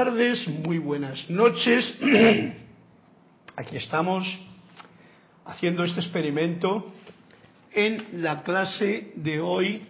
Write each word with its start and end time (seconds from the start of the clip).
buenas 0.00 0.14
tardes, 0.14 0.48
muy 0.48 0.78
buenas 0.78 1.28
noches. 1.28 1.94
Aquí 3.56 3.76
estamos 3.76 4.24
haciendo 5.44 5.84
este 5.84 6.00
experimento 6.00 6.90
en 7.72 8.22
la 8.22 8.42
clase 8.42 9.12
de 9.16 9.40
hoy 9.40 9.82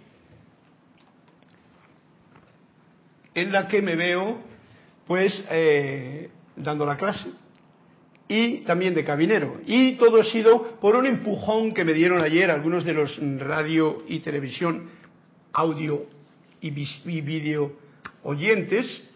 en 3.34 3.52
la 3.52 3.68
que 3.68 3.82
me 3.82 3.94
veo 3.94 4.40
pues 5.06 5.44
eh, 5.48 6.28
dando 6.56 6.84
la 6.84 6.96
clase 6.96 7.28
y 8.26 8.58
también 8.62 8.94
de 8.94 9.04
cabinero. 9.04 9.60
Y 9.64 9.92
todo 9.92 10.20
ha 10.20 10.24
sido 10.24 10.80
por 10.80 10.96
un 10.96 11.06
empujón 11.06 11.72
que 11.72 11.84
me 11.84 11.92
dieron 11.92 12.20
ayer 12.20 12.50
algunos 12.50 12.84
de 12.84 12.94
los 12.94 13.16
radio 13.38 14.02
y 14.08 14.18
televisión, 14.20 14.90
audio 15.52 16.06
y, 16.60 16.70
vídeo 16.70 17.76
oyentes, 18.24 19.09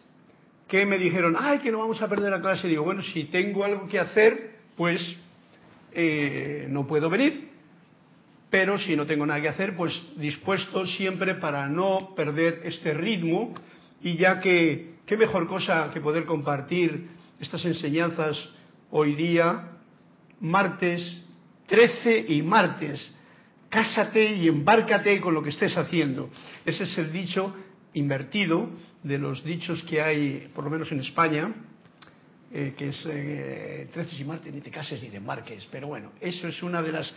que 0.74 0.86
me 0.86 0.98
dijeron, 0.98 1.36
ay, 1.38 1.60
que 1.60 1.70
no 1.70 1.78
vamos 1.78 2.02
a 2.02 2.08
perder 2.08 2.32
la 2.32 2.40
clase. 2.40 2.66
Y 2.66 2.70
digo, 2.70 2.82
bueno, 2.82 3.00
si 3.00 3.26
tengo 3.26 3.62
algo 3.62 3.86
que 3.86 4.00
hacer, 4.00 4.56
pues 4.76 5.00
eh, 5.92 6.66
no 6.68 6.84
puedo 6.84 7.08
venir. 7.08 7.50
Pero 8.50 8.76
si 8.78 8.96
no 8.96 9.06
tengo 9.06 9.24
nada 9.24 9.40
que 9.40 9.48
hacer, 9.50 9.76
pues 9.76 9.96
dispuesto 10.16 10.84
siempre 10.84 11.36
para 11.36 11.68
no 11.68 12.12
perder 12.16 12.62
este 12.64 12.92
ritmo 12.92 13.54
y 14.02 14.16
ya 14.16 14.40
que 14.40 14.94
qué 15.06 15.16
mejor 15.16 15.46
cosa 15.46 15.90
que 15.94 16.00
poder 16.00 16.24
compartir 16.24 17.06
estas 17.38 17.64
enseñanzas 17.64 18.36
hoy 18.90 19.14
día, 19.14 19.76
martes 20.40 21.22
13 21.66 22.26
y 22.30 22.42
martes. 22.42 23.14
Cásate 23.68 24.34
y 24.34 24.48
embárcate 24.48 25.20
con 25.20 25.34
lo 25.34 25.42
que 25.42 25.50
estés 25.50 25.76
haciendo. 25.76 26.30
Ese 26.66 26.82
es 26.82 26.98
el 26.98 27.12
dicho 27.12 27.54
invertido 27.94 28.70
de 29.02 29.18
los 29.18 29.44
dichos 29.44 29.82
que 29.84 30.00
hay, 30.00 30.50
por 30.54 30.64
lo 30.64 30.70
menos 30.70 30.90
en 30.92 31.00
España, 31.00 31.52
eh, 32.52 32.74
que 32.76 32.90
es 32.90 33.06
eh, 33.08 33.88
13 33.92 34.16
y 34.16 34.24
martes, 34.24 34.54
ni 34.54 34.60
te 34.60 34.70
cases 34.70 35.02
ni 35.02 35.08
te 35.08 35.16
embarques. 35.16 35.66
Pero 35.72 35.88
bueno, 35.88 36.12
eso 36.20 36.46
es 36.46 36.62
una 36.62 36.82
de 36.82 36.92
las 36.92 37.12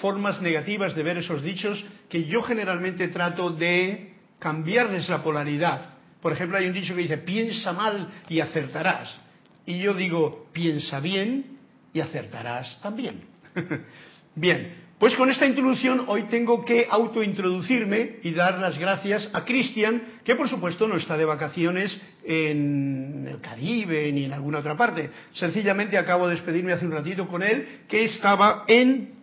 formas 0.00 0.42
negativas 0.42 0.94
de 0.94 1.02
ver 1.02 1.18
esos 1.18 1.42
dichos 1.42 1.82
que 2.08 2.24
yo 2.24 2.42
generalmente 2.42 3.08
trato 3.08 3.50
de 3.50 4.14
cambiarles 4.38 5.08
la 5.08 5.22
polaridad. 5.22 5.94
Por 6.20 6.32
ejemplo, 6.32 6.58
hay 6.58 6.66
un 6.66 6.72
dicho 6.72 6.94
que 6.94 7.02
dice, 7.02 7.18
piensa 7.18 7.72
mal 7.72 8.08
y 8.28 8.40
acertarás. 8.40 9.16
Y 9.64 9.78
yo 9.78 9.94
digo, 9.94 10.48
piensa 10.52 11.00
bien 11.00 11.58
y 11.94 12.00
acertarás 12.00 12.80
también. 12.82 13.22
bien, 14.34 14.74
pues 15.02 15.16
con 15.16 15.28
esta 15.28 15.46
introducción 15.46 16.04
hoy 16.06 16.28
tengo 16.28 16.64
que 16.64 16.86
autointroducirme 16.88 18.20
y 18.22 18.30
dar 18.30 18.60
las 18.60 18.78
gracias 18.78 19.28
a 19.32 19.44
Cristian, 19.44 20.00
que 20.22 20.36
por 20.36 20.48
supuesto 20.48 20.86
no 20.86 20.96
está 20.96 21.16
de 21.16 21.24
vacaciones 21.24 22.00
en 22.22 23.26
el 23.28 23.40
Caribe 23.40 24.12
ni 24.12 24.26
en 24.26 24.32
alguna 24.32 24.60
otra 24.60 24.76
parte. 24.76 25.10
Sencillamente 25.32 25.98
acabo 25.98 26.28
de 26.28 26.36
despedirme 26.36 26.72
hace 26.72 26.86
un 26.86 26.92
ratito 26.92 27.26
con 27.26 27.42
él, 27.42 27.80
que 27.88 28.04
estaba 28.04 28.62
en 28.68 29.14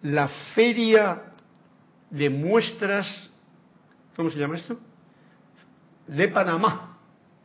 la 0.00 0.26
feria 0.54 1.24
de 2.08 2.30
muestras, 2.30 3.06
¿cómo 4.16 4.30
se 4.30 4.38
llama 4.38 4.56
esto? 4.56 4.80
De 6.06 6.28
Panamá, 6.28 6.96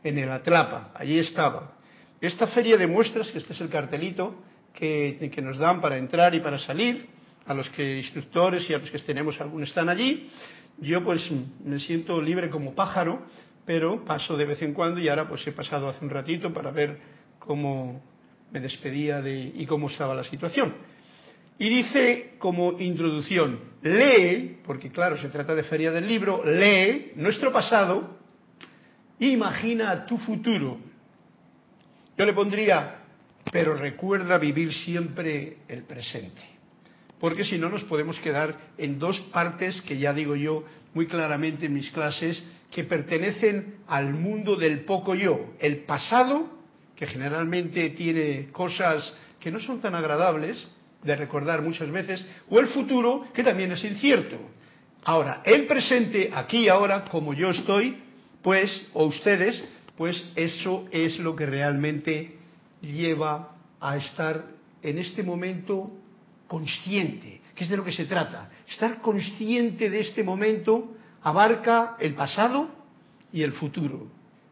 en 0.02 0.16
el 0.16 0.30
Atlapa, 0.30 0.92
allí 0.94 1.18
estaba. 1.18 1.74
Esta 2.22 2.46
feria 2.46 2.78
de 2.78 2.86
muestras, 2.86 3.30
que 3.30 3.36
este 3.36 3.52
es 3.52 3.60
el 3.60 3.68
cartelito 3.68 4.34
que, 4.72 5.30
nos 5.42 5.58
dan 5.58 5.82
para 5.82 5.98
entrar 5.98 6.34
y 6.34 6.40
para 6.40 6.58
salir, 6.58 7.11
a 7.46 7.54
los 7.54 7.68
que 7.70 7.98
instructores 7.98 8.68
y 8.68 8.74
a 8.74 8.78
los 8.78 8.90
que 8.90 8.98
tenemos 9.00 9.40
algunos 9.40 9.68
están 9.68 9.88
allí, 9.88 10.28
yo 10.78 11.02
pues 11.02 11.28
me 11.64 11.78
siento 11.80 12.20
libre 12.20 12.50
como 12.50 12.74
pájaro, 12.74 13.22
pero 13.64 14.04
paso 14.04 14.36
de 14.36 14.44
vez 14.44 14.62
en 14.62 14.74
cuando 14.74 15.00
y 15.00 15.08
ahora 15.08 15.28
pues 15.28 15.46
he 15.46 15.52
pasado 15.52 15.88
hace 15.88 16.04
un 16.04 16.10
ratito 16.10 16.52
para 16.52 16.70
ver 16.70 16.98
cómo 17.38 18.02
me 18.50 18.60
despedía 18.60 19.20
de, 19.20 19.52
y 19.54 19.66
cómo 19.66 19.88
estaba 19.88 20.14
la 20.14 20.24
situación. 20.24 20.74
Y 21.58 21.68
dice 21.68 22.34
como 22.38 22.78
introducción, 22.80 23.60
lee, 23.82 24.58
porque 24.64 24.90
claro, 24.90 25.16
se 25.16 25.28
trata 25.28 25.54
de 25.54 25.62
feria 25.62 25.92
del 25.92 26.08
libro, 26.08 26.42
lee 26.44 27.12
nuestro 27.16 27.52
pasado, 27.52 28.18
imagina 29.20 30.06
tu 30.06 30.18
futuro 30.18 30.92
yo 32.16 32.26
le 32.26 32.32
pondría, 32.34 33.00
pero 33.50 33.74
recuerda 33.74 34.38
vivir 34.38 34.72
siempre 34.72 35.58
el 35.68 35.84
presente. 35.84 36.42
Porque 37.22 37.44
si 37.44 37.56
no 37.56 37.68
nos 37.68 37.84
podemos 37.84 38.18
quedar 38.18 38.58
en 38.76 38.98
dos 38.98 39.20
partes 39.32 39.80
que 39.82 39.96
ya 39.96 40.12
digo 40.12 40.34
yo 40.34 40.64
muy 40.92 41.06
claramente 41.06 41.66
en 41.66 41.74
mis 41.74 41.88
clases, 41.92 42.42
que 42.68 42.82
pertenecen 42.82 43.76
al 43.86 44.12
mundo 44.12 44.56
del 44.56 44.80
poco 44.80 45.14
yo. 45.14 45.52
El 45.60 45.84
pasado, 45.84 46.50
que 46.96 47.06
generalmente 47.06 47.90
tiene 47.90 48.48
cosas 48.50 49.14
que 49.38 49.52
no 49.52 49.60
son 49.60 49.80
tan 49.80 49.94
agradables 49.94 50.66
de 51.04 51.14
recordar 51.14 51.62
muchas 51.62 51.92
veces, 51.92 52.26
o 52.50 52.58
el 52.58 52.66
futuro, 52.66 53.28
que 53.32 53.44
también 53.44 53.70
es 53.70 53.84
incierto. 53.84 54.38
Ahora, 55.04 55.42
el 55.44 55.68
presente, 55.68 56.28
aquí 56.34 56.64
y 56.64 56.68
ahora, 56.68 57.04
como 57.04 57.34
yo 57.34 57.50
estoy, 57.50 57.98
pues, 58.42 58.88
o 58.94 59.04
ustedes, 59.04 59.62
pues 59.96 60.28
eso 60.34 60.88
es 60.90 61.20
lo 61.20 61.36
que 61.36 61.46
realmente 61.46 62.36
lleva 62.80 63.54
a 63.78 63.96
estar 63.96 64.44
en 64.82 64.98
este 64.98 65.22
momento 65.22 66.01
consciente, 66.52 67.40
que 67.54 67.64
es 67.64 67.70
de 67.70 67.78
lo 67.78 67.84
que 67.84 67.92
se 67.92 68.04
trata. 68.04 68.50
Estar 68.68 69.00
consciente 69.00 69.88
de 69.88 70.00
este 70.00 70.22
momento 70.22 70.92
abarca 71.22 71.96
el 71.98 72.12
pasado 72.12 72.68
y 73.32 73.40
el 73.40 73.52
futuro. 73.52 74.08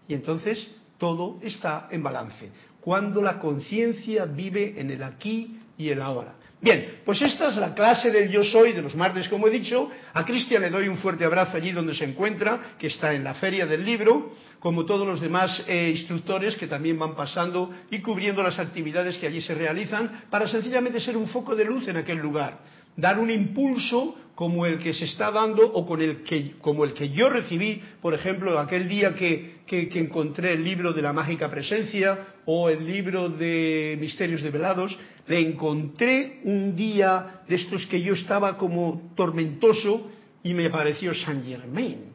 Y 0.09 0.15
entonces 0.15 0.67
todo 0.97 1.39
está 1.43 1.89
en 1.91 2.03
balance. 2.03 2.49
Cuando 2.81 3.21
la 3.21 3.39
conciencia 3.39 4.25
vive 4.25 4.81
en 4.81 4.91
el 4.91 5.03
aquí 5.03 5.61
y 5.77 5.91
el 5.91 6.01
ahora. 6.01 6.37
Bien, 6.63 7.01
pues 7.07 7.23
esta 7.23 7.49
es 7.49 7.57
la 7.57 7.75
clase 7.75 8.11
del 8.11 8.31
yo 8.31 8.45
soy 8.45 8.73
de 8.73 8.83
los 8.83 8.95
martes, 8.95 9.29
como 9.31 9.49
he 9.49 9.51
dicho. 9.51 9.89
A 10.13 10.27
Cristian 10.27 10.61
le 10.61 10.69
doy 10.69 10.89
un 10.89 10.99
fuerte 10.99 11.25
abrazo 11.25 11.57
allí 11.57 11.73
donde 11.73 11.95
se 11.95 12.05
encuentra, 12.05 12.77
que 12.79 12.89
está 12.89 13.15
en 13.15 13.25
la 13.25 13.33
feria 13.33 13.65
del 13.65 13.83
libro, 13.83 14.33
como 14.59 14.85
todos 14.85 15.07
los 15.07 15.23
demás 15.23 15.65
eh, 15.67 15.95
instructores 15.97 16.57
que 16.57 16.67
también 16.67 16.99
van 16.99 17.17
pasando 17.17 17.71
y 17.91 18.01
cubriendo 18.01 18.43
las 18.43 18.59
actividades 18.59 19.17
que 19.17 19.27
allí 19.27 19.41
se 19.41 19.55
realizan, 19.55 20.25
para 20.29 20.49
sencillamente 20.49 21.01
ser 21.01 21.17
un 21.17 21.29
foco 21.29 21.57
de 21.57 21.65
luz 21.65 21.89
en 21.89 21.97
aquel 21.97 22.19
lugar, 22.19 22.59
dar 22.95 23.19
un 23.19 23.31
impulso 23.31 24.17
como 24.35 24.67
el 24.67 24.79
que 24.79 24.93
se 24.93 25.07
está 25.07 25.31
dando 25.31 25.67
o 25.67 25.87
con 25.87 26.03
el 26.03 26.23
que, 26.23 26.53
como 26.61 26.85
el 26.85 26.93
que 26.93 27.09
yo 27.11 27.31
recibí, 27.31 27.81
por 28.03 28.13
ejemplo, 28.13 28.59
aquel 28.59 28.87
día 28.87 29.15
que, 29.15 29.61
que, 29.67 29.89
que 29.89 29.99
encontré 29.99 30.53
el 30.53 30.65
libro 30.65 30.93
de 30.93 31.03
la 31.03 31.13
mágica 31.13 31.51
presencia 31.51 32.19
o 32.45 32.69
el 32.69 32.87
libro 32.87 33.29
de 33.29 33.97
misterios 34.01 34.43
develados, 34.43 34.97
le 35.31 35.39
encontré 35.39 36.41
un 36.43 36.75
día 36.75 37.43
de 37.49 37.55
estos 37.55 37.87
que 37.87 38.03
yo 38.03 38.15
estaba 38.15 38.59
como 38.59 39.13
tormentoso 39.15 40.11
y 40.43 40.53
me 40.55 40.67
apareció 40.67 41.15
Saint 41.15 41.47
Germain. 41.47 42.07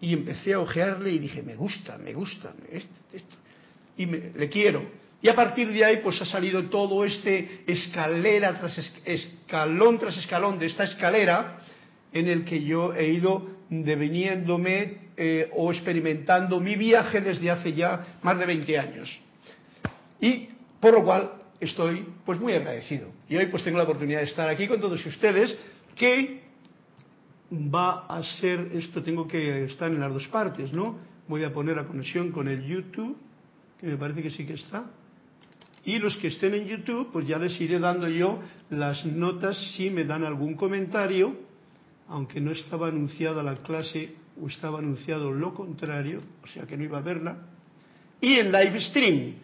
Y 0.00 0.12
empecé 0.12 0.54
a 0.54 0.60
ojearle 0.60 1.10
y 1.10 1.18
dije, 1.18 1.42
me 1.42 1.56
gusta, 1.56 1.98
me 1.98 2.12
gusta, 2.12 2.54
esto, 2.70 2.94
esto. 3.12 3.34
y 3.96 4.06
le 4.06 4.48
quiero. 4.48 4.88
Y 5.20 5.28
a 5.28 5.34
partir 5.34 5.72
de 5.72 5.84
ahí 5.84 5.96
pues 6.00 6.22
ha 6.22 6.26
salido 6.26 6.62
todo 6.66 7.04
este 7.04 7.64
escalera 7.66 8.56
tras 8.60 8.78
escalón 9.04 9.98
tras 9.98 10.16
escalón 10.16 10.60
de 10.60 10.66
esta 10.66 10.84
escalera 10.84 11.58
en 12.12 12.28
el 12.28 12.44
que 12.44 12.62
yo 12.62 12.94
he 12.94 13.08
ido 13.08 13.48
deviniéndome 13.68 15.08
eh, 15.16 15.50
o 15.56 15.72
experimentando 15.72 16.60
mi 16.60 16.76
viaje 16.76 17.20
desde 17.20 17.50
hace 17.50 17.72
ya 17.72 18.18
más 18.22 18.38
de 18.38 18.46
20 18.46 18.78
años. 18.78 19.20
Y 20.20 20.50
por 20.80 20.94
lo 20.94 21.02
cual 21.02 21.37
estoy 21.60 22.06
pues 22.24 22.40
muy 22.40 22.52
agradecido. 22.52 23.08
Y 23.28 23.36
hoy 23.36 23.46
pues 23.46 23.64
tengo 23.64 23.78
la 23.78 23.84
oportunidad 23.84 24.20
de 24.20 24.26
estar 24.26 24.48
aquí 24.48 24.66
con 24.68 24.80
todos 24.80 25.04
ustedes 25.04 25.56
que 25.96 26.42
va 27.52 28.06
a 28.06 28.22
ser 28.40 28.70
esto, 28.74 29.02
tengo 29.02 29.26
que 29.26 29.64
estar 29.64 29.90
en 29.90 30.00
las 30.00 30.12
dos 30.12 30.26
partes, 30.28 30.72
¿no? 30.72 30.98
Voy 31.28 31.44
a 31.44 31.52
poner 31.52 31.76
la 31.76 31.84
conexión 31.84 32.30
con 32.30 32.48
el 32.48 32.64
YouTube, 32.64 33.16
que 33.78 33.86
me 33.86 33.96
parece 33.96 34.22
que 34.22 34.30
sí 34.30 34.46
que 34.46 34.54
está. 34.54 34.84
Y 35.84 35.98
los 35.98 36.16
que 36.18 36.28
estén 36.28 36.54
en 36.54 36.66
YouTube, 36.66 37.10
pues 37.12 37.26
ya 37.26 37.38
les 37.38 37.58
iré 37.60 37.78
dando 37.78 38.08
yo 38.08 38.40
las 38.70 39.04
notas 39.06 39.56
si 39.76 39.90
me 39.90 40.04
dan 40.04 40.24
algún 40.24 40.54
comentario, 40.54 41.36
aunque 42.08 42.40
no 42.40 42.52
estaba 42.52 42.88
anunciada 42.88 43.42
la 43.42 43.56
clase 43.56 44.14
o 44.40 44.48
estaba 44.48 44.78
anunciado 44.78 45.32
lo 45.32 45.54
contrario, 45.54 46.20
o 46.42 46.46
sea 46.48 46.66
que 46.66 46.76
no 46.76 46.84
iba 46.84 46.98
a 46.98 47.02
verla. 47.02 47.38
Y 48.20 48.34
en 48.34 48.52
live 48.52 48.80
stream, 48.82 49.34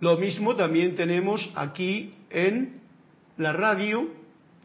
lo 0.00 0.16
mismo 0.16 0.56
también 0.56 0.96
tenemos 0.96 1.52
aquí 1.54 2.14
en 2.30 2.80
la 3.36 3.52
radio 3.52 4.08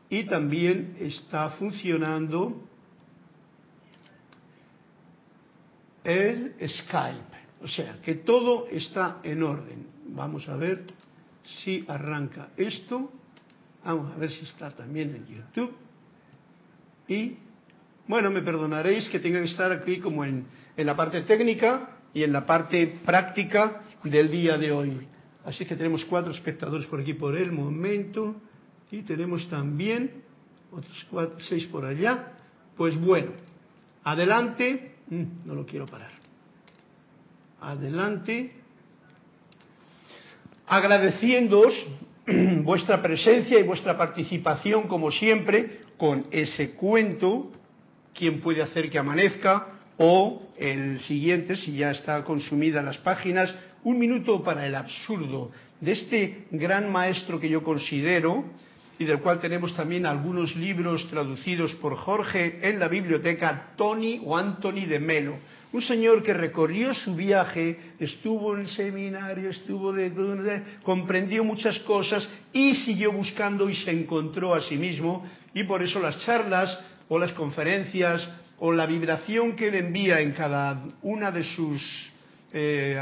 y 0.10 0.24
también 0.24 0.96
está 1.00 1.52
funcionando 1.52 2.64
el 6.04 6.54
Skype. 6.66 7.36
O 7.64 7.68
sea, 7.68 8.00
que 8.02 8.16
todo 8.16 8.68
está 8.68 9.20
en 9.24 9.44
orden. 9.44 9.88
Vamos 10.08 10.48
a 10.48 10.56
ver 10.56 10.84
si 11.64 11.84
arranca 11.88 12.50
esto. 12.56 13.12
Vamos 13.84 14.16
a 14.16 14.18
ver 14.18 14.32
si 14.32 14.46
está 14.46 14.72
también 14.72 15.16
en 15.16 15.28
YouTube. 15.28 15.76
Y, 17.08 17.38
bueno, 18.08 18.32
me 18.32 18.42
perdonaréis 18.42 19.10
que 19.10 19.20
tenga 19.20 19.40
que 19.40 19.48
estar 19.48 19.72
aquí 19.72 20.00
como 20.00 20.24
en, 20.24 20.46
en 20.78 20.86
la 20.86 20.96
parte 20.96 21.22
técnica 21.24 21.98
y 22.14 22.24
en 22.24 22.32
la 22.32 22.46
parte 22.46 23.00
práctica 23.04 23.82
del 24.04 24.32
día 24.32 24.58
de 24.58 24.72
hoy. 24.72 25.08
Así 25.46 25.66
que 25.66 25.76
tenemos 25.76 26.04
cuatro 26.06 26.32
espectadores 26.32 26.88
por 26.88 27.00
aquí 27.00 27.14
por 27.14 27.38
el 27.38 27.52
momento 27.52 28.36
y 28.92 29.04
tenemos 29.04 29.48
también 29.48 30.24
otros 30.72 31.06
cuatro, 31.10 31.40
seis 31.40 31.66
por 31.66 31.86
allá. 31.86 32.34
Pues 32.76 33.00
bueno, 33.00 33.32
adelante, 34.04 34.96
mm, 35.10 35.24
no 35.46 35.54
lo 35.56 35.66
quiero 35.66 35.86
parar. 35.86 36.12
Adelante, 37.62 38.54
agradeciéndoos 40.68 41.74
vuestra 42.64 43.02
presencia 43.02 43.60
y 43.60 43.64
vuestra 43.64 43.98
participación 43.98 44.88
como 44.88 45.12
siempre 45.12 45.82
con 45.98 46.26
ese 46.32 46.72
cuento, 46.72 47.52
quién 48.14 48.42
puede 48.42 48.64
hacer 48.64 48.90
que 48.90 48.98
amanezca, 48.98 49.68
o 49.98 50.42
el 50.58 51.00
siguiente, 51.02 51.56
si 51.56 51.78
ya 51.78 51.92
está 51.92 52.24
consumida 52.24 52.82
las 52.82 52.98
páginas, 52.98 53.54
un 53.86 54.00
minuto 54.00 54.44
para 54.44 54.66
el 54.66 54.76
absurdo, 54.76 55.52
de 55.80 55.92
este 55.92 56.48
gran 56.52 56.92
maestro 56.92 57.40
que 57.40 57.50
yo 57.50 57.64
considero 57.64 58.44
y 58.98 59.06
del 59.06 59.20
cual 59.20 59.40
tenemos 59.40 59.76
también 59.76 60.06
algunos 60.06 60.56
libros 60.56 61.08
traducidos 61.10 61.74
por 61.76 61.96
Jorge 61.96 62.60
en 62.68 62.80
la 62.80 62.88
biblioteca, 62.88 63.74
Tony 63.78 64.22
o 64.24 64.36
Anthony 64.36 64.88
de 64.88 65.00
Melo. 65.00 65.38
Un 65.72 65.82
señor 65.82 66.24
que 66.24 66.34
recorrió 66.34 66.94
su 66.94 67.14
viaje, 67.16 67.78
estuvo 68.00 68.56
en 68.56 68.62
el 68.62 68.70
seminario, 68.70 69.50
estuvo 69.50 69.94
de, 69.94 70.64
comprendió 70.82 71.44
muchas 71.44 71.78
cosas 71.80 72.28
y 72.54 72.74
siguió 72.76 73.12
buscando 73.12 73.70
y 73.70 73.76
se 73.76 73.92
encontró 73.92 74.56
a 74.56 74.62
sí 74.62 74.78
mismo 74.78 75.26
y 75.54 75.64
por 75.64 75.84
eso 75.84 76.00
las 76.00 76.20
charlas 76.26 76.80
o 77.08 77.20
las 77.20 77.34
conferencias 77.34 78.28
o 78.58 78.72
la 78.72 78.88
vibración 78.88 79.56
que 79.56 79.68
él 79.68 79.76
envía 79.76 80.22
en 80.22 80.32
cada 80.32 80.82
una 81.04 81.30
de 81.30 81.44
sus 81.44 82.15
eh, 82.58 82.98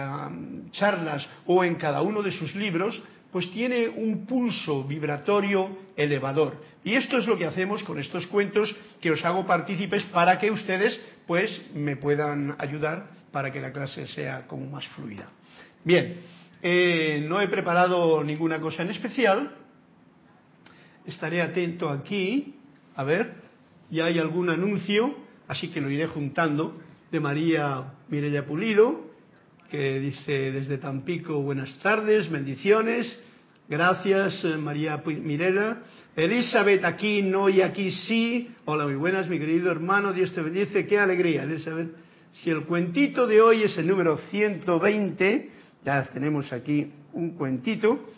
charlas 0.72 1.30
o 1.46 1.64
en 1.64 1.76
cada 1.76 2.02
uno 2.02 2.24
de 2.24 2.32
sus 2.32 2.56
libros, 2.56 3.00
pues 3.32 3.50
tiene 3.52 3.88
un 3.88 4.26
pulso 4.26 4.84
vibratorio 4.84 5.70
elevador. 5.96 6.58
Y 6.84 6.96
esto 6.96 7.18
es 7.18 7.28
lo 7.28 7.38
que 7.38 7.46
hacemos 7.46 7.84
con 7.84 8.00
estos 8.00 8.28
cuentos 8.28 8.76
que 9.00 9.12
os 9.12 9.24
hago 9.24 9.46
partícipes 9.46 10.04
para 10.06 10.40
que 10.40 10.50
ustedes 10.52 11.00
pues 11.28 11.62
me 11.74 11.96
puedan 11.96 12.56
ayudar 12.58 13.12
para 13.32 13.52
que 13.52 13.62
la 13.62 13.72
clase 13.72 14.08
sea 14.08 14.48
como 14.48 14.70
más 14.70 14.88
fluida. 14.90 15.30
Bien, 15.84 16.22
eh, 16.62 17.24
no 17.30 17.40
he 17.40 17.48
preparado 17.48 18.24
ninguna 18.24 18.60
cosa 18.60 18.82
en 18.82 18.90
especial. 18.90 19.56
Estaré 21.06 21.42
atento 21.42 21.90
aquí. 21.90 22.56
A 22.96 23.04
ver, 23.04 23.36
ya 23.90 24.06
hay 24.06 24.20
algún 24.20 24.50
anuncio 24.50 25.16
así 25.48 25.70
que 25.70 25.82
lo 25.82 25.90
iré 25.90 26.08
juntando, 26.08 26.80
de 27.12 27.20
María 27.20 27.94
Mireya 28.10 28.46
Pulido, 28.46 29.13
que 29.74 30.00
dice 30.00 30.52
desde 30.52 30.78
Tampico, 30.78 31.42
buenas 31.42 31.76
tardes, 31.80 32.30
bendiciones, 32.30 33.20
gracias 33.68 34.46
eh, 34.46 34.56
María 34.56 35.02
Mirela. 35.04 35.82
Elizabeth, 36.16 36.86
aquí 36.86 37.24
no 37.24 37.50
y 37.50 37.64
aquí 37.64 37.90
sí. 37.90 38.52
Hola, 38.66 38.84
muy 38.86 38.94
buenas, 38.94 39.28
mi 39.28 39.40
querido 39.40 39.72
hermano, 39.72 40.14
Dios 40.14 40.32
te 40.32 40.42
bendice, 40.42 40.86
qué 40.86 41.00
alegría, 41.00 41.42
Elizabeth. 41.42 41.90
Si 42.34 42.52
el 42.52 42.66
cuentito 42.66 43.26
de 43.26 43.42
hoy 43.42 43.64
es 43.64 43.76
el 43.80 43.88
número 43.88 44.18
120, 44.30 45.50
ya 45.84 46.04
tenemos 46.14 46.54
aquí 46.54 46.92
un 47.14 47.32
cuentito, 47.32 48.10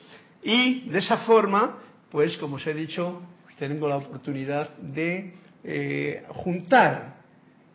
y 0.44 0.90
de 0.90 1.00
esa 1.00 1.20
forma, 1.20 1.78
pues 2.12 2.36
como 2.36 2.58
os 2.58 2.68
he 2.68 2.74
dicho, 2.74 3.22
tengo 3.58 3.88
la 3.88 3.96
oportunidad 3.96 4.76
de 4.78 5.36
eh, 5.64 6.24
juntar 6.28 7.16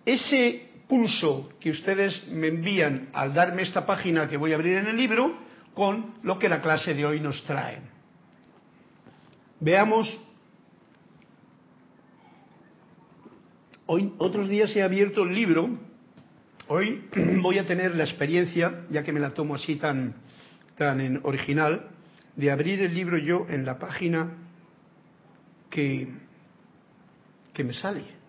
ese 0.05 0.69
pulso 0.91 1.49
que 1.59 1.71
ustedes 1.71 2.29
me 2.29 2.49
envían 2.49 3.09
al 3.15 3.33
darme 3.33 3.63
esta 3.63 3.87
página 3.87 4.29
que 4.29 4.37
voy 4.37 4.53
a 4.53 4.57
abrir 4.57 4.77
en 4.77 4.89
el 4.89 4.97
libro 4.97 5.39
con 5.73 6.15
lo 6.23 6.39
que 6.39 6.51
la 6.51 6.61
clase 6.61 6.93
de 6.93 7.07
hoy 7.07 7.21
nos 7.21 7.43
trae. 7.45 7.79
Veamos. 9.61 10.21
Hoy, 13.87 14.13
otros 14.19 14.49
días 14.49 14.75
he 14.77 14.83
abierto 14.83 15.23
el 15.23 15.35
libro. 15.35 15.79
Hoy 16.69 17.05
voy 17.41 17.59
a 17.59 17.67
tener 17.67 17.97
la 17.97 18.05
experiencia, 18.05 18.85
ya 18.91 19.03
que 19.03 19.13
me 19.13 19.21
la 19.21 19.31
tomo 19.31 19.55
así 19.55 19.77
tan, 19.77 20.17
tan 20.77 21.01
en 21.01 21.21
original, 21.23 21.89
de 22.37 22.51
abrir 22.51 22.83
el 22.83 22.95
libro 22.95 23.17
yo 23.17 23.47
en 23.49 23.65
la 23.65 23.79
página 23.79 24.37
que 25.71 26.09
que 27.53 27.65
me 27.65 27.75
sale. 27.75 28.20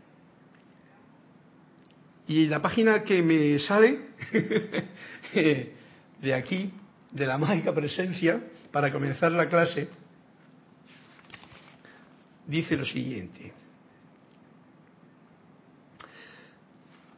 Y 2.32 2.48
la 2.48 2.62
página 2.62 3.04
que 3.04 3.22
me 3.22 3.60
sale 3.60 4.00
de 6.22 6.34
aquí, 6.34 6.72
de 7.12 7.26
la 7.26 7.38
mágica 7.38 7.76
presencia, 7.76 8.42
para 8.72 8.90
comenzar 8.90 9.34
la 9.34 9.50
clase, 9.50 9.90
dice 12.48 12.78
lo 12.78 12.86
siguiente. 12.86 13.52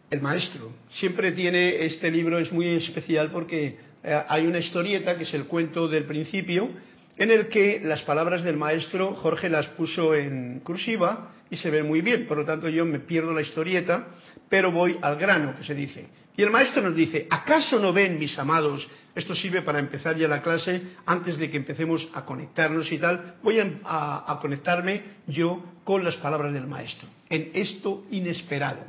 El 0.10 0.20
maestro 0.20 0.74
siempre 0.89 1.32
tiene 1.34 1.86
este 1.86 2.10
libro, 2.10 2.39
es 2.39 2.51
muy 2.51 2.70
especial 2.70 3.29
porque 3.29 3.77
eh, 4.03 4.24
hay 4.27 4.48
una 4.48 4.58
historieta 4.58 5.15
que 5.15 5.25
es 5.25 5.34
el 5.36 5.46
cuento 5.46 5.88
del 5.88 6.05
principio, 6.05 6.72
en 7.17 7.32
el 7.32 7.48
que 7.48 7.79
las 7.84 8.01
palabras 8.01 8.43
del 8.43 8.58
maestro 8.58 9.13
Jorge 9.13 9.50
las 9.50 9.67
puso 9.70 10.15
en 10.15 10.62
cursiva 10.62 11.32
y 11.50 11.58
se 11.58 11.70
ve 11.70 11.84
muy 11.84 12.01
bien. 12.01 12.25
Por 12.27 12.38
lo 12.38 12.46
tanto, 12.46 12.67
yo 12.70 12.86
me 12.86 13.00
pierdo 13.00 13.34
la 13.34 13.41
historieta, 13.41 14.08
pero 14.50 14.72
voy 14.72 14.98
al 15.01 15.17
grano, 15.17 15.55
que 15.58 15.63
se 15.63 15.75
dice. 15.75 16.08
Y 16.36 16.41
el 16.41 16.50
maestro 16.50 16.82
nos 16.82 16.96
dice, 16.96 17.27
¿acaso 17.29 17.79
no 17.79 17.93
ven, 17.93 18.17
mis 18.17 18.38
amados? 18.39 18.88
Esto 19.13 19.36
sirve 19.36 19.62
para 19.62 19.77
empezar 19.77 20.15
ya 20.17 20.27
la 20.27 20.41
clase, 20.41 20.82
antes 21.05 21.38
de 21.38 21.51
que 21.51 21.58
empecemos 21.58 22.10
a 22.15 22.25
conectarnos 22.25 22.91
y 22.91 22.98
tal. 22.98 23.36
Voy 23.43 23.60
a, 23.60 24.24
a 24.25 24.39
conectarme 24.41 25.03
yo 25.27 25.63
con 25.84 26.03
las 26.03 26.15
palabras 26.15 26.51
del 26.53 26.65
maestro, 26.65 27.08
en 27.29 27.51
esto 27.53 28.05
inesperado. 28.10 28.82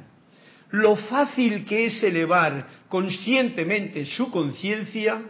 Lo 0.70 0.96
fácil 0.96 1.66
que 1.66 1.86
es 1.86 2.02
elevar 2.02 2.66
conscientemente 2.88 4.06
su 4.06 4.30
conciencia 4.30 5.20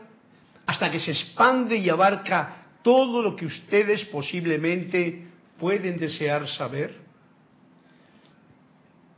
hasta 0.66 0.90
que 0.90 1.00
se 1.00 1.10
expande 1.10 1.76
y 1.76 1.88
abarca 1.88 2.63
todo 2.84 3.22
lo 3.22 3.34
que 3.34 3.46
ustedes 3.46 4.04
posiblemente 4.04 5.24
pueden 5.58 5.96
desear 5.96 6.46
saber? 6.46 7.02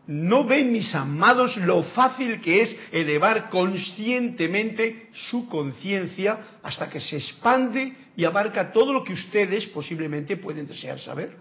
¿No 0.06 0.44
ven, 0.44 0.73
mis 0.73 0.94
amados, 0.94 1.56
lo 1.56 1.82
fácil 1.82 2.40
que 2.40 2.62
es 2.62 2.78
elevar 2.92 3.50
conscientemente 3.50 5.08
su 5.12 5.49
conciencia 5.49 6.58
hasta 6.62 6.88
que 6.88 7.00
se 7.00 7.16
expande 7.16 7.92
y 8.16 8.25
abarca 8.25 8.73
todo 8.73 8.92
lo 8.92 9.02
que 9.02 9.14
ustedes 9.14 9.66
posiblemente 9.66 10.37
pueden 10.37 10.68
desear 10.68 11.00
saber? 11.00 11.37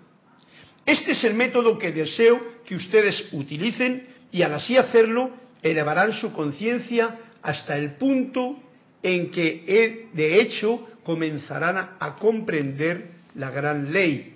Este 0.84 1.12
es 1.12 1.24
el 1.24 1.36
método 1.36 1.78
que 1.78 1.92
deseo 1.92 2.42
que 2.66 2.76
ustedes 2.76 3.30
utilicen 3.34 4.08
y 4.32 4.42
al 4.42 4.56
así 4.56 4.76
hacerlo 4.78 5.30
elevarán 5.62 6.14
su 6.14 6.34
conciencia 6.34 7.20
hasta 7.44 7.78
el 7.78 7.98
punto 7.98 8.58
en 9.04 9.30
que 9.30 10.10
de 10.12 10.42
hecho 10.42 10.88
comenzarán 11.06 11.92
a 12.00 12.16
comprender 12.16 13.12
la 13.36 13.52
gran 13.52 13.94
ley 13.94 14.36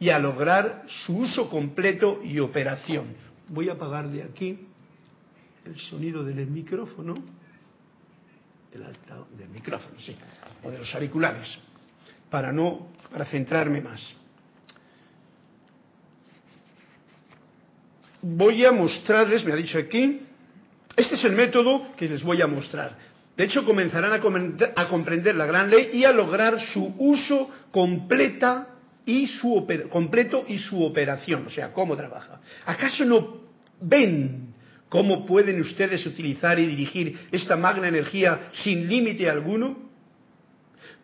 y 0.00 0.10
a 0.10 0.18
lograr 0.18 0.84
su 1.04 1.18
uso 1.18 1.48
completo 1.48 2.20
y 2.24 2.40
operación 2.40 3.28
voy 3.48 3.68
a 3.68 3.72
apagar 3.72 4.08
de 4.08 4.22
aquí 4.22 4.58
el 5.64 5.78
sonido 5.80 6.24
del 6.24 6.46
micrófono, 6.46 7.14
del 8.72 9.48
micrófono, 9.48 9.98
sí, 10.00 10.16
o 10.62 10.70
de 10.70 10.78
los 10.78 10.94
auriculares, 10.94 11.58
para 12.30 12.52
no, 12.52 12.88
para 13.10 13.24
centrarme 13.26 13.80
más. 13.80 14.00
Voy 18.22 18.64
a 18.64 18.72
mostrarles, 18.72 19.44
me 19.44 19.52
ha 19.52 19.56
dicho 19.56 19.78
aquí, 19.78 20.22
este 20.96 21.14
es 21.16 21.24
el 21.24 21.32
método 21.32 21.92
que 21.96 22.08
les 22.08 22.22
voy 22.22 22.40
a 22.40 22.46
mostrar. 22.46 22.96
De 23.38 23.44
hecho, 23.44 23.64
comenzarán 23.64 24.12
a, 24.12 24.82
a 24.82 24.88
comprender 24.88 25.36
la 25.36 25.46
gran 25.46 25.70
ley 25.70 25.90
y 25.92 26.04
a 26.04 26.10
lograr 26.10 26.60
su 26.72 26.92
uso 26.98 27.48
completa 27.70 28.66
y 29.06 29.28
su 29.28 29.64
completo 29.88 30.44
y 30.48 30.58
su 30.58 30.84
operación, 30.84 31.46
o 31.46 31.50
sea, 31.50 31.72
cómo 31.72 31.96
trabaja. 31.96 32.40
¿Acaso 32.66 33.04
no 33.04 33.42
ven 33.80 34.54
cómo 34.88 35.24
pueden 35.24 35.60
ustedes 35.60 36.04
utilizar 36.04 36.58
y 36.58 36.66
dirigir 36.66 37.16
esta 37.30 37.56
magna 37.56 37.86
energía 37.86 38.50
sin 38.64 38.88
límite 38.88 39.30
alguno? 39.30 39.88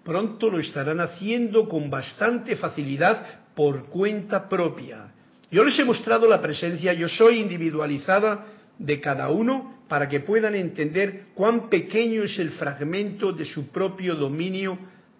Pronto 0.02 0.50
lo 0.50 0.58
estarán 0.58 0.98
haciendo 0.98 1.68
con 1.68 1.88
bastante 1.88 2.56
facilidad 2.56 3.44
por 3.54 3.86
cuenta 3.86 4.48
propia. 4.48 5.12
Yo 5.52 5.62
les 5.62 5.78
he 5.78 5.84
mostrado 5.84 6.26
la 6.26 6.42
presencia 6.42 6.92
yo 6.94 7.08
soy 7.08 7.38
individualizada 7.38 8.44
de 8.78 9.00
cada 9.00 9.30
uno 9.30 9.74
para 9.88 10.08
que 10.08 10.20
puedan 10.20 10.54
entender 10.54 11.26
cuán 11.34 11.68
pequeño 11.68 12.24
es 12.24 12.38
el 12.38 12.50
fragmento 12.52 13.32
de 13.32 13.44
su 13.44 13.68
propio 13.68 14.14
dominio 14.14 14.78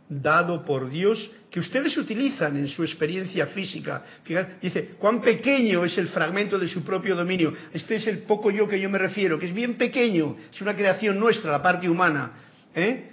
dado 0.09 0.65
por 0.65 0.91
Dios 0.91 1.31
que 1.51 1.61
ustedes 1.61 1.97
utilizan 1.97 2.57
en 2.57 2.69
su 2.69 2.83
experiencia 2.83 3.47
física. 3.49 4.05
Fíjate, 4.25 4.55
dice, 4.61 4.91
cuán 4.99 5.21
pequeño 5.23 5.85
es 5.85 5.97
el 5.99 6.09
fragmento 6.09 6.59
de 6.59 6.69
su 6.69 6.85
propio 6.85 7.15
dominio. 7.15 7.53
Este 7.73 7.97
es 7.97 8.07
el 8.07 8.19
poco 8.19 8.51
yo 8.51 8.69
que 8.69 8.81
yo 8.81 8.91
me 8.91 8.99
refiero, 8.99 9.39
que 9.39 9.47
es 9.47 9.55
bien 9.55 9.75
pequeño, 9.75 10.37
es 10.53 10.61
una 10.61 10.75
creación 10.75 11.19
nuestra, 11.19 11.53
la 11.53 11.63
parte 11.63 11.89
humana. 11.89 12.33
¿eh? 12.75 13.11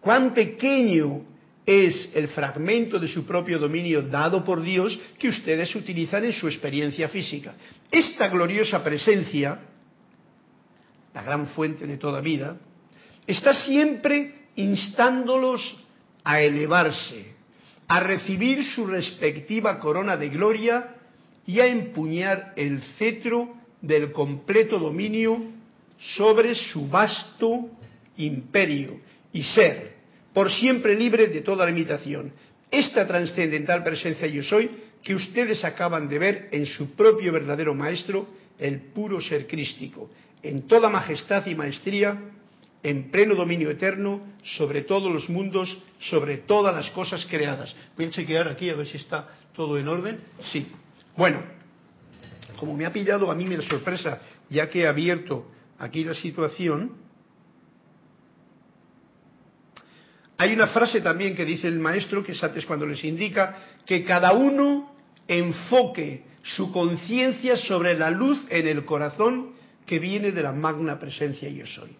Cuán 0.00 0.34
pequeño 0.34 1.26
es 1.64 2.10
el 2.14 2.28
fragmento 2.28 2.98
de 2.98 3.08
su 3.08 3.24
propio 3.24 3.58
dominio 3.58 4.02
dado 4.02 4.42
por 4.44 4.62
Dios 4.62 4.98
que 5.18 5.28
ustedes 5.28 5.74
utilizan 5.76 6.24
en 6.24 6.32
su 6.32 6.48
experiencia 6.48 7.08
física. 7.08 7.54
Esta 7.90 8.28
gloriosa 8.28 8.82
presencia, 8.82 9.60
la 11.14 11.22
gran 11.22 11.48
fuente 11.48 11.86
de 11.86 11.98
toda 11.98 12.20
vida, 12.20 12.56
está 13.26 13.54
siempre 13.54 14.34
instándolos 14.56 15.60
a 16.24 16.40
elevarse, 16.40 17.34
a 17.88 18.00
recibir 18.00 18.64
su 18.64 18.86
respectiva 18.86 19.78
corona 19.78 20.16
de 20.16 20.28
gloria 20.28 20.96
y 21.46 21.60
a 21.60 21.66
empuñar 21.66 22.52
el 22.56 22.82
cetro 22.98 23.54
del 23.80 24.12
completo 24.12 24.78
dominio 24.78 25.42
sobre 26.16 26.54
su 26.54 26.88
vasto 26.88 27.70
imperio 28.16 29.00
y 29.32 29.42
ser 29.42 29.92
por 30.32 30.50
siempre 30.50 30.94
libre 30.94 31.26
de 31.28 31.42
toda 31.42 31.66
limitación. 31.66 32.32
Esta 32.70 33.06
trascendental 33.06 33.84
presencia 33.84 34.26
yo 34.26 34.42
soy 34.42 34.70
que 35.02 35.14
ustedes 35.14 35.64
acaban 35.64 36.08
de 36.08 36.18
ver 36.18 36.48
en 36.52 36.64
su 36.64 36.94
propio 36.94 37.32
verdadero 37.32 37.74
maestro, 37.74 38.28
el 38.58 38.80
puro 38.92 39.20
ser 39.20 39.46
crístico, 39.46 40.10
en 40.42 40.66
toda 40.66 40.88
majestad 40.88 41.46
y 41.46 41.54
maestría, 41.54 42.18
en 42.82 43.10
pleno 43.10 43.34
dominio 43.34 43.70
eterno 43.70 44.22
sobre 44.42 44.82
todos 44.82 45.12
los 45.12 45.28
mundos, 45.28 45.78
sobre 46.00 46.38
todas 46.38 46.74
las 46.74 46.90
cosas 46.90 47.24
creadas. 47.26 47.74
Voy 47.96 48.06
a 48.06 48.10
chequear 48.10 48.48
aquí 48.48 48.68
a 48.70 48.74
ver 48.74 48.86
si 48.86 48.96
está 48.96 49.28
todo 49.54 49.78
en 49.78 49.86
orden. 49.86 50.18
Sí. 50.50 50.66
Bueno, 51.16 51.42
como 52.56 52.76
me 52.76 52.84
ha 52.84 52.92
pillado 52.92 53.30
a 53.30 53.34
mí 53.34 53.44
mi 53.44 53.56
sorpresa, 53.62 54.20
ya 54.50 54.68
que 54.68 54.80
he 54.80 54.86
abierto 54.86 55.46
aquí 55.78 56.04
la 56.04 56.14
situación, 56.14 56.92
hay 60.36 60.52
una 60.52 60.66
frase 60.68 61.00
también 61.00 61.36
que 61.36 61.44
dice 61.44 61.68
el 61.68 61.78
maestro, 61.78 62.24
que 62.24 62.32
es 62.32 62.42
antes 62.42 62.66
cuando 62.66 62.84
les 62.84 63.04
indica 63.04 63.56
que 63.86 64.02
cada 64.02 64.32
uno 64.32 64.92
enfoque 65.28 66.24
su 66.42 66.72
conciencia 66.72 67.56
sobre 67.56 67.96
la 67.96 68.10
luz 68.10 68.44
en 68.48 68.66
el 68.66 68.84
corazón 68.84 69.52
que 69.92 69.98
viene 69.98 70.32
de 70.32 70.42
la 70.42 70.52
magna 70.52 70.98
presencia 70.98 71.50
yo 71.50 71.66
soy 71.66 71.94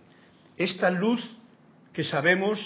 esta 0.57 0.89
luz 0.89 1.21
que 1.93 2.05
sabemos 2.05 2.59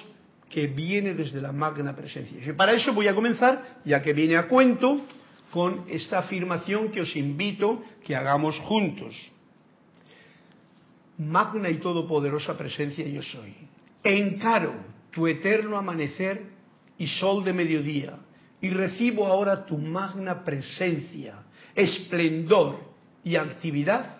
que 0.48 0.68
viene 0.68 1.14
desde 1.14 1.40
la 1.40 1.50
magna 1.50 1.96
presencia. 1.96 2.38
Y 2.48 2.52
para 2.52 2.74
eso 2.74 2.92
voy 2.92 3.08
a 3.08 3.14
comenzar, 3.16 3.80
ya 3.84 4.00
que 4.00 4.12
viene 4.12 4.36
a 4.36 4.46
cuento, 4.46 5.00
con 5.50 5.84
esta 5.88 6.20
afirmación 6.20 6.92
que 6.92 7.00
os 7.00 7.16
invito 7.16 7.82
que 8.04 8.14
hagamos 8.14 8.56
juntos. 8.60 9.16
Magna 11.18 11.70
y 11.70 11.78
todopoderosa 11.78 12.56
presencia 12.56 13.04
yo 13.08 13.22
soy. 13.22 13.52
Encaro 14.04 14.74
tu 15.10 15.26
eterno 15.26 15.76
amanecer 15.76 16.40
y 16.98 17.08
sol 17.08 17.42
de 17.42 17.52
mediodía 17.52 18.16
y 18.60 18.70
recibo 18.70 19.26
ahora 19.26 19.66
tu 19.66 19.76
magna 19.76 20.44
presencia, 20.44 21.42
esplendor 21.74 22.78
y 23.24 23.34
actividad 23.34 24.15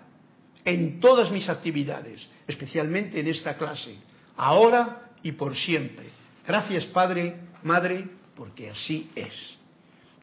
en 0.66 0.98
todas 1.00 1.30
mis 1.30 1.48
actividades, 1.48 2.26
especialmente 2.46 3.20
en 3.20 3.28
esta 3.28 3.56
clase, 3.56 3.94
ahora 4.36 5.12
y 5.22 5.32
por 5.32 5.56
siempre. 5.56 6.06
Gracias 6.46 6.84
Padre, 6.86 7.36
Madre, 7.62 8.04
porque 8.34 8.68
así 8.68 9.08
es. 9.14 9.56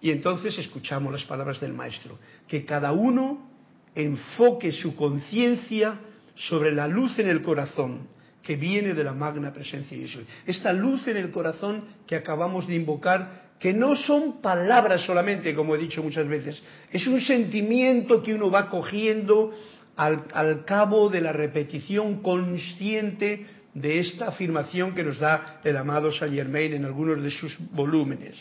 Y 0.01 0.11
entonces 0.11 0.57
escuchamos 0.57 1.13
las 1.13 1.23
palabras 1.23 1.61
del 1.61 1.73
Maestro, 1.73 2.19
que 2.47 2.65
cada 2.65 2.91
uno 2.91 3.49
enfoque 3.95 4.73
su 4.73 4.95
conciencia 4.97 5.99
sobre 6.35 6.73
la 6.73 6.87
luz 6.89 7.17
en 7.19 7.29
el 7.29 7.41
corazón 7.41 8.07
que 8.41 8.57
viene 8.57 8.93
de 8.93 9.03
la 9.03 9.13
magna 9.13 9.53
presencia 9.53 9.97
de 9.97 10.03
Jesús. 10.03 10.25
Esta 10.45 10.73
luz 10.73 11.07
en 11.07 11.15
el 11.15 11.31
corazón 11.31 11.85
que 12.05 12.17
acabamos 12.17 12.67
de 12.67 12.75
invocar, 12.75 13.53
que 13.59 13.73
no 13.73 13.95
son 13.95 14.41
palabras 14.41 15.05
solamente, 15.05 15.55
como 15.55 15.75
he 15.75 15.77
dicho 15.77 16.03
muchas 16.03 16.27
veces, 16.27 16.61
es 16.91 17.07
un 17.07 17.21
sentimiento 17.21 18.21
que 18.21 18.33
uno 18.33 18.51
va 18.51 18.69
cogiendo 18.69 19.53
al, 19.95 20.65
cabo 20.65 21.09
de 21.09 21.21
la 21.21 21.33
repetición 21.33 22.21
consciente 22.21 23.45
de 23.73 23.99
esta 23.99 24.27
afirmación 24.27 24.93
que 24.93 25.03
nos 25.03 25.19
da 25.19 25.59
el 25.63 25.77
amado 25.77 26.11
Saint 26.11 26.35
Germain 26.35 26.73
en 26.73 26.85
algunos 26.85 27.21
de 27.21 27.31
sus 27.31 27.57
volúmenes. 27.71 28.37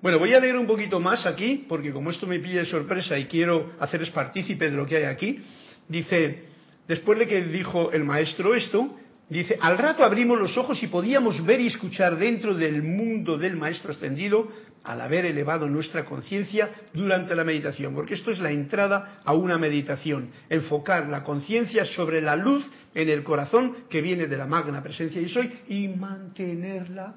Bueno, 0.00 0.18
voy 0.18 0.34
a 0.34 0.40
leer 0.40 0.58
un 0.58 0.66
poquito 0.66 1.00
más 1.00 1.24
aquí, 1.24 1.64
porque 1.66 1.90
como 1.90 2.10
esto 2.10 2.26
me 2.26 2.38
pide 2.38 2.66
sorpresa 2.66 3.18
y 3.18 3.24
quiero 3.24 3.72
haceros 3.80 4.10
partícipe 4.10 4.66
de 4.66 4.76
lo 4.76 4.84
que 4.84 4.96
hay 4.98 5.04
aquí, 5.04 5.40
dice, 5.88 6.44
después 6.86 7.18
de 7.18 7.26
que 7.26 7.40
dijo 7.44 7.90
el 7.90 8.04
maestro 8.04 8.54
esto, 8.54 8.94
Dice, 9.28 9.56
al 9.60 9.78
rato 9.78 10.04
abrimos 10.04 10.38
los 10.38 10.56
ojos 10.58 10.82
y 10.82 10.86
podíamos 10.86 11.44
ver 11.44 11.60
y 11.60 11.68
escuchar 11.68 12.18
dentro 12.18 12.54
del 12.54 12.82
mundo 12.82 13.38
del 13.38 13.56
Maestro 13.56 13.92
Ascendido 13.92 14.48
al 14.82 15.00
haber 15.00 15.24
elevado 15.24 15.66
nuestra 15.66 16.04
conciencia 16.04 16.70
durante 16.92 17.34
la 17.34 17.42
meditación, 17.42 17.94
porque 17.94 18.14
esto 18.14 18.30
es 18.30 18.38
la 18.38 18.50
entrada 18.50 19.20
a 19.24 19.32
una 19.32 19.56
meditación, 19.56 20.30
enfocar 20.50 21.08
la 21.08 21.24
conciencia 21.24 21.86
sobre 21.86 22.20
la 22.20 22.36
luz 22.36 22.70
en 22.94 23.08
el 23.08 23.24
corazón 23.24 23.76
que 23.88 24.02
viene 24.02 24.26
de 24.26 24.36
la 24.36 24.46
magna 24.46 24.82
presencia 24.82 25.22
y 25.22 25.28
soy 25.30 25.50
y 25.68 25.88
mantenerla 25.88 27.14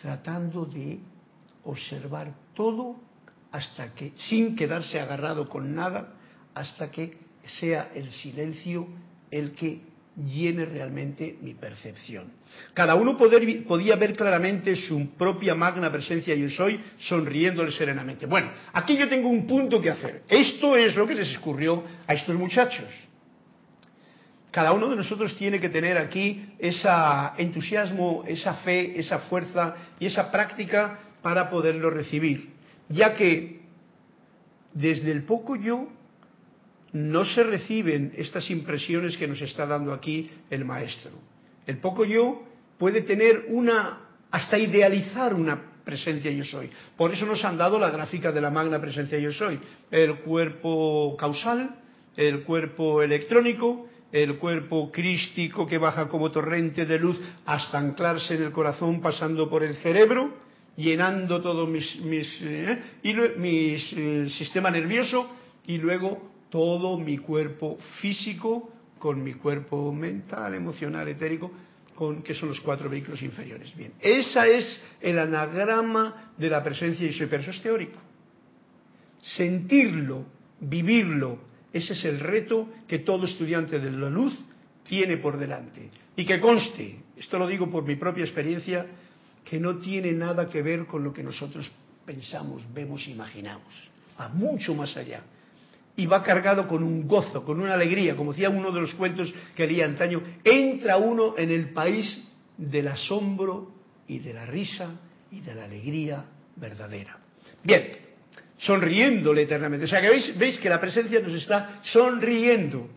tratando 0.00 0.64
de 0.64 1.00
observar 1.64 2.32
todo 2.54 2.96
hasta 3.52 3.92
que, 3.94 4.12
sin 4.16 4.56
quedarse 4.56 4.98
agarrado 4.98 5.48
con 5.50 5.74
nada, 5.74 6.14
hasta 6.54 6.90
que 6.90 7.18
sea 7.60 7.90
el 7.94 8.10
silencio 8.12 8.88
el 9.30 9.52
que 9.52 9.80
llene 10.16 10.64
realmente 10.64 11.36
mi 11.42 11.54
percepción. 11.54 12.32
Cada 12.72 12.94
uno 12.94 13.16
podía 13.18 13.96
ver 13.96 14.16
claramente 14.16 14.74
su 14.74 15.10
propia 15.16 15.54
magna 15.54 15.92
presencia 15.92 16.34
yo 16.34 16.48
soy, 16.48 16.80
sonriéndole 16.98 17.70
serenamente. 17.72 18.26
Bueno, 18.26 18.50
aquí 18.72 18.96
yo 18.96 19.08
tengo 19.08 19.28
un 19.28 19.46
punto 19.46 19.80
que 19.80 19.90
hacer. 19.90 20.22
Esto 20.28 20.76
es 20.76 20.96
lo 20.96 21.06
que 21.06 21.14
les 21.14 21.28
escurrió 21.28 21.84
a 22.06 22.14
estos 22.14 22.34
muchachos. 22.34 22.90
Cada 24.50 24.72
uno 24.72 24.88
de 24.88 24.96
nosotros 24.96 25.36
tiene 25.36 25.60
que 25.60 25.68
tener 25.68 25.98
aquí 25.98 26.46
ese 26.58 26.88
entusiasmo, 27.36 28.24
esa 28.26 28.54
fe, 28.54 28.98
esa 28.98 29.18
fuerza 29.20 29.76
y 30.00 30.06
esa 30.06 30.30
práctica 30.30 30.98
para 31.20 31.50
poderlo 31.50 31.90
recibir, 31.90 32.50
ya 32.88 33.14
que 33.14 33.60
desde 34.72 35.12
el 35.12 35.24
poco 35.24 35.56
yo 35.56 35.88
no 36.96 37.26
se 37.26 37.42
reciben 37.42 38.14
estas 38.16 38.50
impresiones 38.50 39.18
que 39.18 39.28
nos 39.28 39.40
está 39.42 39.66
dando 39.66 39.92
aquí 39.92 40.30
el 40.48 40.64
maestro. 40.64 41.10
El 41.66 41.76
poco 41.78 42.06
yo 42.06 42.42
puede 42.78 43.02
tener 43.02 43.46
una, 43.48 44.00
hasta 44.30 44.58
idealizar 44.58 45.34
una 45.34 45.60
presencia 45.84 46.30
yo 46.30 46.42
soy. 46.44 46.70
Por 46.96 47.12
eso 47.12 47.26
nos 47.26 47.44
han 47.44 47.58
dado 47.58 47.78
la 47.78 47.90
gráfica 47.90 48.32
de 48.32 48.40
la 48.40 48.50
magna 48.50 48.80
presencia 48.80 49.18
yo 49.18 49.30
soy. 49.30 49.60
El 49.90 50.20
cuerpo 50.20 51.14
causal, 51.18 51.76
el 52.16 52.44
cuerpo 52.44 53.02
electrónico, 53.02 53.88
el 54.10 54.38
cuerpo 54.38 54.90
crístico 54.90 55.66
que 55.66 55.76
baja 55.76 56.08
como 56.08 56.30
torrente 56.30 56.86
de 56.86 56.98
luz 56.98 57.20
hasta 57.44 57.78
anclarse 57.78 58.36
en 58.36 58.44
el 58.44 58.52
corazón 58.52 59.02
pasando 59.02 59.50
por 59.50 59.62
el 59.62 59.76
cerebro, 59.76 60.34
llenando 60.76 61.42
todo 61.42 61.66
mis, 61.66 61.84
eh, 62.42 62.82
eh, 63.02 64.28
sistema 64.30 64.70
nervioso 64.70 65.30
y 65.66 65.76
luego 65.76 66.35
todo 66.50 66.98
mi 66.98 67.18
cuerpo 67.18 67.78
físico 68.00 68.72
con 68.98 69.22
mi 69.22 69.34
cuerpo 69.34 69.92
mental, 69.92 70.54
emocional, 70.54 71.06
etérico, 71.08 71.50
con, 71.94 72.22
que 72.22 72.34
son 72.34 72.48
los 72.48 72.60
cuatro 72.60 72.88
vehículos 72.88 73.22
inferiores. 73.22 73.74
Bien, 73.76 73.92
esa 74.00 74.46
es 74.46 74.80
el 75.00 75.18
anagrama 75.18 76.32
de 76.36 76.50
la 76.50 76.62
presencia 76.62 77.06
de 77.06 77.12
soy, 77.12 77.26
pero 77.26 77.42
eso 77.42 77.50
es 77.50 77.62
teórico. 77.62 77.98
Sentirlo, 79.22 80.24
vivirlo, 80.60 81.38
ese 81.72 81.92
es 81.94 82.04
el 82.04 82.20
reto 82.20 82.68
que 82.86 83.00
todo 83.00 83.26
estudiante 83.26 83.78
de 83.78 83.90
la 83.90 84.10
luz 84.10 84.36
tiene 84.84 85.16
por 85.18 85.38
delante. 85.38 85.90
Y 86.16 86.24
que 86.24 86.40
conste, 86.40 87.00
esto 87.16 87.38
lo 87.38 87.46
digo 87.46 87.70
por 87.70 87.84
mi 87.84 87.96
propia 87.96 88.24
experiencia, 88.24 88.86
que 89.44 89.60
no 89.60 89.78
tiene 89.78 90.12
nada 90.12 90.48
que 90.48 90.62
ver 90.62 90.86
con 90.86 91.04
lo 91.04 91.12
que 91.12 91.22
nosotros 91.22 91.70
pensamos, 92.04 92.62
vemos, 92.72 93.06
imaginamos. 93.08 93.72
Va 94.18 94.28
mucho 94.28 94.74
más 94.74 94.96
allá 94.96 95.22
y 95.96 96.06
va 96.06 96.22
cargado 96.22 96.68
con 96.68 96.82
un 96.82 97.08
gozo, 97.08 97.44
con 97.44 97.60
una 97.60 97.74
alegría, 97.74 98.14
como 98.14 98.32
decía 98.32 98.50
uno 98.50 98.70
de 98.70 98.80
los 98.80 98.94
cuentos 98.94 99.32
que 99.54 99.66
leía 99.66 99.86
antaño, 99.86 100.22
entra 100.44 100.98
uno 100.98 101.34
en 101.38 101.50
el 101.50 101.72
país 101.72 102.22
del 102.56 102.88
asombro 102.88 103.72
y 104.06 104.18
de 104.18 104.34
la 104.34 104.46
risa 104.46 104.90
y 105.30 105.40
de 105.40 105.54
la 105.54 105.64
alegría 105.64 106.24
verdadera. 106.56 107.18
Bien, 107.64 107.92
sonriéndole 108.58 109.42
eternamente. 109.42 109.86
O 109.86 109.88
sea 109.88 110.00
que 110.00 110.10
veis, 110.10 110.36
veis 110.38 110.58
que 110.58 110.68
la 110.68 110.80
presencia 110.80 111.20
nos 111.20 111.32
está 111.32 111.80
sonriendo. 111.84 112.88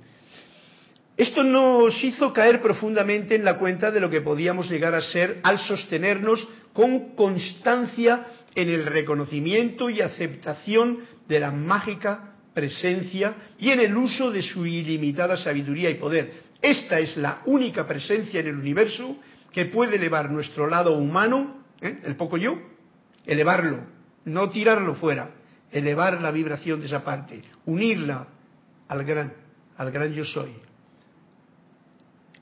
Esto 1.15 1.43
nos 1.43 2.01
hizo 2.03 2.31
caer 2.31 2.61
profundamente 2.61 3.35
en 3.35 3.43
la 3.43 3.57
cuenta 3.57 3.91
de 3.91 3.99
lo 3.99 4.09
que 4.09 4.21
podíamos 4.21 4.69
llegar 4.69 4.95
a 4.95 5.01
ser 5.01 5.39
al 5.43 5.59
sostenernos 5.59 6.47
con 6.71 7.15
constancia 7.15 8.25
en 8.55 8.69
el 8.69 8.85
reconocimiento 8.85 9.89
y 9.89 10.01
aceptación 10.01 10.99
de 11.27 11.39
la 11.39 11.51
mágica 11.51 12.28
presencia 12.53 13.35
y 13.57 13.69
en 13.69 13.79
el 13.79 13.95
uso 13.95 14.31
de 14.31 14.41
su 14.41 14.65
ilimitada 14.65 15.37
sabiduría 15.37 15.89
y 15.89 15.95
poder. 15.95 16.49
Esta 16.61 16.99
es 16.99 17.15
la 17.17 17.41
única 17.45 17.87
presencia 17.87 18.39
en 18.39 18.47
el 18.47 18.57
universo 18.57 19.17
que 19.51 19.65
puede 19.65 19.95
elevar 19.95 20.29
nuestro 20.29 20.67
lado 20.67 20.93
humano, 20.97 21.63
¿eh? 21.81 21.99
el 22.03 22.15
poco 22.15 22.37
yo, 22.37 22.57
elevarlo, 23.25 23.83
no 24.25 24.49
tirarlo 24.49 24.95
fuera, 24.95 25.31
elevar 25.71 26.21
la 26.21 26.31
vibración 26.31 26.79
de 26.79 26.87
esa 26.87 27.03
parte, 27.03 27.41
unirla 27.65 28.27
al 28.87 29.03
gran, 29.03 29.33
al 29.77 29.91
gran 29.91 30.13
yo 30.13 30.25
soy 30.25 30.51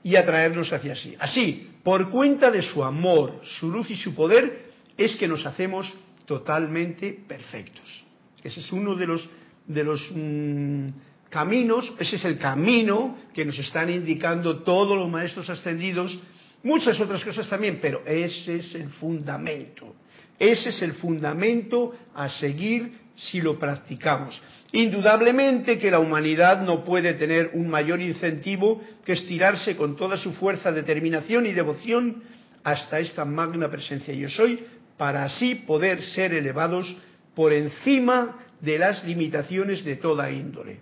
y 0.02 0.16
atraernos 0.16 0.72
hacia 0.72 0.96
sí. 0.96 1.14
Así, 1.18 1.70
por 1.82 2.10
cuenta 2.10 2.50
de 2.50 2.62
su 2.62 2.82
amor, 2.84 3.40
su 3.42 3.70
luz 3.70 3.90
y 3.90 3.96
su 3.96 4.14
poder, 4.14 4.68
es 4.96 5.16
que 5.16 5.28
nos 5.28 5.44
hacemos 5.44 5.92
totalmente 6.24 7.12
perfectos. 7.26 8.04
Ese 8.42 8.60
es 8.60 8.72
uno 8.72 8.94
de 8.94 9.06
los, 9.06 9.28
de 9.68 9.84
los 9.84 10.10
mm, 10.12 10.88
caminos, 11.30 11.92
ese 11.98 12.16
es 12.16 12.24
el 12.24 12.38
camino 12.38 13.18
que 13.32 13.44
nos 13.44 13.58
están 13.58 13.90
indicando 13.90 14.62
todos 14.62 14.98
los 14.98 15.08
maestros 15.08 15.48
ascendidos, 15.50 16.18
muchas 16.62 16.98
otras 17.00 17.22
cosas 17.22 17.48
también, 17.48 17.78
pero 17.80 18.02
ese 18.04 18.56
es 18.56 18.74
el 18.74 18.88
fundamento. 18.88 19.94
Ese 20.38 20.70
es 20.70 20.82
el 20.82 20.94
fundamento 20.94 21.94
a 22.14 22.28
seguir 22.28 22.92
si 23.16 23.40
lo 23.40 23.58
practicamos. 23.58 24.40
Indudablemente 24.72 25.78
que 25.78 25.90
la 25.90 25.98
humanidad 25.98 26.62
no 26.62 26.84
puede 26.84 27.14
tener 27.14 27.50
un 27.54 27.68
mayor 27.68 28.00
incentivo 28.00 28.80
que 29.04 29.12
estirarse 29.12 29.76
con 29.76 29.96
toda 29.96 30.16
su 30.16 30.32
fuerza, 30.32 30.72
determinación 30.72 31.46
y 31.46 31.52
devoción 31.52 32.22
hasta 32.62 33.00
esta 33.00 33.24
magna 33.24 33.70
presencia 33.70 34.14
yo 34.14 34.28
soy, 34.28 34.64
para 34.96 35.24
así 35.24 35.54
poder 35.54 36.02
ser 36.02 36.34
elevados 36.34 36.94
por 37.34 37.52
encima 37.52 38.36
de 38.60 38.78
las 38.78 39.04
limitaciones 39.04 39.84
de 39.84 39.96
toda 39.96 40.30
índole. 40.30 40.80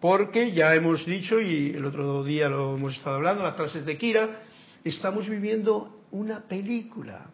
Porque 0.00 0.52
ya 0.52 0.74
hemos 0.74 1.06
dicho, 1.06 1.40
y 1.40 1.70
el 1.70 1.84
otro 1.84 2.24
día 2.24 2.48
lo 2.48 2.76
hemos 2.76 2.96
estado 2.96 3.16
hablando, 3.16 3.42
las 3.42 3.54
clases 3.54 3.86
de 3.86 3.96
Kira, 3.96 4.42
estamos 4.84 5.28
viviendo 5.28 6.00
una 6.10 6.40
película 6.40 7.26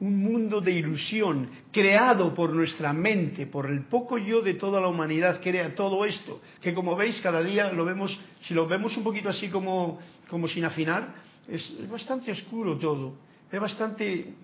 un 0.00 0.18
mundo 0.18 0.60
de 0.60 0.72
ilusión 0.72 1.48
creado 1.70 2.34
por 2.34 2.52
nuestra 2.54 2.92
mente, 2.92 3.46
por 3.46 3.66
el 3.66 3.84
poco 3.84 4.16
yo 4.16 4.40
de 4.40 4.54
toda 4.54 4.80
la 4.80 4.88
humanidad, 4.88 5.40
crea 5.42 5.74
todo 5.74 6.04
esto, 6.06 6.40
que 6.60 6.72
como 6.72 6.96
veis 6.96 7.20
cada 7.20 7.42
día 7.42 7.70
lo 7.72 7.84
vemos, 7.84 8.18
si 8.42 8.54
lo 8.54 8.66
vemos 8.66 8.96
un 8.96 9.04
poquito 9.04 9.28
así 9.28 9.48
como, 9.48 9.98
como 10.28 10.48
sin 10.48 10.64
afinar, 10.64 11.14
es, 11.46 11.88
bastante 11.90 12.32
oscuro 12.32 12.78
todo, 12.78 13.12
es 13.52 13.60
bastante 13.60 14.34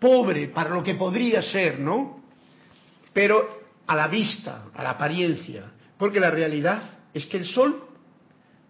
pobre 0.00 0.48
para 0.48 0.70
lo 0.70 0.82
que 0.82 0.94
podría 0.94 1.42
ser, 1.42 1.78
¿no? 1.78 2.23
Pero 3.14 3.62
a 3.86 3.96
la 3.96 4.08
vista, 4.08 4.66
a 4.74 4.82
la 4.82 4.90
apariencia, 4.90 5.72
porque 5.96 6.20
la 6.20 6.30
realidad 6.30 6.82
es 7.14 7.24
que 7.26 7.38
el 7.38 7.46
sol 7.46 7.82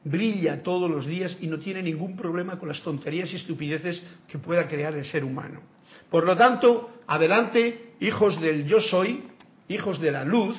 brilla 0.04 0.62
todos 0.62 0.90
los 0.90 1.06
días 1.06 1.36
y 1.40 1.46
no 1.46 1.58
tiene 1.58 1.82
ningún 1.82 2.14
problema 2.14 2.58
con 2.58 2.68
las 2.68 2.82
tonterías 2.82 3.32
y 3.32 3.36
estupideces 3.36 4.02
que 4.28 4.38
pueda 4.38 4.68
crear 4.68 4.94
el 4.94 5.04
ser 5.06 5.24
humano. 5.24 5.62
Por 6.10 6.26
lo 6.26 6.36
tanto, 6.36 6.90
adelante, 7.06 7.94
hijos 8.00 8.38
del 8.40 8.66
yo 8.66 8.80
soy, 8.80 9.24
hijos 9.68 9.98
de 10.00 10.12
la 10.12 10.24
luz, 10.24 10.56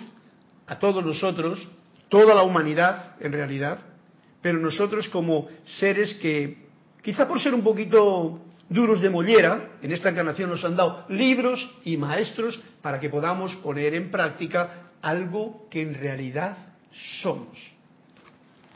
a 0.67 0.79
todos 0.79 1.05
nosotros, 1.05 1.65
toda 2.09 2.33
la 2.33 2.41
humanidad 2.41 3.15
en 3.19 3.31
realidad, 3.31 3.79
pero 4.41 4.59
nosotros 4.59 5.07
como 5.09 5.47
seres 5.63 6.15
que, 6.15 6.57
quizá 7.03 7.27
por 7.27 7.39
ser 7.39 7.53
un 7.53 7.63
poquito 7.63 8.41
duros 8.69 9.01
de 9.01 9.09
mollera, 9.09 9.77
en 9.81 9.91
esta 9.91 10.09
encarnación 10.09 10.49
nos 10.49 10.63
han 10.63 10.75
dado 10.75 11.05
libros 11.09 11.69
y 11.83 11.97
maestros 11.97 12.59
para 12.81 12.99
que 12.99 13.09
podamos 13.09 13.55
poner 13.57 13.93
en 13.93 14.09
práctica 14.09 14.91
algo 15.01 15.67
que 15.69 15.81
en 15.81 15.93
realidad 15.93 16.57
somos. 17.21 17.57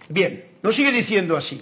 Bien, 0.10 0.45
nos 0.62 0.75
sigue 0.75 0.91
diciendo 0.91 1.38
así. 1.38 1.62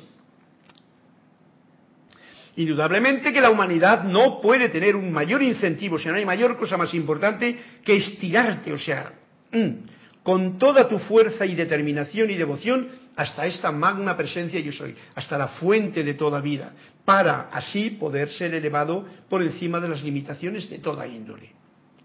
Indudablemente 2.58 3.32
que 3.32 3.40
la 3.40 3.52
humanidad 3.52 4.04
no 4.04 4.42
puede 4.42 4.70
tener 4.70 4.96
un 4.96 5.12
mayor 5.12 5.44
incentivo, 5.44 6.00
si 6.00 6.08
no 6.08 6.16
hay 6.16 6.26
mayor 6.26 6.58
cosa 6.58 6.76
más 6.76 6.94
importante 6.94 7.56
que 7.84 7.98
estirarte, 7.98 8.74
o 8.74 8.78
sea, 8.80 9.14
mm, 9.52 9.97
con 10.28 10.60
toda 10.60 10.90
tu 10.90 11.00
fuerza 11.00 11.46
y 11.46 11.56
determinación 11.56 12.30
y 12.30 12.36
devoción 12.36 12.90
hasta 13.16 13.46
esta 13.46 13.72
magna 13.72 14.18
presencia 14.18 14.60
yo 14.60 14.74
soy, 14.74 14.94
hasta 15.16 15.38
la 15.38 15.48
fuente 15.48 16.04
de 16.04 16.16
toda 16.16 16.42
vida, 16.42 16.74
para 17.06 17.44
así 17.44 17.92
poder 17.92 18.30
ser 18.32 18.54
elevado 18.54 19.06
por 19.30 19.42
encima 19.42 19.80
de 19.80 19.88
las 19.88 20.04
limitaciones 20.04 20.70
de 20.70 20.80
toda 20.80 21.08
índole. 21.08 21.52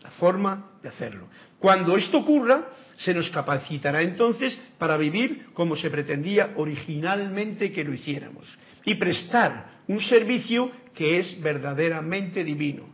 La 0.05 0.11
forma 0.13 0.71
de 0.81 0.91
hacerlo. 0.91 1.27
Cuando 1.59 1.97
esto 1.97 2.19
ocurra, 2.19 2.69
se 2.97 3.13
nos 3.13 3.29
capacitará 3.31 4.03
entonces 4.03 4.57
para 4.79 4.97
vivir 4.97 5.47
como 5.53 5.75
se 5.75 5.91
pretendía 5.91 6.53
originalmente 6.55 7.73
que 7.73 7.83
lo 7.83 7.93
hiciéramos 7.93 8.47
y 8.85 8.95
prestar 8.95 9.81
un 9.89 10.01
servicio 10.01 10.71
que 10.95 11.19
es 11.19 11.43
verdaderamente 11.43 12.45
divino. 12.45 12.85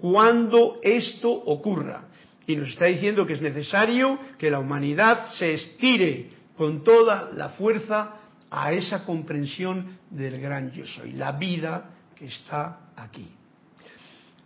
Cuando 0.00 0.80
esto 0.82 1.30
ocurra, 1.30 2.08
y 2.46 2.56
nos 2.56 2.68
está 2.68 2.86
diciendo 2.86 3.26
que 3.26 3.34
es 3.34 3.42
necesario 3.42 4.18
que 4.38 4.50
la 4.50 4.58
humanidad 4.58 5.28
se 5.30 5.54
estire 5.54 6.30
con 6.56 6.84
toda 6.84 7.30
la 7.34 7.50
fuerza 7.50 8.16
a 8.50 8.72
esa 8.72 9.04
comprensión 9.04 9.98
del 10.10 10.40
gran 10.40 10.72
yo 10.72 10.86
soy, 10.86 11.12
la 11.12 11.32
vida 11.32 11.90
que 12.14 12.26
está 12.26 12.90
aquí. 12.96 13.28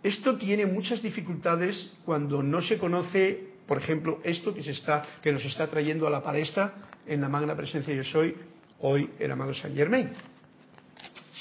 Esto 0.03 0.37
tiene 0.37 0.65
muchas 0.65 1.01
dificultades 1.01 1.91
cuando 2.05 2.41
no 2.41 2.61
se 2.61 2.77
conoce, 2.77 3.55
por 3.67 3.77
ejemplo, 3.77 4.19
esto 4.23 4.53
que, 4.53 4.63
se 4.63 4.71
está, 4.71 5.03
que 5.21 5.33
nos 5.33 5.43
está 5.43 5.67
trayendo 5.67 6.07
a 6.07 6.09
la 6.09 6.23
palestra 6.23 6.73
en 7.05 7.21
la 7.21 7.29
magna 7.29 7.55
presencia 7.55 7.93
yo 7.93 8.03
soy 8.03 8.35
hoy 8.79 9.09
el 9.19 9.31
amado 9.31 9.53
Saint 9.53 9.75
Germain. 9.75 10.11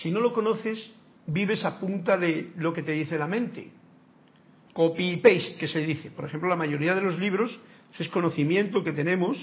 Si 0.02 0.10
no 0.10 0.20
lo 0.20 0.32
conoces, 0.32 0.90
vives 1.26 1.64
a 1.64 1.78
punta 1.78 2.16
de 2.16 2.52
lo 2.56 2.72
que 2.72 2.82
te 2.82 2.92
dice 2.92 3.18
la 3.18 3.26
mente. 3.26 3.70
Copy 4.76 5.12
y 5.12 5.16
paste, 5.16 5.56
que 5.58 5.68
se 5.68 5.80
dice. 5.80 6.10
Por 6.10 6.26
ejemplo, 6.26 6.50
la 6.50 6.54
mayoría 6.54 6.94
de 6.94 7.00
los 7.00 7.18
libros 7.18 7.58
es 7.98 8.10
conocimiento 8.10 8.84
que 8.84 8.92
tenemos, 8.92 9.34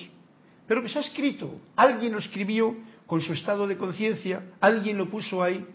pero 0.67 0.83
que 0.83 0.89
se 0.89 0.99
ha 0.99 1.01
escrito. 1.01 1.59
Alguien 1.75 2.11
lo 2.11 2.19
escribió 2.19 2.75
con 3.07 3.19
su 3.19 3.33
estado 3.33 3.65
de 3.65 3.75
conciencia, 3.75 4.43
alguien 4.61 4.95
lo 4.95 5.09
puso 5.09 5.41
ahí, 5.41 5.65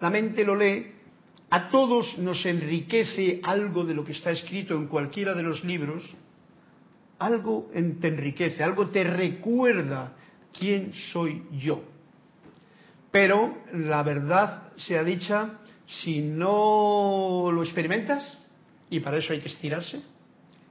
la 0.00 0.08
mente 0.08 0.44
lo 0.44 0.54
lee. 0.54 0.92
A 1.50 1.68
todos 1.68 2.16
nos 2.18 2.46
enriquece 2.46 3.40
algo 3.42 3.84
de 3.84 3.94
lo 3.94 4.04
que 4.04 4.12
está 4.12 4.30
escrito 4.30 4.74
en 4.76 4.86
cualquiera 4.86 5.34
de 5.34 5.42
los 5.42 5.64
libros. 5.64 6.04
Algo 7.18 7.72
te 7.72 8.06
enriquece, 8.06 8.62
algo 8.62 8.86
te 8.90 9.02
recuerda 9.02 10.12
quién 10.56 10.92
soy 11.12 11.42
yo. 11.58 11.82
Pero 13.10 13.58
la 13.72 14.04
verdad 14.04 14.72
sea 14.76 15.02
dicha, 15.02 15.58
si 15.86 16.20
no 16.20 17.50
lo 17.52 17.64
experimentas, 17.64 18.41
y 18.92 19.00
para 19.00 19.16
eso 19.16 19.32
hay 19.32 19.40
que 19.40 19.48
estirarse, 19.48 20.02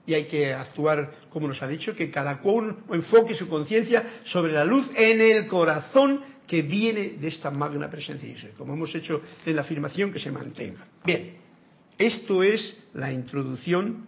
y 0.06 0.14
hay 0.14 0.26
que 0.26 0.54
actuar 0.54 1.12
como 1.30 1.48
nos 1.48 1.62
ha 1.62 1.68
dicho, 1.68 1.96
que 1.96 2.12
cada 2.12 2.38
cual 2.40 2.78
enfoque 2.92 3.34
su 3.36 3.48
conciencia 3.50 4.22
sobre 4.26 4.54
la 4.54 4.64
luz 4.64 4.90
en 4.96 5.20
el 5.20 5.48
corazón 5.48 6.22
que 6.48 6.62
viene 6.62 7.16
de 7.20 7.28
esta 7.28 7.50
magna 7.50 7.90
presencia 7.90 8.50
como 8.58 8.74
hemos 8.74 8.94
hecho 8.94 9.22
en 9.46 9.56
la 9.56 9.62
afirmación 9.62 10.12
que 10.12 10.20
se 10.20 10.32
mantenga. 10.32 10.86
Bien, 11.04 11.38
esto 11.98 12.44
es 12.44 12.78
la 12.94 13.12
introducción 13.12 14.06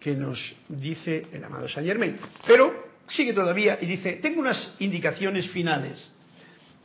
que 0.00 0.14
nos 0.14 0.56
dice 0.68 1.26
el 1.32 1.44
amado 1.44 1.68
Saint 1.68 1.86
Germain. 1.86 2.18
Pero 2.46 2.72
sigue 3.08 3.32
todavía 3.32 3.78
y 3.80 3.86
dice, 3.86 4.14
tengo 4.14 4.40
unas 4.40 4.74
indicaciones 4.80 5.48
finales. 5.50 6.10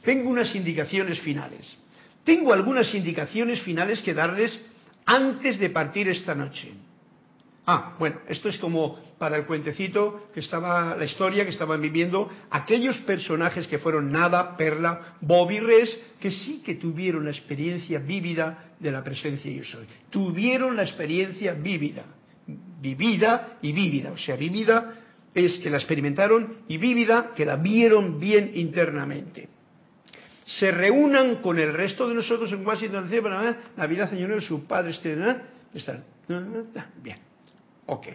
Tengo 0.04 0.30
unas 0.30 0.54
indicaciones 0.56 1.20
finales. 1.22 1.65
Tengo 2.24 2.54
algunas 2.54 2.94
indicaciones 2.94 3.62
finales 3.62 4.02
que 4.02 4.13
darles 4.13 4.60
antes 5.10 5.58
de 5.58 5.72
partir 5.72 6.08
esta 6.08 6.36
noche. 6.36 6.72
Ah, 7.65 7.95
bueno, 7.98 8.19
esto 8.28 8.48
es 8.48 8.60
como 8.60 9.00
para 9.17 9.38
el 9.38 9.45
cuentecito 9.45 10.30
que 10.34 10.39
estaba, 10.39 10.95
la 10.95 11.06
historia 11.06 11.45
que 11.45 11.50
estaban 11.50 11.82
viviendo 11.82 12.30
aquellos 12.52 12.98
personajes 13.00 13.67
que 13.67 13.80
fueron 13.80 14.12
Nada, 14.12 14.56
Perla, 14.56 15.15
Bobby 15.22 15.60
Res, 15.60 16.00
que 16.19 16.30
sí 16.30 16.62
que 16.63 16.76
tuvieron 16.76 17.26
la 17.26 17.32
experiencia 17.32 17.98
vívida 17.98 18.76
de 18.80 18.91
la 18.91 19.04
presencia 19.04 19.52
yo 19.52 19.63
soy. 19.63 19.88
Tuvieron 20.12 20.76
la 20.76 20.84
experiencia 20.84 21.54
vívida, 21.54 22.06
vivida 22.80 23.58
y 23.63 23.72
vívida. 23.72 24.12
O 24.12 24.17
sea, 24.17 24.36
vívida 24.36 24.93
es 25.34 25.58
que 25.58 25.72
la 25.72 25.78
experimentaron 25.78 26.60
y 26.67 26.78
vívida 26.78 27.32
que 27.36 27.45
la 27.45 27.56
vieron 27.56 28.19
bien 28.19 28.52
internamente 28.54 29.59
se 30.58 30.72
reúnan 30.72 31.38
con 31.38 31.60
el 31.60 31.74
resto 31.74 32.10
de 32.10 32.16
nosotros 32.16 32.52
en 32.52 32.66
Washington 32.66 33.08
DC 33.08 33.22
para 33.22 33.58
Navidad, 33.78 34.10
Señor, 34.10 34.42
su 34.42 34.66
Padre, 34.66 34.92
este, 34.92 35.16
Bien, 37.04 37.18
ok. 37.86 38.08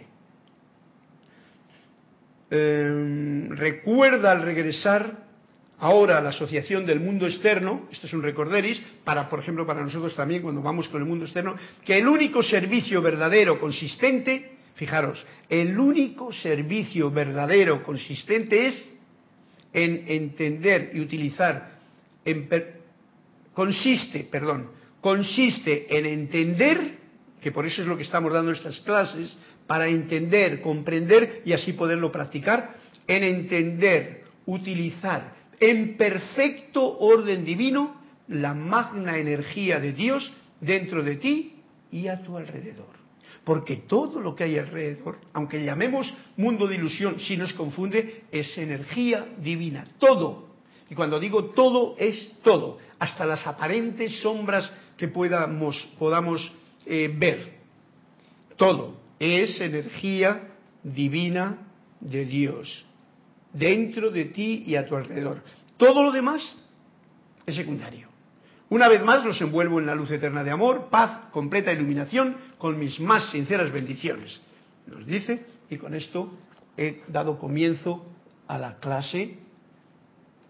eh, 2.51 3.47
recuerda 3.51 4.31
al 4.31 4.43
regresar 4.43 5.23
ahora 5.79 6.17
a 6.17 6.21
la 6.21 6.29
asociación 6.29 6.85
del 6.85 6.99
mundo 6.99 7.25
externo, 7.25 7.87
esto 7.91 8.07
es 8.07 8.13
un 8.13 8.21
recorderis, 8.21 8.81
para, 9.05 9.29
por 9.29 9.39
ejemplo, 9.39 9.65
para 9.65 9.81
nosotros 9.81 10.13
también 10.15 10.41
cuando 10.41 10.61
vamos 10.61 10.89
con 10.89 11.01
el 11.01 11.07
mundo 11.07 11.25
externo, 11.25 11.55
que 11.85 11.97
el 11.97 12.07
único 12.07 12.43
servicio 12.43 13.01
verdadero, 13.01 13.59
consistente, 13.59 14.57
fijaros, 14.75 15.25
el 15.49 15.79
único 15.79 16.33
servicio 16.33 17.09
verdadero, 17.11 17.81
consistente 17.83 18.67
es 18.67 18.91
en 19.71 20.05
entender 20.07 20.91
y 20.93 20.99
utilizar, 20.99 21.74
consiste, 23.53 24.27
perdón, 24.29 24.71
consiste 25.01 25.97
en 25.97 26.05
entender, 26.05 26.97
que 27.41 27.51
por 27.51 27.65
eso 27.65 27.81
es 27.81 27.87
lo 27.87 27.95
que 27.95 28.03
estamos 28.03 28.33
dando 28.33 28.51
estas 28.51 28.79
clases, 28.79 29.35
para 29.67 29.87
entender, 29.87 30.61
comprender 30.61 31.41
y 31.45 31.53
así 31.53 31.73
poderlo 31.73 32.11
practicar, 32.11 32.75
en 33.07 33.23
entender, 33.23 34.23
utilizar 34.45 35.35
en 35.59 35.97
perfecto 35.97 36.97
orden 36.99 37.45
divino 37.45 38.01
la 38.27 38.53
magna 38.53 39.17
energía 39.17 39.79
de 39.79 39.93
Dios 39.93 40.31
dentro 40.59 41.03
de 41.03 41.15
ti 41.15 41.53
y 41.91 42.07
a 42.07 42.21
tu 42.23 42.37
alrededor. 42.37 42.95
Porque 43.43 43.77
todo 43.77 44.19
lo 44.19 44.35
que 44.35 44.45
hay 44.45 44.57
alrededor, 44.57 45.19
aunque 45.33 45.63
llamemos 45.63 46.11
mundo 46.35 46.67
de 46.67 46.75
ilusión, 46.75 47.19
si 47.19 47.37
nos 47.37 47.53
confunde, 47.53 48.23
es 48.31 48.57
energía 48.57 49.27
divina. 49.37 49.85
Todo. 49.99 50.54
Y 50.89 50.95
cuando 50.95 51.19
digo 51.19 51.45
todo, 51.45 51.95
es 51.97 52.33
todo. 52.43 52.77
Hasta 52.99 53.25
las 53.25 53.45
aparentes 53.45 54.21
sombras 54.21 54.69
que 54.97 55.07
podamos, 55.07 56.53
eh, 56.85 57.13
ver. 57.17 57.55
Todo 58.55 58.97
es 59.19 59.59
energía 59.59 60.55
divina 60.83 61.57
de 61.99 62.25
Dios 62.25 62.85
dentro 63.51 64.11
de 64.11 64.25
ti 64.25 64.63
y 64.67 64.75
a 64.75 64.85
tu 64.85 64.95
alrededor. 64.95 65.43
Todo 65.77 66.03
lo 66.03 66.11
demás 66.11 66.55
es 67.45 67.55
secundario. 67.55 68.09
Una 68.69 68.87
vez 68.87 69.03
más 69.03 69.23
los 69.23 69.39
envuelvo 69.41 69.79
en 69.79 69.85
la 69.85 69.95
luz 69.95 70.11
eterna 70.11 70.43
de 70.43 70.51
amor, 70.51 70.89
paz, 70.89 71.29
completa 71.31 71.71
iluminación, 71.71 72.37
con 72.57 72.79
mis 72.79 72.99
más 72.99 73.29
sinceras 73.31 73.71
bendiciones. 73.71 74.41
Nos 74.87 75.05
dice, 75.05 75.45
y 75.69 75.77
con 75.77 75.93
esto 75.93 76.31
he 76.77 77.03
dado 77.07 77.37
comienzo 77.37 78.05
a 78.47 78.57
la 78.57 78.77
clase 78.79 79.37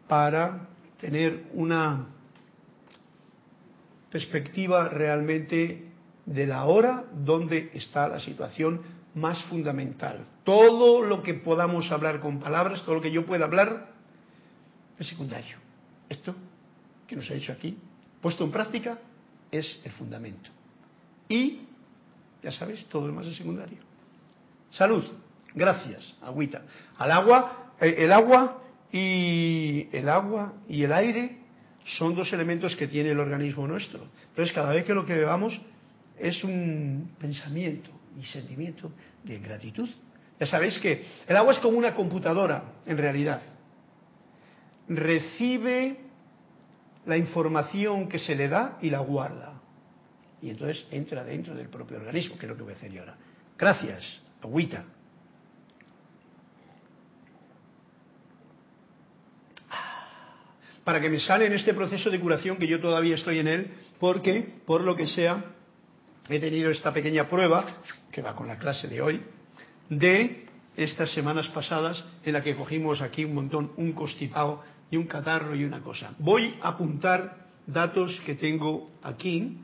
para 0.08 0.68
tener 1.00 1.48
una 1.54 2.08
perspectiva 4.12 4.89
realmente 4.89 5.91
de 6.26 6.48
la 6.48 6.65
hora 6.65 7.06
donde 7.13 7.72
está 7.74 8.08
la 8.08 8.20
situación 8.20 8.82
más 9.13 9.41
fundamental. 9.44 10.26
Todo 10.44 11.02
lo 11.02 11.24
que 11.24 11.34
podamos 11.34 11.91
hablar 11.91 12.20
con 12.20 12.39
palabras, 12.39 12.84
todo 12.84 12.96
lo 12.96 13.02
que 13.02 13.12
yo 13.12 13.26
pueda 13.26 13.46
hablar, 13.46 13.89
es 15.00 15.08
secundario. 15.08 15.58
Esto 16.10 16.36
que 17.08 17.15
nos 17.15 17.30
ha 17.30 17.34
dicho 17.34 17.52
aquí, 17.52 17.78
puesto 18.22 18.44
en 18.44 18.52
práctica, 18.52 19.00
es 19.52 19.82
el 19.84 19.91
fundamento. 19.91 20.50
Y, 21.28 21.62
ya 22.44 22.52
sabes, 22.52 22.86
todo 22.86 23.04
lo 23.04 23.08
demás 23.10 23.28
es 23.28 23.38
secundario. 23.38 23.80
Salud. 24.72 25.04
Gracias, 25.54 26.15
agüita. 26.22 26.63
Al 26.98 27.12
agua, 27.12 27.72
eh, 27.80 27.96
el 28.00 28.12
agua 28.12 28.62
y 28.91 29.88
el 29.91 30.10
agua 30.10 30.54
y 30.67 30.84
el 30.84 30.93
aire 30.93 31.38
son 31.98 32.15
dos 32.15 32.32
elementos 32.34 32.76
que 32.76 32.88
tiene 32.88 33.12
el 33.12 33.19
organismo 33.19 33.67
nuestro. 33.67 34.08
Entonces, 34.30 34.54
cada 34.54 34.74
vez 34.74 34.86
que 34.86 34.93
lo 34.93 35.06
que 35.06 35.13
bebamos 35.13 35.60
es 36.17 36.43
un 36.43 37.12
pensamiento 37.19 37.89
y 38.19 38.24
sentimiento 38.24 38.91
de 39.24 39.39
gratitud. 39.39 39.89
Ya 40.39 40.48
sabéis 40.48 40.78
que 40.80 41.06
el 41.28 41.38
agua 41.38 41.54
es 41.54 41.60
como 41.60 41.78
una 41.78 41.95
computadora, 41.95 42.63
en 42.86 42.98
realidad. 42.98 43.41
Recibe 44.88 45.98
la 47.06 47.17
información 47.17 48.08
que 48.08 48.19
se 48.19 48.36
le 48.36 48.50
da 48.50 48.78
y 48.82 48.89
la 48.89 49.00
guarda. 49.00 49.62
Y 50.41 50.50
entonces 50.50 50.86
entra 50.91 51.24
dentro 51.24 51.56
del 51.56 51.69
propio 51.69 51.98
organismo, 51.98 52.38
que 52.38 52.45
es 52.45 52.50
lo 52.50 52.58
que 52.58 52.63
voy 52.63 52.74
a 52.74 52.76
hacer 52.76 52.91
yo 52.91 53.02
ahora. 53.02 53.15
Gracias, 53.58 54.21
agüita. 54.41 54.84
Para 60.86 61.02
que 61.02 61.10
me 61.10 61.19
sale 61.19 61.48
en 61.48 61.54
este 61.54 61.74
proceso 61.74 62.10
de 62.10 62.19
curación 62.19 62.58
que 62.58 62.67
yo 62.67 62.80
todavía 62.80 63.15
estoy 63.15 63.39
en 63.39 63.48
él, 63.48 63.71
porque, 64.00 64.54
por 64.65 64.82
lo 64.82 64.95
que 64.95 65.08
sea, 65.08 65.43
he 66.30 66.39
tenido 66.39 66.69
esta 66.69 66.93
pequeña 66.93 67.28
prueba, 67.28 67.65
que 68.12 68.21
va 68.21 68.36
con 68.36 68.48
la 68.48 68.58
clase 68.58 68.88
de 68.88 69.02
hoy, 69.02 69.21
de 69.89 70.45
estas 70.78 71.12
semanas 71.12 71.48
pasadas 71.50 72.04
en 72.24 72.34
la 72.34 72.41
que 72.41 72.56
cogimos 72.56 73.02
aquí 73.02 73.26
un 73.26 73.34
montón, 73.34 73.71
un 73.78 73.93
constipado 73.93 74.63
y 74.91 74.98
un 74.98 75.08
catarro 75.08 75.56
y 75.56 75.63
una 75.63 75.82
cosa. 75.82 76.13
Voy 76.19 76.56
a 76.62 76.69
apuntar 76.69 77.48
datos 77.65 78.21
que 78.26 78.36
tengo 78.36 78.91
aquí. 79.02 79.58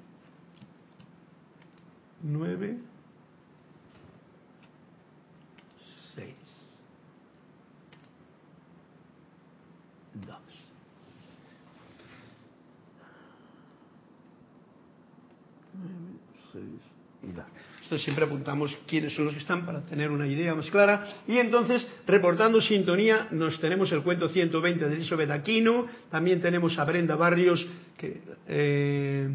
Nueve. 2.23 2.77
Seis. 6.15 6.35
Dos. 10.13 10.37
Esto 17.83 17.97
siempre 17.97 18.25
apuntamos 18.25 18.75
quiénes 18.87 19.13
son 19.13 19.25
los 19.25 19.33
que 19.33 19.41
están 19.41 19.65
para 19.65 19.81
tener 19.81 20.09
una 20.11 20.25
idea 20.25 20.55
más 20.55 20.69
clara. 20.71 21.05
Y 21.27 21.37
entonces, 21.37 21.85
reportando 22.07 22.61
sintonía, 22.61 23.27
nos 23.31 23.59
tenemos 23.59 23.91
el 23.91 24.01
cuento 24.01 24.29
120 24.29 24.87
de 24.87 24.95
Elizabeth 24.95 25.29
Aquino, 25.29 25.87
también 26.09 26.41
tenemos 26.41 26.77
a 26.79 26.85
Brenda 26.85 27.15
Barrios, 27.15 27.67
que 27.97 28.21
eh, 28.47 29.29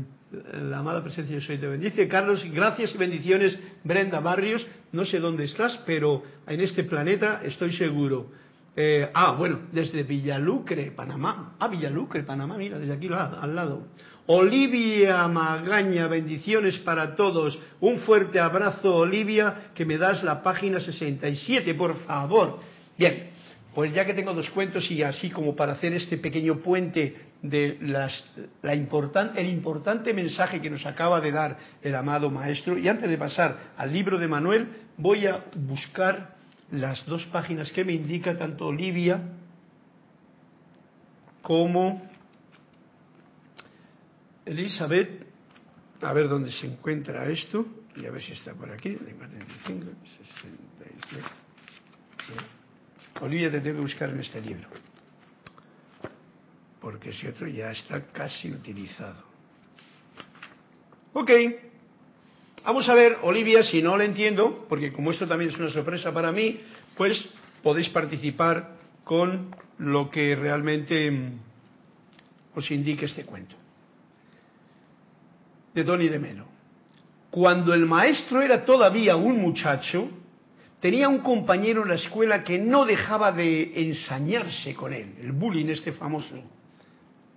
la 0.54 0.78
amada 0.78 1.02
presencia 1.02 1.36
de 1.36 1.42
Soy 1.42 1.58
te 1.58 1.66
bendice. 1.66 2.08
Carlos, 2.08 2.44
gracias 2.52 2.94
y 2.94 2.98
bendiciones, 2.98 3.58
Brenda 3.84 4.20
Barrios. 4.20 4.66
No 4.92 5.04
sé 5.04 5.20
dónde 5.20 5.44
estás, 5.44 5.78
pero 5.84 6.22
en 6.46 6.60
este 6.60 6.84
planeta 6.84 7.42
estoy 7.44 7.72
seguro. 7.76 8.30
Eh, 8.74 9.08
ah, 9.14 9.32
bueno, 9.32 9.60
desde 9.72 10.02
Villalucre, 10.02 10.90
Panamá. 10.90 11.56
Ah, 11.58 11.68
Villalucre, 11.68 12.22
Panamá, 12.24 12.58
mira, 12.58 12.78
desde 12.78 12.92
aquí 12.92 13.08
al 13.08 13.54
lado. 13.54 13.88
Olivia 14.28 15.28
Magaña, 15.28 16.08
bendiciones 16.08 16.78
para 16.78 17.14
todos. 17.14 17.56
Un 17.80 18.00
fuerte 18.00 18.40
abrazo, 18.40 18.96
Olivia, 18.96 19.70
que 19.74 19.84
me 19.84 19.98
das 19.98 20.24
la 20.24 20.42
página 20.42 20.80
67, 20.80 21.74
por 21.74 21.96
favor. 22.04 22.58
Bien, 22.98 23.30
pues 23.72 23.92
ya 23.94 24.04
que 24.04 24.14
tengo 24.14 24.34
dos 24.34 24.50
cuentos 24.50 24.90
y 24.90 25.02
así 25.02 25.30
como 25.30 25.54
para 25.54 25.74
hacer 25.74 25.92
este 25.92 26.16
pequeño 26.16 26.58
puente 26.58 27.14
de 27.42 27.78
las, 27.82 28.24
la 28.62 28.72
el 28.72 29.48
importante 29.48 30.12
mensaje 30.12 30.60
que 30.60 30.70
nos 30.70 30.84
acaba 30.86 31.20
de 31.20 31.30
dar 31.30 31.58
el 31.82 31.94
amado 31.94 32.28
maestro, 32.28 32.76
y 32.76 32.88
antes 32.88 33.08
de 33.08 33.18
pasar 33.18 33.74
al 33.76 33.92
libro 33.92 34.18
de 34.18 34.26
Manuel, 34.26 34.68
voy 34.96 35.26
a 35.26 35.44
buscar 35.54 36.34
las 36.72 37.06
dos 37.06 37.24
páginas 37.26 37.70
que 37.70 37.84
me 37.84 37.92
indica 37.92 38.36
tanto 38.36 38.66
Olivia 38.66 39.20
como 41.42 42.02
Elizabeth, 44.46 45.26
a 46.00 46.12
ver 46.12 46.28
dónde 46.28 46.52
se 46.52 46.66
encuentra 46.66 47.28
esto, 47.28 47.66
y 47.96 48.06
a 48.06 48.10
ver 48.10 48.22
si 48.22 48.32
está 48.32 48.54
por 48.54 48.70
aquí, 48.70 48.96
Olivia 53.20 53.50
te 53.50 53.60
que 53.60 53.72
buscar 53.72 54.10
en 54.10 54.20
este 54.20 54.40
libro, 54.40 54.68
porque 56.80 57.10
ese 57.10 57.28
otro 57.28 57.48
ya 57.48 57.72
está 57.72 58.06
casi 58.12 58.52
utilizado. 58.52 59.24
Ok, 61.12 61.30
vamos 62.64 62.88
a 62.88 62.94
ver, 62.94 63.18
Olivia, 63.22 63.64
si 63.64 63.82
no 63.82 63.96
lo 63.96 64.04
entiendo, 64.04 64.66
porque 64.68 64.92
como 64.92 65.10
esto 65.10 65.26
también 65.26 65.50
es 65.50 65.58
una 65.58 65.70
sorpresa 65.70 66.12
para 66.12 66.30
mí, 66.30 66.60
pues 66.96 67.28
podéis 67.62 67.88
participar 67.88 68.76
con 69.02 69.56
lo 69.78 70.08
que 70.08 70.36
realmente 70.36 71.10
mm, 71.10 71.40
os 72.54 72.70
indique 72.70 73.06
este 73.06 73.24
cuento 73.24 73.65
de 75.76 75.84
Tony 75.84 76.08
de 76.08 76.18
Melo. 76.18 76.46
Cuando 77.30 77.74
el 77.74 77.84
maestro 77.84 78.40
era 78.40 78.64
todavía 78.64 79.14
un 79.14 79.38
muchacho, 79.42 80.08
tenía 80.80 81.06
un 81.06 81.18
compañero 81.18 81.82
en 81.82 81.88
la 81.88 81.96
escuela 81.96 82.42
que 82.42 82.58
no 82.58 82.86
dejaba 82.86 83.30
de 83.30 83.72
ensañarse 83.86 84.74
con 84.74 84.94
él, 84.94 85.16
el 85.20 85.32
bullying 85.32 85.66
este 85.66 85.92
famoso, 85.92 86.34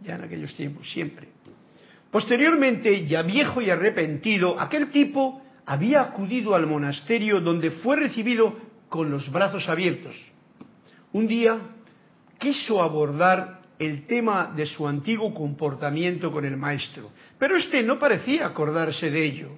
ya 0.02 0.16
en 0.16 0.24
aquellos 0.24 0.56
tiempos, 0.56 0.90
siempre. 0.90 1.28
Posteriormente, 2.10 3.06
ya 3.06 3.24
viejo 3.24 3.62
y 3.62 3.70
arrepentido, 3.70 4.58
aquel 4.58 4.90
tipo 4.90 5.42
había 5.66 6.02
acudido 6.02 6.56
al 6.56 6.66
monasterio 6.66 7.42
donde 7.42 7.72
fue 7.72 7.98
recibido 7.98 8.56
con 8.88 9.12
los 9.12 9.30
brazos 9.30 9.68
abiertos. 9.68 10.16
Un 11.12 11.28
día 11.28 11.60
quiso 12.40 12.82
abordar 12.82 13.59
el 13.80 14.06
tema 14.06 14.52
de 14.54 14.66
su 14.66 14.86
antiguo 14.86 15.34
comportamiento 15.34 16.32
con 16.32 16.44
el 16.46 16.58
maestro, 16.58 17.12
pero 17.38 17.56
éste 17.56 17.82
no 17.82 17.98
parecía 17.98 18.46
acordarse 18.46 19.10
de 19.10 19.26
ello. 19.26 19.50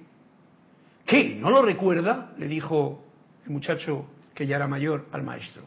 ¿Qué? 1.04 1.36
¿No 1.38 1.50
lo 1.50 1.60
recuerda? 1.62 2.32
le 2.38 2.46
dijo 2.46 3.04
el 3.44 3.50
muchacho 3.50 4.06
que 4.32 4.46
ya 4.46 4.56
era 4.56 4.68
mayor 4.68 5.06
al 5.12 5.24
maestro. 5.24 5.62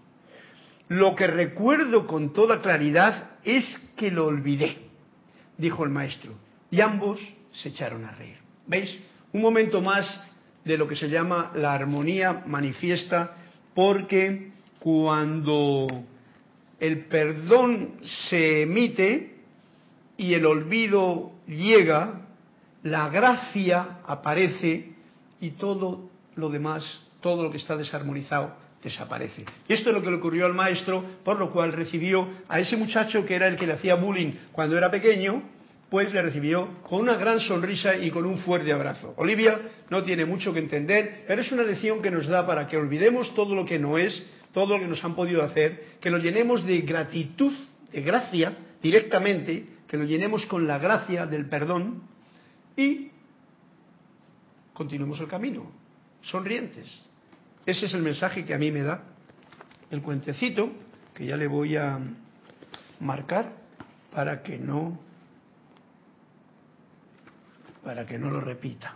lo 0.88 1.16
que 1.16 1.28
recuerdo 1.28 2.08
con 2.08 2.32
toda 2.32 2.62
claridad 2.62 3.32
es 3.44 3.66
que 3.98 4.12
lo 4.12 4.28
olvidé, 4.28 4.78
dijo 5.58 5.84
el 5.84 5.90
maestro. 5.90 6.34
Y 6.72 6.80
ambos 6.80 7.20
se 7.52 7.70
echaron 7.70 8.06
a 8.06 8.12
reír. 8.12 8.38
¿Veis? 8.68 8.98
Un 9.34 9.42
momento 9.42 9.82
más 9.82 10.06
de 10.64 10.78
lo 10.78 10.88
que 10.88 10.96
se 10.96 11.10
llama 11.10 11.52
la 11.56 11.74
armonía 11.74 12.44
manifiesta, 12.46 13.36
porque 13.74 14.52
cuando 14.80 15.88
el 16.86 17.06
perdón 17.06 17.96
se 18.30 18.64
emite 18.64 19.36
y 20.18 20.34
el 20.34 20.46
olvido 20.46 21.32
llega, 21.48 22.22
la 22.84 23.10
gracia 23.10 24.00
aparece 24.06 24.94
y 25.42 25.52
todo 25.52 26.10
lo 26.36 26.50
demás, 26.50 26.84
todo 27.22 27.44
lo 27.44 27.52
que 27.52 27.58
está 27.58 27.76
desarmonizado, 27.76 28.56
desaparece. 28.84 29.46
Y 29.68 29.74
esto 29.74 29.90
es 29.90 29.96
lo 29.96 30.02
que 30.02 30.10
le 30.10 30.18
ocurrió 30.18 30.46
al 30.46 30.54
maestro, 30.54 31.04
por 31.24 31.40
lo 31.40 31.52
cual 31.52 31.74
recibió 31.74 32.28
a 32.48 32.60
ese 32.60 32.78
muchacho 32.78 33.26
que 33.26 33.36
era 33.36 33.48
el 33.48 33.58
que 33.58 33.66
le 33.66 33.74
hacía 33.74 33.96
bullying 33.96 34.34
cuando 34.52 34.78
era 34.78 34.92
pequeño, 34.92 35.42
pues 35.90 36.14
le 36.14 36.22
recibió 36.22 36.82
con 36.84 37.02
una 37.02 37.16
gran 37.16 37.40
sonrisa 37.40 37.96
y 37.96 38.12
con 38.12 38.26
un 38.26 38.40
fuerte 38.40 38.72
abrazo. 38.72 39.14
Olivia 39.18 39.60
no 39.90 40.04
tiene 40.04 40.26
mucho 40.26 40.54
que 40.54 40.60
entender, 40.60 41.24
pero 41.28 41.42
es 41.42 41.52
una 41.52 41.64
lección 41.64 42.02
que 42.02 42.12
nos 42.12 42.28
da 42.28 42.46
para 42.46 42.68
que 42.68 42.78
olvidemos 42.78 43.34
todo 43.34 43.56
lo 43.56 43.66
que 43.66 43.80
no 43.80 43.98
es, 43.98 44.26
todo 44.56 44.78
lo 44.78 44.80
que 44.80 44.88
nos 44.88 45.04
han 45.04 45.16
podido 45.16 45.44
hacer, 45.44 45.98
que 46.00 46.10
lo 46.10 46.18
llenemos 46.18 46.66
de 46.66 46.80
gratitud, 46.80 47.52
de 47.92 48.02
gracia, 48.02 48.58
directamente, 48.82 49.68
que 49.86 49.98
lo 49.98 50.06
llenemos 50.06 50.46
con 50.46 50.66
la 50.66 50.80
gracia 50.80 51.26
del 51.26 51.50
perdón 51.50 52.04
y 52.78 53.10
continuemos 54.74 55.20
el 55.20 55.28
camino, 55.28 55.70
sonrientes. 56.22 56.88
Ese 57.66 57.88
es 57.88 57.94
el 57.94 58.02
mensaje 58.02 58.46
que 58.46 58.54
a 58.54 58.58
mí 58.58 58.72
me 58.72 58.84
da 58.84 59.04
el 59.92 60.02
cuentecito, 60.02 60.72
que 61.14 61.26
ya 61.26 61.36
le 61.36 61.48
voy 61.48 61.76
a 61.76 62.00
marcar 63.02 63.58
para 64.14 64.42
que 64.42 64.58
no 64.58 64.98
para 67.84 68.06
que 68.06 68.18
no 68.18 68.32
lo 68.32 68.40
repita. 68.40 68.96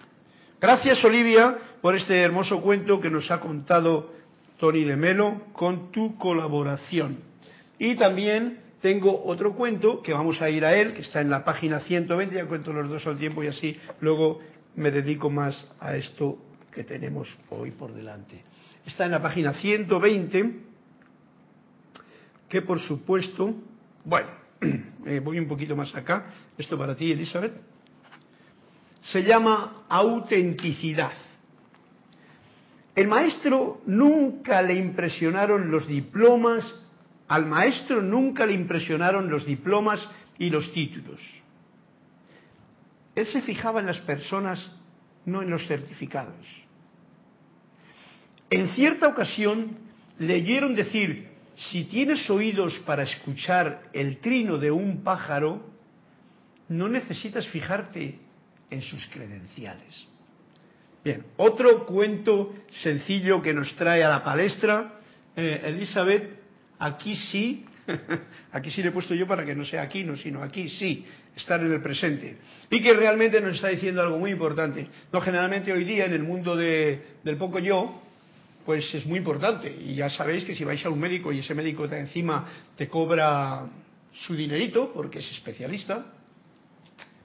Gracias 0.62 1.04
Olivia 1.04 1.58
por 1.82 1.98
este 1.98 2.22
hermoso 2.22 2.62
cuento 2.62 3.02
que 3.02 3.10
nos 3.10 3.30
ha 3.30 3.42
contado 3.42 4.19
Tony 4.60 4.84
de 4.84 4.96
Melo 4.96 5.46
con 5.54 5.92
tu 5.92 6.18
colaboración. 6.18 7.18
Y 7.78 7.96
también 7.96 8.60
tengo 8.82 9.24
otro 9.26 9.54
cuento 9.56 10.02
que 10.02 10.14
vamos 10.14 10.42
a 10.42 10.50
ir 10.50 10.66
a 10.66 10.76
él, 10.76 10.94
que 10.94 11.02
está 11.02 11.22
en 11.22 11.30
la 11.30 11.44
página 11.44 11.80
120, 11.80 12.36
ya 12.36 12.46
cuento 12.46 12.74
los 12.74 12.90
dos 12.90 13.06
al 13.08 13.18
tiempo 13.18 13.44
y 13.44 13.48
así 13.48 13.78
luego 14.02 14.40
me 14.76 14.92
dedico 14.92 15.30
más 15.30 15.70
a 15.80 15.96
esto 15.96 16.38
que 16.74 16.84
tenemos 16.84 17.38
hoy 17.50 17.72
por 17.72 17.94
delante. 17.94 18.44
Está 18.86 19.06
en 19.06 19.12
la 19.12 19.22
página 19.22 19.54
120, 19.54 20.54
que 22.48 22.62
por 22.62 22.80
supuesto, 22.80 23.54
bueno, 24.04 24.30
voy 25.24 25.40
un 25.40 25.48
poquito 25.48 25.76
más 25.76 25.94
acá, 25.96 26.34
esto 26.58 26.78
para 26.78 26.96
ti 26.96 27.12
Elizabeth, 27.12 27.54
se 29.04 29.24
llama 29.24 29.86
autenticidad. 29.90 31.29
El 33.00 33.08
maestro 33.08 33.80
nunca 33.86 34.62
le 34.62 34.76
impresionaron 34.76 35.72
los 35.72 35.88
diplomas 35.88 36.66
al 37.30 37.46
maestro 37.46 38.02
nunca 38.02 38.46
le 38.46 38.54
impresionaron 38.54 39.30
los 39.30 39.46
diplomas 39.46 40.06
y 40.40 40.50
los 40.50 40.74
títulos. 40.74 41.22
Él 43.16 43.26
se 43.28 43.44
fijaba 43.44 43.80
en 43.80 43.86
las 43.86 44.00
personas, 44.00 44.60
no 45.26 45.44
en 45.44 45.52
los 45.52 45.66
certificados. 45.68 46.46
En 48.50 48.70
cierta 48.70 49.08
ocasión 49.08 49.78
leyeron 50.18 50.74
decir, 50.74 51.30
si 51.56 51.84
tienes 51.84 52.28
oídos 52.32 52.74
para 52.80 53.04
escuchar 53.04 53.84
el 53.94 54.18
trino 54.18 54.58
de 54.58 54.72
un 54.72 55.04
pájaro, 55.04 55.70
no 56.68 56.90
necesitas 56.90 57.48
fijarte 57.50 58.18
en 58.72 58.82
sus 58.82 59.06
credenciales. 59.10 60.08
Bien, 61.04 61.24
otro 61.38 61.86
cuento 61.86 62.54
sencillo 62.82 63.42
que 63.42 63.54
nos 63.54 63.74
trae 63.76 64.04
a 64.04 64.10
la 64.10 64.24
palestra, 64.24 65.00
eh, 65.36 65.62
Elizabeth, 65.66 66.40
Aquí 66.80 67.16
sí, 67.16 67.66
aquí 68.54 68.72
sí 68.72 68.82
le 68.82 68.90
he 68.90 68.92
puesto 68.92 69.14
yo 69.14 69.28
para 69.28 69.46
que 69.46 69.54
no 69.54 69.66
sea 69.66 69.82
aquí, 69.82 70.04
no, 70.04 70.16
sino 70.16 70.42
aquí 70.42 70.70
sí, 70.70 71.06
estar 71.36 71.60
en 71.60 71.74
el 71.74 71.82
presente. 71.82 72.38
Y 72.70 72.82
que 72.82 72.94
realmente 72.94 73.42
nos 73.42 73.56
está 73.56 73.68
diciendo 73.68 74.02
algo 74.02 74.18
muy 74.18 74.32
importante. 74.32 74.88
No, 75.12 75.20
generalmente 75.20 75.74
hoy 75.74 75.84
día 75.84 76.06
en 76.06 76.14
el 76.14 76.24
mundo 76.24 76.56
del 76.56 77.38
poco 77.38 77.60
yo, 77.60 78.02
pues 78.66 78.94
es 78.96 79.06
muy 79.06 79.18
importante. 79.18 79.70
Y 79.70 79.96
ya 79.96 80.10
sabéis 80.10 80.46
que 80.46 80.56
si 80.56 80.64
vais 80.64 80.84
a 80.86 80.90
un 80.90 81.00
médico 81.00 81.34
y 81.34 81.40
ese 81.40 81.54
médico 81.54 81.86
de 81.88 82.00
encima 82.00 82.48
te 82.78 82.88
cobra 82.88 83.66
su 84.14 84.36
dinerito, 84.36 84.94
porque 84.94 85.20
es 85.20 85.30
especialista, 85.32 86.14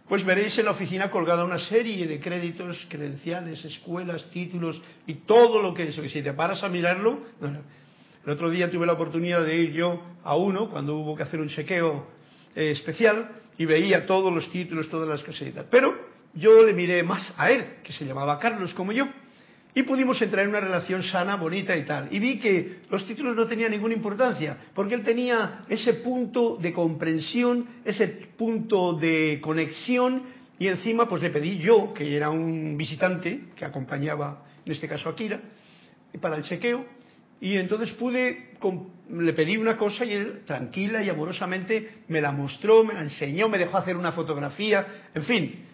pues 0.09 0.25
veréis 0.25 0.57
en 0.59 0.67
la 0.67 0.73
oficina 0.73 1.11
colgada 1.11 1.45
una 1.45 1.59
serie 1.59 2.07
de 2.07 2.21
créditos, 2.21 2.87
credenciales, 2.89 3.65
escuelas, 3.65 4.31
títulos 4.31 4.81
y 5.07 5.15
todo 5.15 5.63
lo 5.63 5.73
que 5.73 5.89
eso. 5.89 6.03
Que 6.03 6.11
si 6.11 6.23
te 6.23 6.35
paras 6.35 6.63
a 6.63 6.69
mirarlo, 6.69 7.21
el 8.25 8.31
otro 8.31 8.51
día 8.51 8.71
tuve 8.71 8.87
la 8.87 8.93
oportunidad 8.93 9.45
de 9.45 9.57
ir 9.57 9.73
yo 9.73 10.03
a 10.23 10.37
uno 10.37 10.69
cuando 10.69 10.97
hubo 10.97 11.17
que 11.17 11.23
hacer 11.23 11.41
un 11.41 11.49
chequeo 11.49 12.07
eh, 12.55 12.71
especial 12.71 13.31
y 13.57 13.65
veía 13.65 14.07
todos 14.07 14.33
los 14.33 14.51
títulos, 14.51 14.89
todas 14.89 15.09
las 15.09 15.23
cositas. 15.23 15.67
Pero 15.71 15.95
yo 16.35 16.63
le 16.65 16.75
miré 16.75 17.03
más 17.03 17.33
a 17.39 17.51
él, 17.51 17.77
que 17.83 17.93
se 17.93 18.05
llamaba 18.05 18.39
Carlos 18.39 18.75
como 18.75 18.93
yo, 18.93 19.07
y 19.75 19.83
pudimos 19.83 20.21
entrar 20.23 20.45
en 20.45 20.51
una 20.51 20.61
relación 20.61 21.03
sana, 21.03 21.37
bonita 21.37 21.77
y 21.77 21.85
tal. 21.85 22.09
Y 22.13 22.21
vi 22.21 22.39
que 22.39 22.79
los 22.91 23.05
títulos 23.07 23.35
no 23.35 23.47
tenían 23.47 23.73
ninguna 23.73 23.95
importancia, 23.95 24.57
porque 24.73 24.95
él 24.95 25.03
tenía 25.03 25.65
ese 25.69 25.95
punto 25.95 26.57
de 26.57 26.73
comprensión, 26.73 27.67
ese 27.85 28.07
punto 28.37 28.95
de 28.95 29.41
conexión, 29.43 30.23
y 30.59 30.69
encima 30.69 31.09
pues 31.09 31.23
le 31.23 31.31
pedí 31.31 31.59
yo, 31.59 31.93
que 31.93 32.17
era 32.17 32.31
un 32.31 32.77
visitante 32.77 33.47
que 33.57 33.65
acompañaba, 33.65 34.45
en 34.65 34.73
este 34.73 34.87
caso 34.87 35.09
a 35.09 35.17
Kira, 35.17 35.41
para 36.21 36.37
el 36.37 36.45
chequeo, 36.45 36.85
y 37.41 37.57
entonces 37.57 37.91
pude, 37.97 38.53
le 39.11 39.33
pedí 39.33 39.57
una 39.57 39.77
cosa 39.77 40.05
y 40.05 40.13
él 40.13 40.43
tranquila 40.47 41.03
y 41.03 41.11
amorosamente 41.11 42.03
me 42.09 42.21
la 42.21 42.31
mostró, 42.31 42.85
me 42.85 42.95
la 42.95 43.03
enseñó, 43.03 43.49
me 43.49 43.59
dejó 43.59 43.77
hacer 43.77 43.97
una 43.97 44.13
fotografía, 44.13 44.87
en 45.13 45.25
fin, 45.25 45.65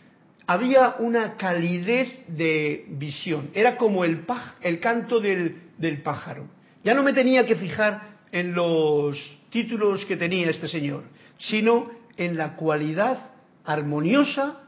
había 0.50 0.96
una 0.98 1.36
calidez 1.36 2.26
de 2.26 2.84
visión, 2.88 3.50
era 3.54 3.76
como 3.76 4.04
el, 4.04 4.24
el 4.60 4.80
canto 4.80 5.20
del, 5.20 5.62
del 5.78 6.02
pájaro. 6.02 6.48
Ya 6.82 6.92
no 6.92 7.04
me 7.04 7.12
tenía 7.12 7.46
que 7.46 7.54
fijar 7.54 8.18
en 8.32 8.52
los 8.52 9.16
títulos 9.50 10.04
que 10.06 10.16
tenía 10.16 10.50
este 10.50 10.66
señor, 10.66 11.04
sino 11.38 11.92
en 12.16 12.36
la 12.36 12.56
cualidad 12.56 13.30
armoniosa, 13.64 14.62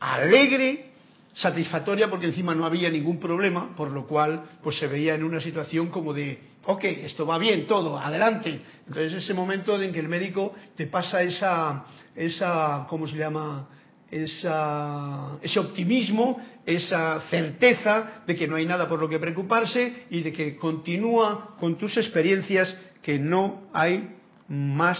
alegre, 0.00 0.92
satisfactoria 1.34 2.08
porque 2.08 2.28
encima 2.28 2.54
no 2.54 2.64
había 2.64 2.88
ningún 2.88 3.20
problema, 3.20 3.76
por 3.76 3.90
lo 3.90 4.06
cual 4.06 4.44
pues 4.62 4.78
se 4.78 4.86
veía 4.86 5.14
en 5.14 5.24
una 5.24 5.42
situación 5.42 5.88
como 5.88 6.14
de, 6.14 6.38
ok, 6.64 6.84
esto 6.84 7.26
va 7.26 7.36
bien, 7.36 7.66
todo, 7.66 7.98
adelante. 7.98 8.62
Entonces 8.86 9.12
ese 9.12 9.34
momento 9.34 9.78
en 9.78 9.92
que 9.92 10.00
el 10.00 10.08
médico 10.08 10.54
te 10.74 10.86
pasa 10.86 11.20
esa, 11.20 11.84
esa 12.16 12.86
¿cómo 12.88 13.06
se 13.06 13.18
llama? 13.18 13.68
Esa, 14.10 15.38
ese 15.42 15.58
optimismo, 15.58 16.40
esa 16.64 17.20
certeza 17.28 18.22
de 18.26 18.34
que 18.34 18.48
no 18.48 18.56
hay 18.56 18.64
nada 18.64 18.88
por 18.88 18.98
lo 18.98 19.08
que 19.08 19.18
preocuparse 19.18 20.04
y 20.08 20.22
de 20.22 20.32
que 20.32 20.56
continúa 20.56 21.56
con 21.60 21.76
tus 21.76 21.96
experiencias, 21.96 22.74
que 23.02 23.18
no 23.18 23.68
hay 23.72 24.16
más 24.48 24.98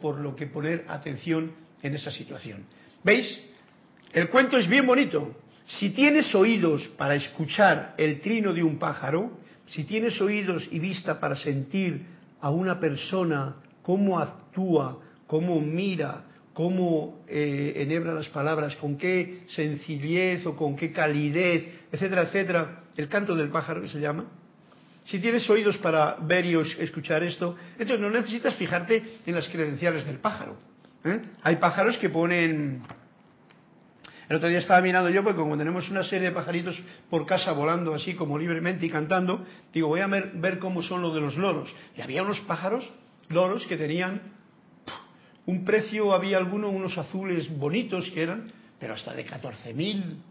por 0.00 0.18
lo 0.18 0.34
que 0.34 0.46
poner 0.46 0.86
atención 0.88 1.52
en 1.82 1.94
esa 1.94 2.10
situación. 2.10 2.64
¿Veis? 3.04 3.40
El 4.12 4.28
cuento 4.28 4.56
es 4.58 4.68
bien 4.68 4.86
bonito, 4.86 5.34
si 5.66 5.90
tienes 5.90 6.34
oídos 6.34 6.86
para 6.98 7.14
escuchar 7.14 7.94
el 7.96 8.20
trino 8.20 8.52
de 8.52 8.62
un 8.62 8.78
pájaro, 8.78 9.38
si 9.66 9.84
tienes 9.84 10.20
oídos 10.20 10.68
y 10.70 10.78
vista 10.78 11.18
para 11.18 11.36
sentir 11.36 12.04
a 12.40 12.50
una 12.50 12.78
persona 12.78 13.56
cómo 13.82 14.18
actúa, 14.18 14.98
cómo 15.26 15.60
mira, 15.60 16.24
cómo 16.52 17.24
eh, 17.28 17.74
enhebra 17.76 18.14
las 18.14 18.28
palabras, 18.28 18.76
con 18.76 18.96
qué 18.96 19.44
sencillez 19.54 20.44
o 20.46 20.56
con 20.56 20.76
qué 20.76 20.92
calidez, 20.92 21.86
etcétera, 21.90 22.22
etcétera, 22.22 22.84
el 22.96 23.08
canto 23.08 23.34
del 23.34 23.48
pájaro 23.48 23.82
que 23.82 23.88
se 23.88 24.00
llama. 24.00 24.26
Si 25.04 25.18
tienes 25.18 25.48
oídos 25.50 25.78
para 25.78 26.16
ver 26.20 26.46
y 26.46 26.54
escuchar 26.54 27.22
esto, 27.22 27.56
entonces 27.72 28.00
no 28.00 28.10
necesitas 28.10 28.54
fijarte 28.54 29.02
en 29.26 29.34
las 29.34 29.48
credenciales 29.48 30.06
del 30.06 30.18
pájaro. 30.18 30.56
¿eh? 31.04 31.20
Hay 31.42 31.56
pájaros 31.56 31.96
que 31.98 32.08
ponen 32.08 32.82
el 34.32 34.36
otro 34.36 34.48
día 34.48 34.60
estaba 34.60 34.80
mirando 34.80 35.10
yo, 35.10 35.22
porque 35.22 35.38
como 35.38 35.58
tenemos 35.58 35.90
una 35.90 36.04
serie 36.04 36.30
de 36.30 36.34
pajaritos 36.34 36.80
por 37.10 37.26
casa 37.26 37.52
volando 37.52 37.92
así 37.92 38.14
como 38.14 38.38
libremente 38.38 38.86
y 38.86 38.88
cantando, 38.88 39.44
digo, 39.74 39.88
voy 39.88 40.00
a 40.00 40.06
ver, 40.06 40.58
cómo 40.58 40.80
son 40.80 41.02
los 41.02 41.14
de 41.14 41.20
los 41.20 41.36
loros. 41.36 41.70
Y 41.96 42.00
había 42.00 42.22
unos 42.22 42.40
pájaros, 42.40 42.90
loros, 43.28 43.66
que 43.66 43.76
tenían 43.76 44.22
un 45.46 45.64
precio, 45.64 46.12
había 46.12 46.38
algunos, 46.38 46.72
unos 46.72 46.96
azules 46.96 47.48
bonitos 47.58 48.08
que 48.10 48.22
eran, 48.22 48.52
pero 48.78 48.94
hasta 48.94 49.12
de 49.12 49.24
14 49.24 49.74
mil 49.74 50.22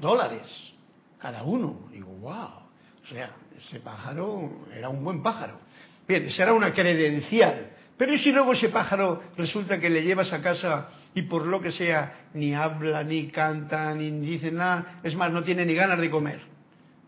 dólares 0.00 0.72
cada 1.18 1.42
uno. 1.42 1.88
Digo, 1.92 2.12
wow. 2.20 2.66
O 3.02 3.08
sea, 3.08 3.30
ese 3.58 3.80
pájaro 3.80 4.66
era 4.74 4.88
un 4.88 5.02
buen 5.02 5.22
pájaro. 5.22 5.60
Bien, 6.06 6.30
será 6.30 6.52
una 6.52 6.72
credencial. 6.72 7.70
Pero 7.96 8.16
si 8.18 8.30
luego 8.30 8.52
ese 8.52 8.68
pájaro 8.68 9.22
resulta 9.36 9.80
que 9.80 9.88
le 9.88 10.02
llevas 10.02 10.32
a 10.32 10.42
casa 10.42 10.90
y 11.14 11.22
por 11.22 11.46
lo 11.46 11.60
que 11.60 11.72
sea 11.72 12.26
ni 12.34 12.54
habla, 12.54 13.02
ni 13.02 13.28
canta, 13.28 13.94
ni 13.94 14.10
dice 14.10 14.52
nada, 14.52 15.00
es 15.02 15.14
más, 15.14 15.32
no 15.32 15.42
tiene 15.42 15.64
ni 15.64 15.74
ganas 15.74 15.98
de 15.98 16.10
comer? 16.10 16.40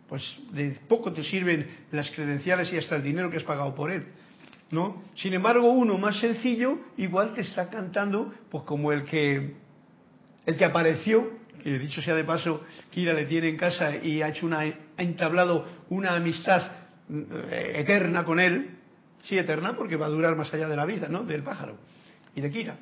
Pues 0.08 0.22
de 0.52 0.70
poco 0.88 1.12
te 1.12 1.22
sirven 1.24 1.68
las 1.92 2.10
credenciales 2.10 2.72
y 2.72 2.78
hasta 2.78 2.96
el 2.96 3.02
dinero 3.02 3.30
que 3.30 3.36
has 3.36 3.42
pagado 3.42 3.74
por 3.74 3.90
él. 3.90 4.06
¿No? 4.70 5.02
Sin 5.16 5.32
embargo, 5.32 5.70
uno 5.70 5.96
más 5.96 6.20
sencillo 6.20 6.78
igual 6.98 7.32
te 7.34 7.40
está 7.40 7.70
cantando, 7.70 8.32
pues 8.50 8.64
como 8.64 8.92
el 8.92 9.04
que 9.04 9.54
el 10.44 10.56
que 10.56 10.64
apareció, 10.64 11.30
que 11.62 11.78
dicho 11.78 12.00
sea 12.02 12.14
de 12.14 12.24
paso, 12.24 12.62
Kira 12.90 13.12
le 13.12 13.26
tiene 13.26 13.48
en 13.48 13.56
casa 13.56 13.96
y 13.96 14.22
ha 14.22 14.28
hecho 14.28 14.46
una 14.46 14.60
ha 14.60 15.02
entablado 15.02 15.66
una 15.90 16.16
amistad 16.16 16.62
eh, 17.10 17.72
eterna 17.76 18.24
con 18.24 18.40
él, 18.40 18.76
sí 19.24 19.38
eterna 19.38 19.76
porque 19.76 19.96
va 19.96 20.06
a 20.06 20.10
durar 20.10 20.36
más 20.36 20.52
allá 20.52 20.68
de 20.68 20.76
la 20.76 20.84
vida, 20.84 21.08
¿no? 21.08 21.24
Del 21.24 21.42
pájaro 21.42 21.76
y 22.34 22.40
de 22.40 22.50
Kira. 22.50 22.76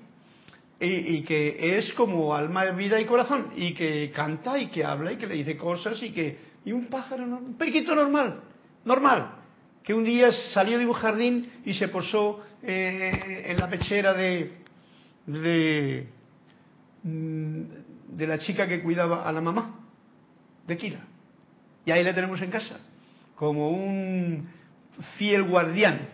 Y, 0.79 1.23
que 1.23 1.79
es 1.79 1.95
como 1.95 2.35
alma, 2.35 2.67
vida 2.73 3.01
y 3.01 3.07
corazón, 3.07 3.53
y 3.57 3.73
que 3.73 4.13
canta 4.15 4.59
y 4.59 4.67
que 4.67 4.85
habla 4.85 5.13
y 5.13 5.17
que 5.17 5.27
le 5.27 5.35
dice 5.37 5.57
cosas 5.57 6.03
y 6.03 6.11
que... 6.11 6.39
Y 6.67 6.73
un 6.73 6.89
pájaro, 6.89 7.25
un 7.25 7.57
periquito 7.57 7.95
normal, 7.95 8.43
normal, 8.85 9.37
que 9.87 9.95
un 9.95 10.03
día 10.03 10.33
salió 10.53 10.79
de 10.79 10.87
un 10.87 10.95
jardín 10.95 11.49
y 11.65 11.73
se 11.75 11.87
posó 11.87 12.43
eh, 12.61 13.45
en 13.47 13.57
la 13.57 13.71
pechera 13.71 14.13
de, 14.15 14.51
mm, 17.05 17.61
de 18.09 18.27
la 18.27 18.39
chica 18.41 18.67
que 18.67 18.83
cuidaba 18.83 19.23
a 19.29 19.31
la 19.31 19.41
mamá, 19.41 19.79
de 20.67 20.77
Kira. 20.77 21.07
Y 21.85 21.93
ahí 21.93 22.03
le 22.03 22.13
tenemos 22.13 22.43
en 22.43 22.51
casa, 22.51 22.81
como 23.37 23.71
un 23.71 24.49
fiel 25.19 25.45
guardián. 25.45 26.09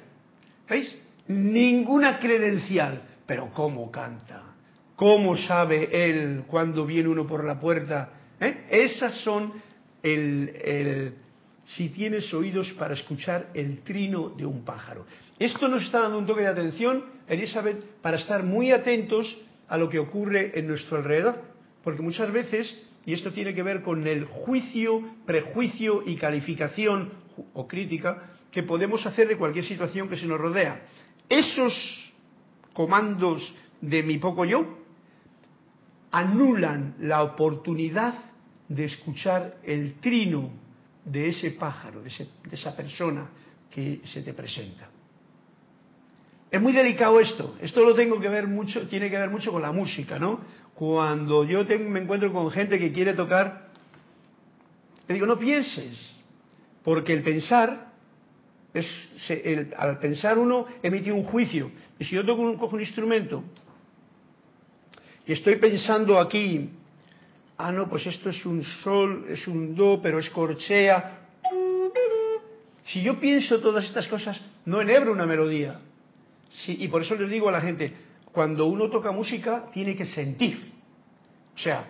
¿Veis? 0.69 0.95
Ninguna 1.29 2.19
credencial, 2.19 3.03
pero 3.25 3.55
cómo 3.55 3.91
canta, 3.91 4.43
cómo 4.97 5.35
sabe 5.35 5.89
él 5.91 6.45
cuando 6.47 6.85
viene 6.85 7.09
uno 7.09 7.27
por 7.27 7.43
la 7.43 7.59
puerta. 7.59 8.11
¿Eh? 8.39 8.67
Esas 8.69 9.15
son 9.23 9.51
el, 10.03 11.15
si 11.65 11.91
tienes 11.91 12.33
oídos 12.35 12.73
para 12.73 12.95
escuchar 12.95 13.51
el 13.55 13.83
trino 13.83 14.31
de 14.31 14.45
un 14.47 14.65
pájaro. 14.65 15.07
Esto 15.39 15.69
nos 15.69 15.83
está 15.83 16.01
dando 16.01 16.19
un 16.19 16.27
toque 16.27 16.43
de 16.43 16.49
atención, 16.49 17.05
Elizabeth, 17.29 18.01
para 18.03 18.17
estar 18.17 18.43
muy 18.43 18.73
atentos 18.73 19.39
a 19.69 19.77
lo 19.77 19.89
que 19.89 19.99
ocurre 19.99 20.59
en 20.59 20.67
nuestro 20.67 20.99
alrededor, 20.99 21.41
porque 21.83 22.03
muchas 22.03 22.33
veces 22.33 22.75
y 23.05 23.15
esto 23.15 23.33
tiene 23.33 23.55
que 23.55 23.63
ver 23.63 23.83
con 23.83 24.07
el 24.07 24.25
juicio, 24.25 25.03
prejuicio 25.27 26.03
y 26.07 26.17
calificación 26.17 27.13
o 27.55 27.67
crítica 27.67 28.31
que 28.51 28.63
podemos 28.63 29.05
hacer 29.07 29.29
de 29.29 29.37
cualquier 29.37 29.65
situación 29.65 30.09
que 30.09 30.17
se 30.17 30.27
nos 30.27 30.39
rodea. 30.39 30.83
Esos 31.29 32.13
comandos 32.73 33.53
de 33.81 34.03
mi 34.03 34.19
poco 34.19 34.45
yo 34.45 34.79
anulan 36.11 36.95
la 37.01 37.23
oportunidad 37.23 38.15
de 38.69 38.85
escuchar 38.85 39.57
el 39.65 39.95
trino 39.95 40.51
de 41.05 41.29
ese 41.29 41.53
pájaro, 41.53 42.03
de, 42.03 42.11
esa 42.51 42.77
persona 42.77 43.29
que 43.71 44.01
se 44.05 44.23
te 44.23 44.33
presenta. 44.33 44.89
Es 46.51 46.61
muy 46.61 46.73
delicado 46.73 47.19
esto. 47.19 47.57
Esto 47.61 47.85
lo 47.85 47.95
tengo 47.95 48.21
que 48.21 48.29
ver 48.29 48.47
mucho, 48.47 48.87
tiene 48.87 49.11
que 49.11 49.19
ver 49.19 49.31
mucho 49.31 49.51
con 49.51 49.63
la 49.63 49.73
música, 49.73 50.19
¿no? 50.19 50.41
cuando 50.75 51.45
yo 51.45 51.65
me 51.89 52.01
encuentro 52.01 52.33
con 52.33 52.51
gente 52.51 52.79
que 52.79 52.93
quiere 52.93 53.15
tocar, 53.15 53.69
le 55.07 55.15
digo, 55.15 55.27
no 55.27 55.39
pienses, 55.39 56.13
porque 56.83 57.13
el 57.13 57.23
pensar, 57.23 57.93
es, 58.75 58.87
al 59.77 59.99
pensar 59.99 60.39
uno 60.39 60.67
emite 60.83 61.13
un 61.13 61.25
juicio. 61.25 61.71
Y 61.99 62.05
si 62.05 62.17
yo 62.17 62.25
toco 62.25 62.43
un, 62.43 62.57
cojo 62.57 62.77
un 62.77 62.81
instrumento 62.81 63.45
y 65.27 65.33
estoy 65.33 65.57
pensando 65.57 66.19
aquí, 66.19 66.71
ah, 67.57 67.73
no, 67.73 67.89
pues 67.89 68.07
esto 68.07 68.31
es 68.31 68.45
un 68.45 68.63
sol, 68.63 69.27
es 69.29 69.47
un 69.47 69.75
do, 69.75 70.01
pero 70.03 70.19
es 70.19 70.29
corchea. 70.31 71.19
Si 72.87 73.03
yo 73.03 73.19
pienso 73.21 73.61
todas 73.61 73.85
estas 73.85 74.09
cosas, 74.09 74.41
no 74.65 74.81
enhebro 74.81 75.13
una 75.13 75.27
melodía. 75.27 75.79
y 76.67 76.89
por 76.89 77.03
eso 77.03 77.15
les 77.15 77.31
digo 77.31 77.49
a 77.49 77.53
la 77.53 77.61
gente, 77.61 77.93
cuando 78.33 78.67
uno 78.67 78.91
toca 78.91 79.13
música 79.13 79.67
tiene 79.73 79.95
que 79.95 80.07
sentir. 80.07 80.73
O 81.55 81.59
sea, 81.59 81.87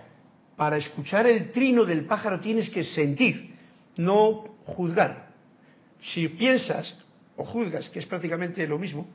para 0.56 0.76
escuchar 0.76 1.26
el 1.26 1.50
trino 1.52 1.84
del 1.84 2.04
pájaro 2.04 2.40
tienes 2.40 2.68
que 2.70 2.84
sentir, 2.84 3.54
no 3.96 4.44
juzgar. 4.66 5.30
Si 6.12 6.28
piensas 6.28 6.96
o 7.36 7.44
juzgas, 7.44 7.88
que 7.90 8.00
es 8.00 8.06
prácticamente 8.06 8.66
lo 8.66 8.78
mismo, 8.78 9.06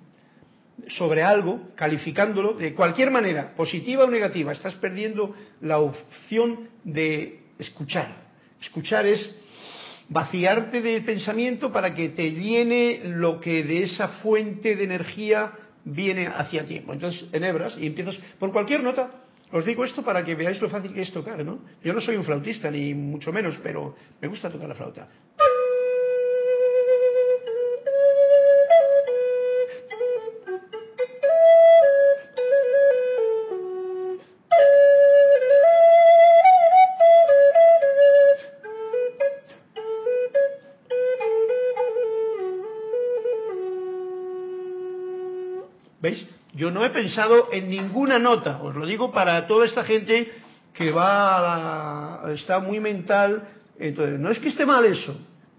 sobre 0.90 1.24
algo, 1.24 1.70
calificándolo 1.76 2.54
de 2.54 2.74
cualquier 2.74 3.12
manera, 3.12 3.56
positiva 3.56 4.06
o 4.06 4.10
negativa, 4.10 4.52
estás 4.52 4.76
perdiendo 4.76 5.36
la 5.62 5.80
opción 5.80 6.70
de 6.84 7.40
escuchar. 7.58 8.28
Escuchar 8.62 9.06
es 9.06 9.36
vaciarte 10.10 10.82
del 10.82 11.04
pensamiento 11.04 11.72
para 11.72 11.94
que 11.94 12.10
te 12.10 12.32
llene 12.32 13.02
lo 13.04 13.40
que 13.40 13.64
de 13.64 13.84
esa 13.84 14.08
fuente 14.08 14.76
de 14.76 14.84
energía 14.84 15.52
viene 15.84 16.28
hacia 16.28 16.66
ti. 16.66 16.82
Entonces 16.88 17.26
enhebras 17.32 17.78
y 17.78 17.88
empiezas 17.88 18.18
por 18.40 18.52
cualquier 18.52 18.84
nota. 18.84 19.12
Os 19.52 19.66
digo 19.66 19.86
esto 19.86 20.04
para 20.04 20.24
que 20.26 20.36
veáis 20.36 20.62
lo 20.62 20.70
fácil 20.70 20.94
que 20.94 21.02
es 21.02 21.12
tocar, 21.12 21.44
¿no? 21.44 21.60
Yo 21.84 21.94
no 21.94 22.02
soy 22.02 22.18
un 22.18 22.26
flautista, 22.26 22.70
ni 22.70 22.94
mucho 22.94 23.32
menos, 23.32 23.58
pero 23.64 23.96
me 24.22 24.28
gusta 24.28 24.50
tocar 24.50 24.68
la 24.68 24.76
flauta. 24.76 25.08
Yo 46.54 46.72
no 46.72 46.84
he 46.86 46.90
pensado 46.90 47.50
en 47.52 47.70
ninguna 47.70 48.20
nota, 48.20 48.62
os 48.62 48.76
lo 48.76 48.86
digo 48.86 49.12
para 49.12 49.48
toda 49.48 49.66
esta 49.66 49.84
gente 49.84 50.32
que 50.74 50.92
va 50.92 52.26
a 52.26 52.34
está 52.34 52.60
muy 52.60 52.80
mental. 52.80 53.48
Entonces, 53.80 54.20
no 54.20 54.32
es 54.32 54.40
que 54.40 54.50
esté 54.50 54.66
mal 54.66 54.86
eso, 54.86 55.16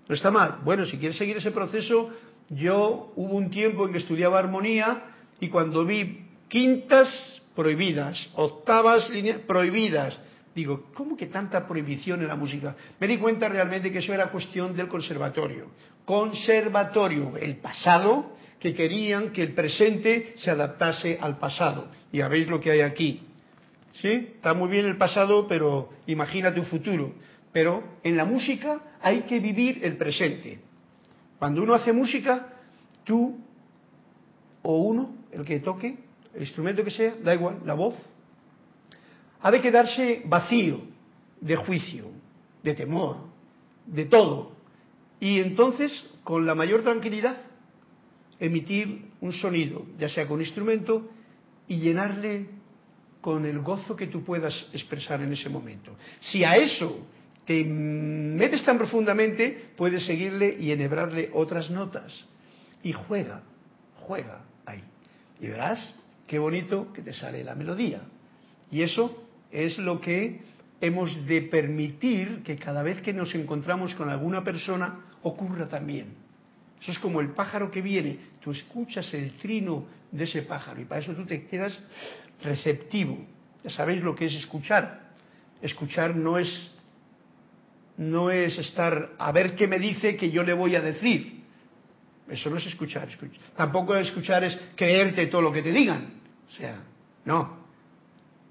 no 0.09 0.15
está 0.15 0.31
mal. 0.31 0.59
Bueno, 0.65 0.85
si 0.87 0.99
quieres 0.99 1.17
seguir 1.17 1.37
ese 1.37 1.51
proceso, 1.51 2.11
yo 2.49 3.13
hubo 3.17 3.37
un 3.37 3.51
tiempo 3.51 3.87
en 3.87 3.93
que 3.93 3.99
estudiaba 3.99 4.39
armonía 4.39 5.05
y 5.41 5.49
cuando 5.49 5.85
vi 5.85 6.27
quintas 6.49 7.09
prohibidas, 7.55 8.31
octavas 8.35 9.11
prohibidas, 9.47 10.19
digo, 10.55 10.85
¿cómo 10.95 11.17
que 11.17 11.27
tanta 11.27 11.67
prohibición 11.67 12.23
en 12.23 12.29
la 12.29 12.37
música? 12.37 12.75
Me 12.99 13.07
di 13.07 13.19
cuenta 13.19 13.49
realmente 13.49 13.93
que 13.93 13.99
eso 13.99 14.15
era 14.15 14.31
cuestión 14.31 14.75
del 14.75 14.89
conservatorio. 14.89 15.67
Conservatorio, 16.05 17.37
el 17.37 17.57
pasado 17.57 18.38
que 18.59 18.75
querían 18.75 19.31
que 19.31 19.43
el 19.43 19.55
presente 19.55 20.35
se 20.37 20.51
adaptase 20.51 21.19
al 21.21 21.39
pasado. 21.39 21.89
Y 22.13 22.19
ya 22.19 22.29
veis 22.29 22.49
lo 22.49 22.61
que 22.61 22.71
hay 22.71 22.81
aquí. 22.81 23.23
¿Sí? 23.95 24.09
Está 24.09 24.55
muy 24.55 24.69
bien 24.69 24.87
el 24.87 24.97
pasado, 24.97 25.47
pero 25.49 25.91
imagínate 26.07 26.61
un 26.61 26.67
futuro. 26.67 27.15
Pero 27.53 27.83
en 28.03 28.17
la 28.17 28.25
música 28.25 28.81
hay 29.01 29.23
que 29.23 29.41
vivir 29.41 29.85
el 29.85 29.97
presente. 29.97 30.61
Cuando 31.39 31.63
uno 31.63 31.75
hace 31.75 31.93
música, 31.93 32.49
tú 33.05 33.39
o 34.63 34.77
uno, 34.79 35.15
el 35.33 35.45
que 35.45 35.61
toque, 35.61 35.97
el 36.35 36.43
instrumento 36.43 36.85
que 36.85 36.91
sea, 36.91 37.15
da 37.23 37.35
igual, 37.35 37.61
la 37.65 37.75
voz, 37.75 37.95
ha 39.41 39.51
de 39.51 39.61
quedarse 39.61 40.23
vacío 40.25 40.81
de 41.41 41.57
juicio, 41.57 42.07
de 42.63 42.75
temor, 42.75 43.19
de 43.87 44.05
todo. 44.05 44.53
Y 45.21 45.41
entonces, 45.41 45.93
con 46.25 46.45
la 46.45 46.55
mayor 46.55 46.83
tranquilidad, 46.83 47.37
emitir 48.41 49.11
un 49.21 49.33
sonido, 49.33 49.87
ya 49.99 50.09
sea 50.09 50.27
con 50.27 50.41
instrumento, 50.41 51.11
y 51.67 51.79
llenarle 51.79 52.47
con 53.21 53.45
el 53.45 53.59
gozo 53.61 53.97
que 53.97 54.07
tú 54.07 54.25
puedas 54.25 54.69
expresar 54.73 55.21
en 55.21 55.33
ese 55.33 55.49
momento. 55.49 55.97
Si 56.21 56.45
a 56.45 56.57
eso 56.57 57.07
te 57.45 57.65
metes 57.65 58.65
tan 58.65 58.79
profundamente, 58.79 59.71
puedes 59.77 60.07
seguirle 60.07 60.57
y 60.59 60.71
enhebrarle 60.71 61.31
otras 61.33 61.71
notas. 61.71 62.25
Y 62.83 62.93
juega, 62.93 63.43
juega 63.97 64.45
ahí. 64.65 64.83
Y 65.41 65.49
verás 65.49 65.97
qué 66.27 66.39
bonito 66.39 66.93
que 66.93 67.03
te 67.03 67.13
sale 67.13 67.43
la 67.43 67.55
melodía. 67.55 68.03
Y 68.71 68.83
eso 68.83 69.25
es 69.51 69.79
lo 69.79 70.01
que 70.01 70.41
hemos 70.81 71.27
de 71.27 71.43
permitir 71.43 72.43
que 72.45 72.57
cada 72.57 72.83
vez 72.83 73.03
que 73.03 73.13
nos 73.13 73.35
encontramos 73.35 73.95
con 73.95 74.09
alguna 74.09 74.45
persona 74.45 75.07
ocurra 75.23 75.69
también 75.69 76.29
eso 76.81 76.93
es 76.93 76.99
como 76.99 77.21
el 77.21 77.31
pájaro 77.31 77.71
que 77.71 77.83
viene. 77.83 78.19
Tú 78.41 78.53
escuchas 78.53 79.13
el 79.15 79.37
trino 79.39 79.87
de 80.11 80.25
ese 80.25 80.43
pájaro 80.43 80.81
y 80.81 80.85
para 80.85 81.01
eso 81.01 81.13
tú 81.15 81.27
te 81.27 81.47
quedas 81.47 81.79
receptivo. 82.43 83.19
Ya 83.65 83.71
sabéis 83.71 84.03
lo 84.03 84.15
que 84.15 84.27
es 84.27 84.35
escuchar. 84.35 85.09
Escuchar 85.61 86.15
no 86.15 86.39
es 86.39 86.71
no 87.97 88.31
es 88.31 88.57
estar 88.59 89.11
a 89.19 89.33
ver 89.33 89.57
qué 89.57 89.67
me 89.67 89.79
dice 89.79 90.17
que 90.17 90.31
yo 90.31 90.45
le 90.45 90.55
voy 90.55 90.77
a 90.77 90.81
decir. 90.81 91.43
Eso 92.29 92.49
no 92.49 92.57
es 92.57 92.67
escuchar. 92.67 93.09
Tampoco 93.57 93.97
escuchar 93.97 94.45
es 94.45 94.59
creerte 94.77 95.27
todo 95.27 95.43
lo 95.43 95.53
que 95.53 95.63
te 95.63 95.73
digan. 95.73 96.13
O 96.49 96.53
sea, 96.53 96.81
no. 97.25 97.59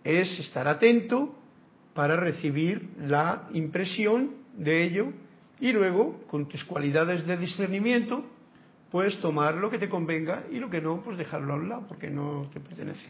Es 0.04 0.38
estar 0.40 0.68
atento 0.68 1.36
para 1.94 2.18
recibir 2.18 2.90
la 3.00 3.48
impresión 3.54 4.36
de 4.58 4.84
ello 4.84 5.14
y 5.60 5.72
luego, 5.72 6.24
con 6.28 6.48
tus 6.48 6.64
cualidades 6.64 7.26
de 7.26 7.38
discernimiento, 7.38 8.26
pues 8.92 9.20
tomar 9.20 9.56
lo 9.56 9.70
que 9.70 9.80
te 9.80 9.90
convenga 9.90 10.46
y 10.52 10.60
lo 10.60 10.70
que 10.70 10.82
no, 10.82 11.02
pues 11.02 11.18
dejarlo 11.18 11.54
a 11.54 11.58
un 11.58 11.70
lado, 11.70 11.86
porque 11.88 12.10
no 12.10 12.50
te 12.54 12.60
pertenece. 12.60 13.08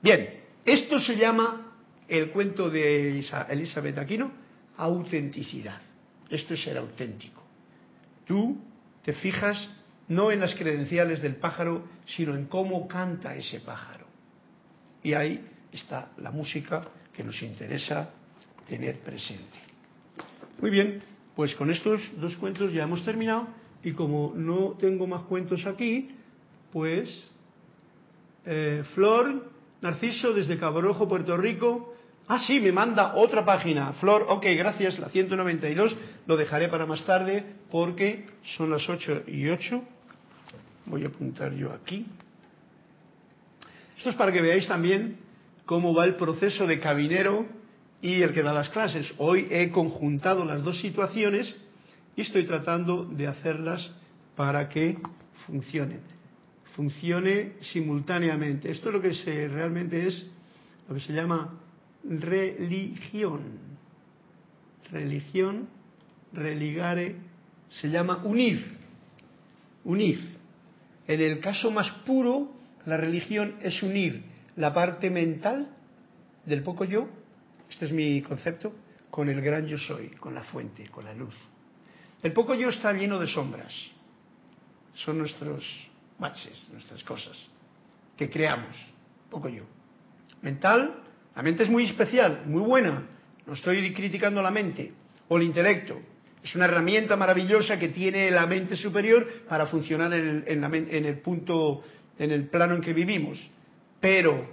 Bien, 0.00 0.40
esto 0.64 0.98
se 1.00 1.16
llama 1.16 1.74
el 2.08 2.30
cuento 2.30 2.68
de 2.68 3.20
Elizabeth 3.48 3.98
Aquino, 3.98 4.32
autenticidad. 4.76 5.80
Esto 6.28 6.54
es 6.54 6.62
ser 6.62 6.76
auténtico. 6.78 7.42
Tú 8.26 8.58
te 9.04 9.12
fijas 9.12 9.68
no 10.08 10.30
en 10.30 10.40
las 10.40 10.54
credenciales 10.54 11.22
del 11.22 11.36
pájaro, 11.36 11.84
sino 12.06 12.34
en 12.34 12.46
cómo 12.46 12.88
canta 12.88 13.34
ese 13.34 13.60
pájaro. 13.60 14.06
Y 15.02 15.14
ahí 15.14 15.44
está 15.72 16.10
la 16.18 16.30
música 16.30 16.82
que 17.12 17.22
nos 17.22 17.40
interesa 17.42 18.10
tener 18.68 19.00
presente. 19.00 19.58
Muy 20.60 20.70
bien, 20.70 21.02
pues 21.34 21.54
con 21.54 21.70
estos 21.70 22.00
dos 22.20 22.36
cuentos 22.36 22.72
ya 22.72 22.84
hemos 22.84 23.04
terminado 23.04 23.48
y 23.84 23.92
como 23.92 24.32
no 24.34 24.76
tengo 24.78 25.06
más 25.06 25.22
cuentos 25.22 25.64
aquí, 25.66 26.10
pues 26.72 27.08
eh, 28.46 28.82
Flor 28.94 29.50
Narciso 29.80 30.32
desde 30.32 30.58
Cabo 30.58 30.80
Rojo, 30.80 31.08
Puerto 31.08 31.36
Rico. 31.36 31.94
Ah, 32.28 32.40
sí, 32.46 32.60
me 32.60 32.70
manda 32.70 33.14
otra 33.16 33.44
página. 33.44 33.92
Flor, 33.94 34.26
ok, 34.28 34.46
gracias, 34.56 34.98
la 34.98 35.08
192. 35.08 35.96
Lo 36.26 36.36
dejaré 36.36 36.68
para 36.68 36.86
más 36.86 37.04
tarde 37.04 37.44
porque 37.70 38.26
son 38.56 38.70
las 38.70 38.88
8 38.88 39.24
y 39.26 39.48
8. 39.48 39.82
Voy 40.86 41.04
a 41.04 41.08
apuntar 41.08 41.52
yo 41.54 41.72
aquí. 41.72 42.06
Esto 43.96 44.10
es 44.10 44.16
para 44.16 44.32
que 44.32 44.40
veáis 44.40 44.66
también 44.68 45.18
cómo 45.66 45.94
va 45.94 46.04
el 46.04 46.14
proceso 46.14 46.66
de 46.66 46.78
cabinero 46.78 47.46
y 48.00 48.22
el 48.22 48.32
que 48.32 48.42
da 48.42 48.52
las 48.52 48.68
clases. 48.70 49.12
Hoy 49.18 49.48
he 49.50 49.70
conjuntado 49.70 50.44
las 50.44 50.62
dos 50.62 50.80
situaciones 50.80 51.54
y 52.16 52.22
estoy 52.22 52.44
tratando 52.44 53.04
de 53.04 53.26
hacerlas 53.26 53.90
para 54.36 54.68
que 54.68 54.98
funcionen. 55.46 56.00
Funcione 56.76 57.54
simultáneamente. 57.60 58.70
Esto 58.70 58.88
es 58.88 58.94
lo 58.94 59.02
que 59.02 59.14
se, 59.14 59.48
realmente 59.48 60.06
es 60.06 60.26
lo 60.88 60.94
que 60.94 61.00
se 61.00 61.12
llama 61.12 61.58
religión. 62.04 63.72
Religión, 64.90 65.68
religare, 66.32 67.16
se 67.68 67.88
llama 67.88 68.22
unir. 68.24 68.76
Unir. 69.84 70.20
En 71.06 71.20
el 71.20 71.40
caso 71.40 71.70
más 71.70 71.90
puro, 72.06 72.52
la 72.86 72.96
religión 72.96 73.56
es 73.62 73.82
unir 73.82 74.24
la 74.56 74.74
parte 74.74 75.08
mental 75.08 75.68
del 76.44 76.62
poco 76.62 76.84
yo 76.84 77.08
este 77.72 77.86
es 77.86 77.92
mi 77.92 78.20
concepto, 78.20 78.74
con 79.10 79.30
el 79.30 79.40
gran 79.40 79.66
yo 79.66 79.78
soy, 79.78 80.08
con 80.08 80.34
la 80.34 80.42
fuente, 80.42 80.88
con 80.90 81.06
la 81.06 81.14
luz. 81.14 81.34
El 82.22 82.32
poco 82.32 82.54
yo 82.54 82.68
está 82.68 82.92
lleno 82.92 83.18
de 83.18 83.26
sombras. 83.26 83.72
Son 84.94 85.18
nuestros 85.18 85.64
baches, 86.18 86.66
nuestras 86.72 87.02
cosas 87.04 87.36
que 88.16 88.30
creamos, 88.30 88.76
poco 89.30 89.48
yo. 89.48 89.64
Mental, 90.42 91.02
la 91.34 91.42
mente 91.42 91.64
es 91.64 91.70
muy 91.70 91.84
especial, 91.84 92.42
muy 92.46 92.62
buena. 92.62 93.06
No 93.46 93.54
estoy 93.54 93.92
criticando 93.92 94.42
la 94.42 94.50
mente 94.50 94.92
o 95.28 95.36
el 95.36 95.44
intelecto. 95.44 96.00
Es 96.42 96.54
una 96.54 96.66
herramienta 96.66 97.16
maravillosa 97.16 97.78
que 97.78 97.88
tiene 97.88 98.30
la 98.30 98.46
mente 98.46 98.76
superior 98.76 99.26
para 99.48 99.66
funcionar 99.66 100.12
en 100.12 101.04
el, 101.04 101.18
punto, 101.20 101.82
en 102.18 102.30
el 102.30 102.48
plano 102.48 102.74
en 102.74 102.82
que 102.82 102.92
vivimos. 102.92 103.38
Pero 104.00 104.46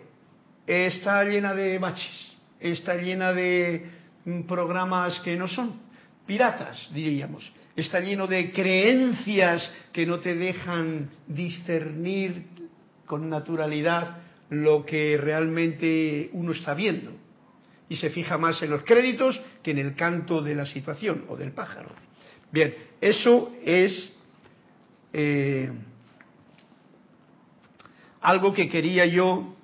está 0.66 1.24
llena 1.24 1.54
de 1.54 1.78
baches 1.80 2.30
está 2.60 2.96
llena 2.96 3.34
de 3.34 3.90
mm, 4.26 4.42
programas 4.42 5.20
que 5.22 5.36
no 5.38 5.48
son 5.48 5.80
piratas, 6.26 6.90
diríamos. 6.94 7.50
Está 7.80 8.02
lleno 8.02 8.28
de 8.28 8.52
creencias 8.52 9.72
que 9.94 10.06
no 10.06 10.20
te 10.20 10.36
dejan 10.36 11.10
discernir 11.28 12.44
con 13.06 13.30
naturalidad 13.30 14.18
lo 14.50 14.86
que 14.86 15.18
realmente 15.18 16.30
uno 16.34 16.52
está 16.52 16.74
viendo. 16.74 17.12
Y 17.88 17.96
se 17.96 18.10
fija 18.10 18.38
más 18.38 18.62
en 18.62 18.72
los 18.72 18.84
créditos 18.84 19.40
que 19.64 19.72
en 19.72 19.78
el 19.78 19.96
canto 19.96 20.42
de 20.42 20.56
la 20.56 20.66
situación 20.66 21.26
o 21.30 21.38
del 21.38 21.54
pájaro. 21.54 21.90
Bien, 22.52 22.76
eso 23.00 23.54
es 23.64 24.12
eh, 25.14 25.72
algo 28.22 28.54
que 28.54 28.68
quería 28.68 29.06
yo 29.06 29.56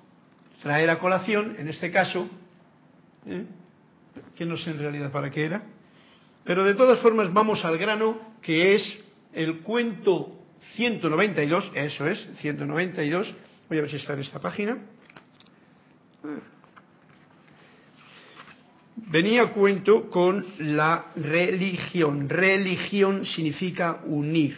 traer 0.62 0.88
a 0.88 0.98
colación, 0.98 1.56
en 1.58 1.68
este 1.68 1.90
caso, 1.92 2.28
¿eh? 3.26 3.44
que 4.34 4.46
no 4.46 4.56
sé 4.56 4.70
en 4.70 4.78
realidad 4.78 5.12
para 5.12 5.30
qué 5.30 5.44
era. 5.44 5.75
Pero 6.46 6.64
de 6.64 6.74
todas 6.74 7.00
formas 7.00 7.32
vamos 7.32 7.64
al 7.64 7.76
grano, 7.76 8.36
que 8.40 8.76
es 8.76 8.98
el 9.32 9.58
cuento 9.60 10.32
192, 10.76 11.72
eso 11.74 12.06
es, 12.06 12.28
192, 12.40 13.34
voy 13.68 13.78
a 13.78 13.80
ver 13.82 13.90
si 13.90 13.96
está 13.96 14.14
en 14.14 14.20
esta 14.20 14.38
página. 14.40 14.78
Venía 18.94 19.52
cuento 19.52 20.08
con 20.08 20.46
la 20.58 21.06
religión. 21.16 22.28
Religión 22.28 23.26
significa 23.26 24.02
unir, 24.04 24.56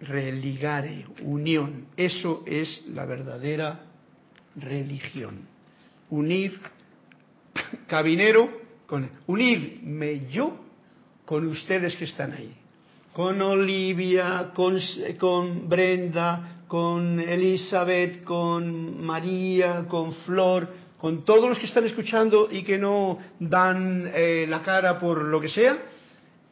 religare, 0.00 1.06
unión. 1.22 1.86
Eso 1.96 2.44
es 2.46 2.84
la 2.86 3.04
verdadera 3.04 3.80
religión. 4.56 5.40
Unir 6.08 6.60
cabinero, 7.86 8.60
con 8.86 9.10
unirme 9.26 10.26
yo 10.30 10.69
con 11.30 11.46
ustedes 11.46 11.94
que 11.94 12.06
están 12.06 12.32
ahí. 12.32 12.52
Con 13.12 13.40
Olivia, 13.40 14.50
con, 14.52 15.68
Brenda, 15.68 16.64
con 16.66 17.20
Elizabeth, 17.20 18.24
con 18.24 19.00
María, 19.00 19.86
con 19.86 20.12
Flor, 20.24 20.68
con 20.98 21.24
todos 21.24 21.48
los 21.48 21.56
que 21.60 21.66
están 21.66 21.84
escuchando 21.84 22.48
y 22.50 22.64
que 22.64 22.78
no 22.78 23.16
dan 23.38 24.10
eh, 24.12 24.44
la 24.48 24.60
cara 24.62 24.98
por 24.98 25.22
lo 25.24 25.40
que 25.40 25.48
sea 25.48 25.78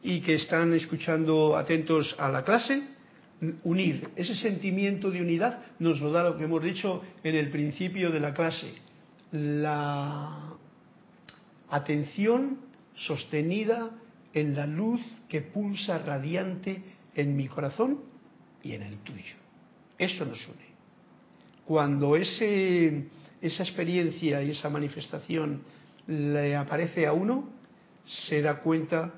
y 0.01 0.21
que 0.21 0.35
están 0.35 0.73
escuchando 0.73 1.57
atentos 1.57 2.15
a 2.17 2.29
la 2.29 2.45
clase, 2.45 2.81
unir. 3.65 4.11
Ese 4.15 4.35
sentimiento 4.35 5.11
de 5.11 5.19
unidad 5.19 5.59
nos 5.79 5.99
lo 5.99 6.09
da 6.09 6.23
lo 6.23 6.37
que 6.37 6.45
hemos 6.45 6.63
dicho 6.63 7.03
en 7.21 7.35
el 7.35 7.51
principio 7.51 8.11
de 8.11 8.19
la 8.21 8.33
clase. 8.33 8.75
La 9.33 10.53
atención 11.69 12.59
sostenida 12.95 13.89
en 14.33 14.55
la 14.55 14.67
luz 14.67 15.01
que 15.27 15.41
pulsa 15.41 15.97
radiante 15.99 16.81
en 17.15 17.35
mi 17.35 17.47
corazón 17.47 17.99
y 18.63 18.73
en 18.73 18.83
el 18.83 18.97
tuyo. 18.99 19.35
Eso 19.97 20.25
nos 20.25 20.45
une. 20.47 20.69
Cuando 21.65 22.15
ese, 22.15 23.07
esa 23.41 23.63
experiencia 23.63 24.41
y 24.41 24.51
esa 24.51 24.69
manifestación 24.69 25.61
le 26.07 26.55
aparece 26.55 27.05
a 27.05 27.13
uno, 27.13 27.49
se 28.27 28.41
da 28.41 28.59
cuenta 28.61 29.13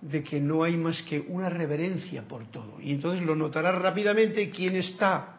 de 0.00 0.22
que 0.22 0.38
no 0.40 0.62
hay 0.62 0.76
más 0.76 1.00
que 1.02 1.18
una 1.18 1.48
reverencia 1.48 2.22
por 2.22 2.46
todo. 2.46 2.80
Y 2.80 2.92
entonces 2.92 3.24
lo 3.24 3.34
notará 3.34 3.72
rápidamente 3.72 4.50
quien 4.50 4.76
está 4.76 5.38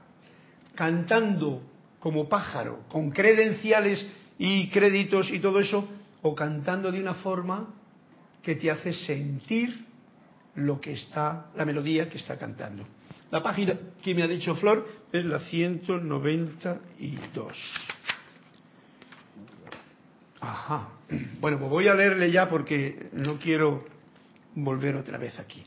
cantando 0.74 1.62
como 2.00 2.28
pájaro, 2.28 2.84
con 2.90 3.12
credenciales 3.12 4.06
y 4.38 4.70
créditos 4.70 5.32
y 5.32 5.40
todo 5.40 5.60
eso, 5.60 5.88
o 6.22 6.36
cantando 6.36 6.92
de 6.92 7.00
una 7.00 7.14
forma 7.16 7.68
que 8.46 8.56
te 8.56 8.70
hace 8.70 8.94
sentir 8.94 9.86
lo 10.54 10.80
que 10.80 10.92
está, 10.94 11.48
la 11.56 11.66
melodía 11.66 12.08
que 12.08 12.20
está 12.20 12.38
cantando. 12.38 12.86
La 13.32 13.42
página 13.42 13.76
que 14.04 14.14
me 14.14 14.22
ha 14.22 14.28
dicho 14.28 14.56
Flor 14.56 14.88
es 15.12 15.26
la 15.26 15.40
192. 15.40 17.58
Ajá. 20.40 20.90
Bueno, 21.40 21.58
pues 21.58 21.72
voy 21.72 21.88
a 21.88 21.96
leerle 21.96 22.32
ya 22.32 22.48
porque 22.48 23.10
no 23.14 23.40
quiero 23.40 23.84
volver 24.54 24.96
otra 24.96 25.18
vez 25.18 25.40
aquí. 25.40 25.64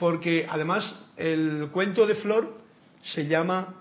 Porque 0.00 0.44
además 0.50 0.92
el 1.16 1.68
cuento 1.72 2.04
de 2.04 2.16
Flor 2.16 2.58
se 3.00 3.28
llama 3.28 3.76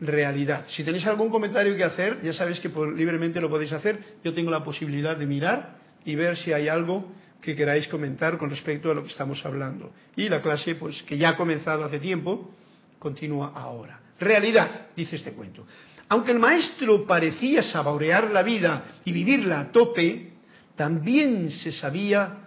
realidad. 0.00 0.66
Si 0.68 0.84
tenéis 0.84 1.04
algún 1.06 1.30
comentario 1.30 1.76
que 1.76 1.82
hacer, 1.82 2.22
ya 2.22 2.32
sabéis 2.32 2.60
que 2.60 2.68
libremente 2.68 3.40
lo 3.40 3.50
podéis 3.50 3.72
hacer. 3.72 4.18
Yo 4.22 4.32
tengo 4.34 4.52
la 4.52 4.62
posibilidad 4.62 5.16
de 5.16 5.26
mirar 5.26 5.80
y 6.04 6.14
ver 6.14 6.36
si 6.36 6.52
hay 6.52 6.68
algo 6.68 7.12
que 7.40 7.54
queráis 7.54 7.88
comentar 7.88 8.38
con 8.38 8.50
respecto 8.50 8.90
a 8.90 8.94
lo 8.94 9.02
que 9.02 9.10
estamos 9.10 9.44
hablando. 9.44 9.92
Y 10.16 10.28
la 10.28 10.42
clase, 10.42 10.74
pues 10.74 11.02
que 11.02 11.16
ya 11.16 11.30
ha 11.30 11.36
comenzado 11.36 11.84
hace 11.84 11.98
tiempo, 11.98 12.50
continúa 12.98 13.52
ahora. 13.54 14.00
Realidad, 14.18 14.88
dice 14.94 15.16
este 15.16 15.32
cuento. 15.32 15.66
Aunque 16.08 16.32
el 16.32 16.38
maestro 16.38 17.06
parecía 17.06 17.62
saborear 17.62 18.30
la 18.30 18.42
vida 18.42 18.84
y 19.04 19.12
vivirla 19.12 19.60
a 19.60 19.72
tope, 19.72 20.32
también 20.76 21.50
se 21.50 21.72
sabía 21.72 22.38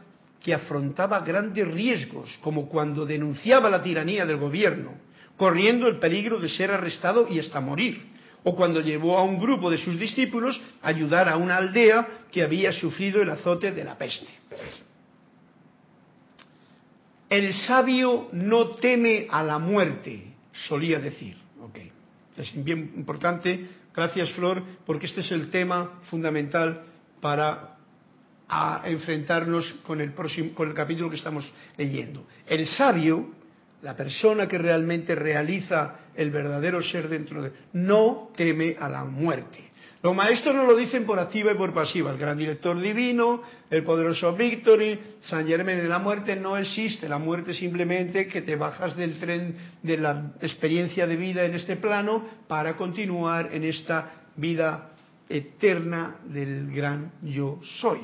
que 0.41 0.54
afrontaba 0.54 1.22
grandes 1.22 1.68
riesgos, 1.68 2.38
como 2.41 2.68
cuando 2.68 3.06
denunciaba 3.06 3.70
la 3.70 3.82
tiranía 3.82 4.26
del 4.26 4.38
gobierno 4.38 4.91
corriendo 5.38 5.88
el 5.88 6.00
peligro 6.00 6.39
de 6.39 6.50
ser 6.50 6.72
arrestado 6.72 7.28
y 7.30 7.39
hasta 7.39 7.60
morir, 7.60 8.02
o 8.44 8.56
cuando 8.56 8.82
llevó 8.82 9.18
a 9.18 9.24
un 9.24 9.39
grupo 9.39 9.70
de 9.70 9.78
sus 9.78 10.00
discípulos 10.00 10.60
a 10.82 10.89
ayudar 10.89 11.30
a 11.30 11.38
una 11.38 11.58
aldea 11.58 12.08
que 12.32 12.44
había 12.44 12.74
sufrido 12.74 13.22
el 13.22 13.30
azote 13.30 13.72
de 13.72 13.84
la 13.84 13.98
peste. 13.98 14.28
El 17.34 17.52
sabio 17.52 18.30
no 18.32 18.76
teme 18.76 19.26
a 19.28 19.42
la 19.42 19.58
muerte, 19.58 20.36
solía 20.68 21.00
decir. 21.00 21.36
Es 22.38 22.64
bien 22.64 22.94
importante, 22.96 23.70
gracias 23.92 24.30
Flor, 24.34 24.62
porque 24.86 25.08
este 25.08 25.22
es 25.22 25.32
el 25.32 25.50
tema 25.50 26.00
fundamental 26.12 26.84
para 27.20 27.76
enfrentarnos 28.86 29.66
con 29.82 30.00
el, 30.00 30.14
próximo, 30.14 30.54
con 30.54 30.68
el 30.68 30.76
capítulo 30.76 31.10
que 31.10 31.16
estamos 31.16 31.52
leyendo. 31.76 32.28
El 32.46 32.68
sabio 32.68 33.32
la 33.82 33.96
persona 33.96 34.48
que 34.48 34.60
realmente 34.60 35.16
realiza 35.16 36.02
el 36.14 36.30
verdadero 36.30 36.84
ser 36.84 37.10
dentro 37.10 37.42
de 37.42 37.52
no 37.74 38.30
teme 38.36 38.76
a 38.80 38.88
la 38.88 39.06
muerte. 39.06 39.72
Los 40.04 40.14
maestros 40.14 40.54
nos 40.54 40.68
lo 40.68 40.76
dicen 40.76 41.06
por 41.06 41.18
activa 41.18 41.54
y 41.54 41.56
por 41.56 41.74
pasiva. 41.74 42.12
El 42.12 42.18
gran 42.18 42.38
director 42.38 42.78
divino, 42.78 43.41
el 43.70 43.86
poderoso 43.86 44.36
Victory, 44.36 44.99
San 45.24 45.47
Germán 45.47 45.78
de 45.78 45.88
la 45.88 45.97
muerte 45.97 46.36
no 46.36 46.58
existe. 46.58 47.08
La 47.08 47.20
muerte 47.20 47.54
simplemente 47.54 48.28
que 48.28 48.41
te 48.41 48.58
bajas 48.58 48.97
del 48.97 49.18
tren 49.18 49.56
de 49.82 49.97
la 49.97 50.34
experiencia 50.41 51.08
de 51.08 51.16
vida 51.16 51.45
en 51.45 51.54
este 51.56 51.78
plano 51.78 52.22
para 52.49 52.76
continuar 52.76 53.51
en 53.54 53.64
esta 53.64 54.26
vida 54.36 54.91
eterna 55.30 56.18
del 56.26 56.70
gran 56.76 57.14
yo 57.22 57.62
soy. 57.80 57.99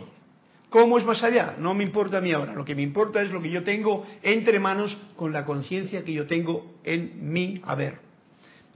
¿Cómo 0.69 0.99
es 0.99 1.05
más 1.05 1.21
allá? 1.21 1.57
No 1.59 1.73
me 1.73 1.83
importa 1.83 2.19
a 2.19 2.21
mí 2.21 2.31
ahora. 2.31 2.53
Lo 2.53 2.63
que 2.63 2.75
me 2.75 2.81
importa 2.81 3.21
es 3.21 3.29
lo 3.29 3.41
que 3.41 3.49
yo 3.49 3.65
tengo 3.65 4.07
entre 4.23 4.57
manos 4.57 4.97
con 5.17 5.33
la 5.33 5.43
conciencia 5.43 6.05
que 6.05 6.13
yo 6.13 6.25
tengo 6.25 6.75
en 6.81 7.29
mi 7.29 7.59
haber. 7.65 7.99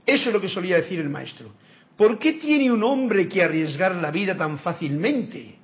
Eso 0.04 0.28
es 0.28 0.34
lo 0.34 0.42
que 0.42 0.50
solía 0.50 0.76
decir 0.76 1.00
el 1.00 1.08
maestro. 1.08 1.63
¿Por 1.96 2.18
qué 2.18 2.34
tiene 2.34 2.70
un 2.72 2.82
hombre 2.82 3.28
que 3.28 3.42
arriesgar 3.42 3.94
la 3.96 4.10
vida 4.10 4.36
tan 4.36 4.58
fácilmente? 4.58 5.56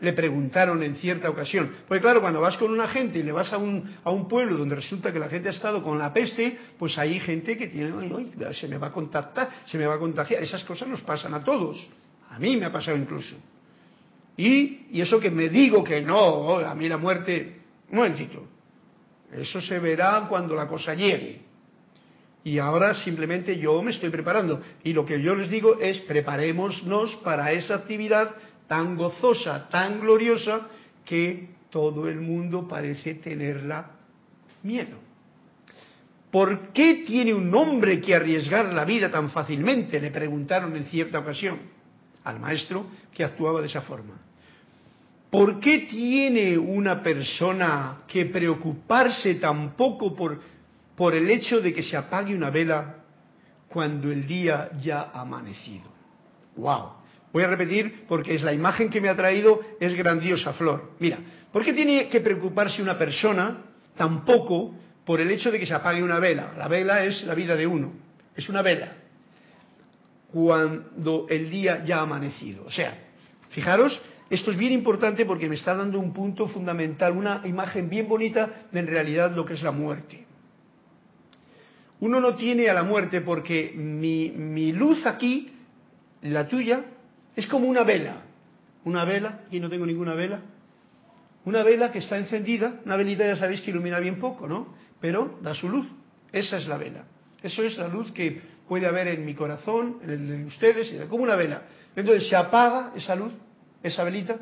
Le 0.00 0.12
preguntaron 0.12 0.82
en 0.82 0.96
cierta 0.96 1.30
ocasión. 1.30 1.70
Porque 1.86 2.00
claro, 2.00 2.20
cuando 2.20 2.40
vas 2.40 2.56
con 2.56 2.70
una 2.70 2.88
gente 2.88 3.20
y 3.20 3.22
le 3.22 3.32
vas 3.32 3.52
a 3.52 3.58
un, 3.58 3.88
a 4.02 4.10
un 4.10 4.28
pueblo 4.28 4.58
donde 4.58 4.74
resulta 4.74 5.12
que 5.12 5.18
la 5.18 5.28
gente 5.28 5.48
ha 5.48 5.52
estado 5.52 5.82
con 5.82 5.98
la 5.98 6.12
peste, 6.12 6.58
pues 6.78 6.98
hay 6.98 7.20
gente 7.20 7.56
que 7.56 7.68
tiene, 7.68 7.92
se 8.52 8.68
me 8.68 8.78
va 8.78 8.88
a 8.88 8.92
contactar, 8.92 9.48
se 9.66 9.78
me 9.78 9.86
va 9.86 9.94
a 9.94 9.98
contagiar. 9.98 10.42
Esas 10.42 10.64
cosas 10.64 10.88
nos 10.88 11.00
pasan 11.02 11.34
a 11.34 11.44
todos. 11.44 11.78
A 12.30 12.38
mí 12.38 12.56
me 12.56 12.66
ha 12.66 12.72
pasado 12.72 12.96
incluso. 12.96 13.36
Y, 14.36 15.00
eso 15.00 15.20
que 15.20 15.30
me 15.30 15.48
digo 15.48 15.84
que 15.84 16.00
no, 16.00 16.58
a 16.58 16.74
mí 16.74 16.88
la 16.88 16.96
muerte, 16.96 17.60
un 17.90 17.98
momentito, 17.98 18.46
eso 19.32 19.60
se 19.60 19.78
verá 19.78 20.26
cuando 20.28 20.54
la 20.54 20.66
cosa 20.66 20.94
llegue. 20.94 21.51
Y 22.44 22.58
ahora 22.58 22.94
simplemente 23.04 23.58
yo 23.58 23.80
me 23.82 23.92
estoy 23.92 24.10
preparando. 24.10 24.60
Y 24.82 24.92
lo 24.92 25.06
que 25.06 25.20
yo 25.22 25.34
les 25.34 25.48
digo 25.48 25.78
es 25.80 26.00
preparémonos 26.00 27.16
para 27.16 27.52
esa 27.52 27.76
actividad 27.76 28.34
tan 28.66 28.96
gozosa, 28.96 29.68
tan 29.68 30.00
gloriosa, 30.00 30.68
que 31.04 31.48
todo 31.70 32.08
el 32.08 32.20
mundo 32.20 32.66
parece 32.66 33.14
tenerla 33.14 33.90
miedo. 34.62 34.98
¿Por 36.30 36.72
qué 36.72 37.04
tiene 37.06 37.34
un 37.34 37.54
hombre 37.54 38.00
que 38.00 38.14
arriesgar 38.14 38.72
la 38.72 38.84
vida 38.84 39.10
tan 39.10 39.30
fácilmente? 39.30 40.00
Le 40.00 40.10
preguntaron 40.10 40.74
en 40.76 40.86
cierta 40.86 41.18
ocasión 41.18 41.58
al 42.24 42.40
maestro 42.40 42.86
que 43.14 43.24
actuaba 43.24 43.60
de 43.60 43.66
esa 43.66 43.82
forma. 43.82 44.14
¿Por 45.30 45.60
qué 45.60 45.80
tiene 45.90 46.56
una 46.58 47.02
persona 47.02 48.02
que 48.06 48.26
preocuparse 48.26 49.36
tampoco 49.36 50.14
por, 50.14 50.40
por 50.96 51.14
el 51.14 51.30
hecho 51.30 51.60
de 51.60 51.72
que 51.72 51.82
se 51.82 51.96
apague 51.96 52.34
una 52.34 52.50
vela 52.50 52.96
cuando 53.68 54.10
el 54.10 54.26
día 54.26 54.70
ya 54.80 55.10
ha 55.12 55.22
amanecido? 55.22 55.90
¡Wow! 56.56 57.02
Voy 57.32 57.44
a 57.44 57.48
repetir 57.48 58.04
porque 58.06 58.34
es 58.34 58.42
la 58.42 58.52
imagen 58.52 58.90
que 58.90 59.00
me 59.00 59.08
ha 59.08 59.16
traído, 59.16 59.60
es 59.80 59.94
grandiosa, 59.94 60.52
Flor. 60.52 60.92
Mira, 60.98 61.18
¿por 61.50 61.64
qué 61.64 61.72
tiene 61.72 62.08
que 62.08 62.20
preocuparse 62.20 62.82
una 62.82 62.98
persona 62.98 63.64
tampoco 63.96 64.74
por 65.04 65.20
el 65.20 65.30
hecho 65.30 65.50
de 65.50 65.58
que 65.58 65.66
se 65.66 65.74
apague 65.74 66.02
una 66.02 66.18
vela? 66.18 66.52
La 66.56 66.68
vela 66.68 67.04
es 67.04 67.24
la 67.24 67.34
vida 67.34 67.56
de 67.56 67.66
uno, 67.66 67.92
es 68.36 68.48
una 68.48 68.60
vela 68.60 69.02
cuando 70.32 71.26
el 71.28 71.50
día 71.50 71.84
ya 71.84 71.98
ha 71.98 72.02
amanecido. 72.02 72.64
O 72.64 72.70
sea, 72.70 72.98
fijaros, 73.50 74.00
esto 74.30 74.50
es 74.50 74.56
bien 74.56 74.72
importante 74.72 75.26
porque 75.26 75.48
me 75.48 75.56
está 75.56 75.74
dando 75.74 76.00
un 76.00 76.12
punto 76.12 76.48
fundamental, 76.48 77.12
una 77.12 77.42
imagen 77.44 77.88
bien 77.90 78.08
bonita 78.08 78.66
de 78.72 78.80
en 78.80 78.86
realidad 78.86 79.32
lo 79.36 79.44
que 79.44 79.54
es 79.54 79.62
la 79.62 79.72
muerte. 79.72 80.21
Uno 82.02 82.18
no 82.18 82.34
tiene 82.34 82.68
a 82.68 82.74
la 82.74 82.82
muerte 82.82 83.20
porque 83.20 83.72
mi, 83.76 84.72
luz 84.72 85.06
aquí, 85.06 85.52
la 86.22 86.48
tuya, 86.48 86.84
es 87.36 87.46
como 87.46 87.68
una 87.68 87.84
vela. 87.84 88.22
Una 88.84 89.04
vela, 89.04 89.42
aquí 89.46 89.60
no 89.60 89.70
tengo 89.70 89.86
ninguna 89.86 90.14
vela. 90.14 90.40
Una 91.44 91.62
vela 91.62 91.92
que 91.92 92.00
está 92.00 92.18
encendida, 92.18 92.80
una 92.84 92.96
velita 92.96 93.24
ya 93.24 93.36
sabéis 93.36 93.60
que 93.60 93.70
ilumina 93.70 94.00
bien 94.00 94.18
poco, 94.18 94.48
¿no? 94.48 94.74
Pero 95.00 95.38
da 95.42 95.54
su 95.54 95.68
luz. 95.68 95.86
Esa 96.32 96.56
es 96.56 96.66
la 96.66 96.76
vela. 96.76 97.04
Eso 97.40 97.62
es 97.62 97.78
la 97.78 97.86
luz 97.86 98.10
que 98.10 98.40
puede 98.66 98.88
haber 98.88 99.06
en 99.06 99.24
mi 99.24 99.34
corazón, 99.34 99.98
en 100.02 100.10
el 100.10 100.26
de 100.26 100.44
ustedes, 100.46 101.08
como 101.08 101.22
una 101.22 101.36
vela. 101.36 101.62
Entonces 101.94 102.28
se 102.28 102.34
apaga 102.34 102.90
esa 102.96 103.14
luz, 103.14 103.32
esa 103.80 104.02
velita, 104.02 104.38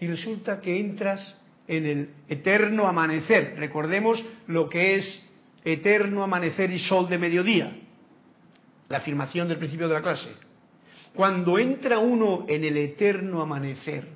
y 0.00 0.06
resulta 0.06 0.60
que 0.60 0.78
entras 0.78 1.34
en 1.66 1.86
el 1.86 2.10
eterno 2.28 2.86
amanecer. 2.86 3.54
Recordemos 3.56 4.22
lo 4.46 4.68
que 4.68 4.96
es 4.96 5.27
eterno 5.68 6.22
amanecer 6.22 6.70
y 6.70 6.78
sol 6.78 7.08
de 7.08 7.18
mediodía, 7.18 7.76
la 8.88 8.98
afirmación 8.98 9.48
del 9.48 9.58
principio 9.58 9.88
de 9.88 9.94
la 9.94 10.02
clase. 10.02 10.30
Cuando 11.14 11.58
entra 11.58 11.98
uno 11.98 12.44
en 12.48 12.64
el 12.64 12.76
eterno 12.76 13.42
amanecer, 13.42 14.06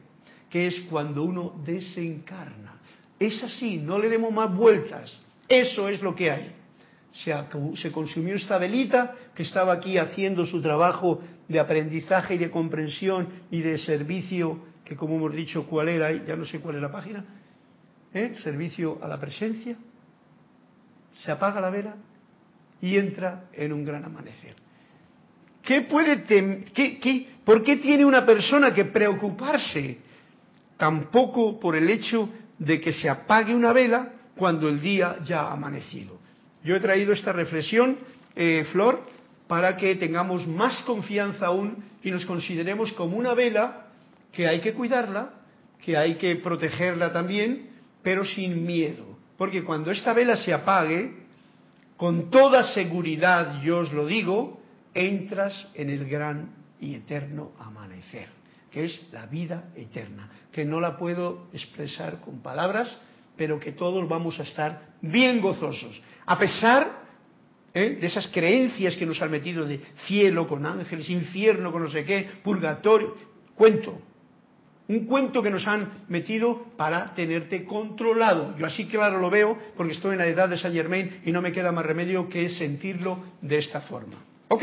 que 0.50 0.66
es 0.66 0.80
cuando 0.90 1.22
uno 1.22 1.60
desencarna, 1.64 2.80
es 3.18 3.42
así, 3.42 3.76
no 3.76 3.98
le 3.98 4.08
demos 4.08 4.32
más 4.32 4.54
vueltas, 4.54 5.16
eso 5.48 5.88
es 5.88 6.02
lo 6.02 6.14
que 6.14 6.30
hay 6.30 6.62
se, 7.12 7.92
consumió 7.92 8.34
esta 8.34 8.58
velita 8.58 9.14
que 9.34 9.42
estaba 9.42 9.72
aquí 9.74 9.98
haciendo 9.98 10.46
su 10.46 10.62
trabajo 10.62 11.20
de 11.48 11.60
aprendizaje 11.60 12.34
y 12.34 12.38
de 12.38 12.50
comprensión 12.50 13.28
y 13.50 13.60
de 13.60 13.78
servicio, 13.78 14.64
que 14.84 14.96
como 14.96 15.16
hemos 15.16 15.34
dicho, 15.34 15.66
¿cuál 15.66 15.88
era? 15.88 16.10
Ya 16.12 16.36
no 16.36 16.44
sé 16.44 16.60
cuál 16.60 16.76
es 16.76 16.82
la 16.82 16.90
página. 16.90 17.24
¿eh? 18.14 18.34
Servicio 18.42 18.98
a 19.02 19.08
la 19.08 19.20
presencia. 19.20 19.76
Se 21.16 21.30
apaga 21.30 21.60
la 21.60 21.70
vela 21.70 21.96
y 22.80 22.96
entra 22.96 23.44
en 23.52 23.72
un 23.72 23.84
gran 23.84 24.04
amanecer. 24.04 24.56
¿Qué 25.62 25.82
puede 25.82 26.24
qué, 26.24 27.28
¿Por 27.44 27.62
qué 27.62 27.76
tiene 27.76 28.04
una 28.04 28.26
persona 28.26 28.74
que 28.74 28.86
preocuparse 28.86 29.98
tampoco 30.76 31.60
por 31.60 31.76
el 31.76 31.88
hecho 31.88 32.28
de 32.58 32.80
que 32.80 32.92
se 32.92 33.08
apague 33.08 33.54
una 33.54 33.72
vela 33.72 34.12
cuando 34.36 34.68
el 34.68 34.80
día 34.80 35.18
ya 35.24 35.42
ha 35.42 35.52
amanecido? 35.52 36.18
Yo 36.64 36.76
he 36.76 36.80
traído 36.80 37.12
esta 37.12 37.32
reflexión, 37.32 37.98
eh, 38.34 38.64
Flor, 38.72 39.06
para 39.46 39.76
que 39.76 39.94
tengamos 39.96 40.46
más 40.46 40.82
confianza 40.82 41.46
aún 41.46 41.84
y 42.02 42.10
nos 42.10 42.24
consideremos 42.24 42.92
como 42.92 43.16
una 43.16 43.34
vela 43.34 43.86
que 44.32 44.48
hay 44.48 44.60
que 44.60 44.72
cuidarla, 44.72 45.34
que 45.84 45.96
hay 45.96 46.14
que 46.14 46.36
protegerla 46.36 47.12
también, 47.12 47.70
pero 48.02 48.24
sin 48.24 48.64
miedo. 48.64 49.11
Porque 49.36 49.64
cuando 49.64 49.90
esta 49.90 50.12
vela 50.12 50.36
se 50.36 50.52
apague, 50.52 51.22
con 51.96 52.30
toda 52.30 52.72
seguridad, 52.74 53.60
yo 53.62 53.78
os 53.78 53.92
lo 53.92 54.06
digo, 54.06 54.60
entras 54.94 55.68
en 55.74 55.90
el 55.90 56.08
gran 56.08 56.50
y 56.80 56.94
eterno 56.94 57.52
amanecer, 57.58 58.28
que 58.70 58.86
es 58.86 59.08
la 59.12 59.26
vida 59.26 59.70
eterna, 59.76 60.28
que 60.50 60.64
no 60.64 60.80
la 60.80 60.96
puedo 60.96 61.48
expresar 61.52 62.20
con 62.20 62.42
palabras, 62.42 62.94
pero 63.36 63.60
que 63.60 63.72
todos 63.72 64.08
vamos 64.08 64.38
a 64.40 64.42
estar 64.42 64.96
bien 65.00 65.40
gozosos, 65.40 66.00
a 66.26 66.38
pesar 66.38 67.02
¿eh? 67.72 67.98
de 68.00 68.06
esas 68.06 68.26
creencias 68.28 68.96
que 68.96 69.06
nos 69.06 69.22
han 69.22 69.30
metido 69.30 69.64
de 69.64 69.80
cielo 70.06 70.46
con 70.46 70.66
ángeles, 70.66 71.08
infierno 71.08 71.72
con 71.72 71.82
no 71.82 71.88
sé 71.88 72.04
qué, 72.04 72.28
purgatorio, 72.42 73.16
cuento, 73.54 74.00
un 74.92 75.06
cuento 75.06 75.42
que 75.42 75.50
nos 75.50 75.66
han 75.66 76.04
metido 76.08 76.66
para 76.76 77.14
tenerte 77.14 77.64
controlado. 77.64 78.56
Yo 78.58 78.66
así 78.66 78.86
claro 78.86 79.18
lo 79.18 79.30
veo 79.30 79.56
porque 79.76 79.94
estoy 79.94 80.12
en 80.12 80.18
la 80.18 80.26
edad 80.26 80.48
de 80.48 80.58
Saint 80.58 80.76
Germain 80.76 81.20
y 81.24 81.32
no 81.32 81.40
me 81.40 81.52
queda 81.52 81.72
más 81.72 81.86
remedio 81.86 82.28
que 82.28 82.50
sentirlo 82.50 83.18
de 83.40 83.58
esta 83.58 83.80
forma. 83.82 84.16
¿Ok? 84.48 84.62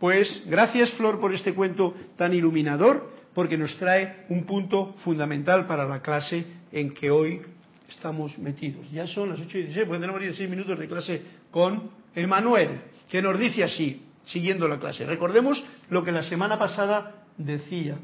Pues 0.00 0.42
gracias 0.46 0.90
Flor 0.92 1.20
por 1.20 1.32
este 1.32 1.54
cuento 1.54 1.94
tan 2.16 2.32
iluminador 2.32 3.12
porque 3.34 3.56
nos 3.56 3.76
trae 3.76 4.24
un 4.28 4.44
punto 4.44 4.94
fundamental 5.04 5.66
para 5.66 5.86
la 5.86 6.02
clase 6.02 6.44
en 6.72 6.92
que 6.92 7.10
hoy 7.10 7.40
estamos 7.88 8.36
metidos. 8.38 8.90
Ya 8.90 9.06
son 9.06 9.30
las 9.30 9.40
8 9.40 9.58
y 9.58 9.62
16, 9.62 9.86
porque 9.86 10.00
tenemos 10.00 10.20
16 10.20 10.50
minutos 10.50 10.78
de 10.78 10.88
clase 10.88 11.22
con 11.50 11.90
Emanuel, 12.14 12.80
que 13.08 13.22
nos 13.22 13.38
dice 13.38 13.64
así, 13.64 14.02
siguiendo 14.26 14.66
la 14.68 14.78
clase. 14.78 15.06
Recordemos 15.06 15.62
lo 15.90 16.04
que 16.04 16.12
la 16.12 16.24
semana 16.24 16.58
pasada 16.58 17.22
decía. 17.36 17.96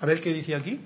A 0.00 0.06
ver 0.06 0.20
qué 0.20 0.32
dice 0.32 0.54
aquí. 0.54 0.80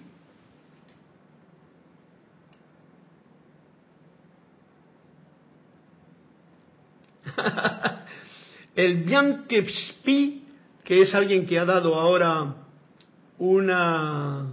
el 8.74 9.04
Bianchespi, 9.04 10.44
que 10.82 11.02
es 11.02 11.14
alguien 11.14 11.46
que 11.46 11.58
ha 11.58 11.64
dado 11.64 11.94
ahora 11.94 12.56
una 13.38 14.46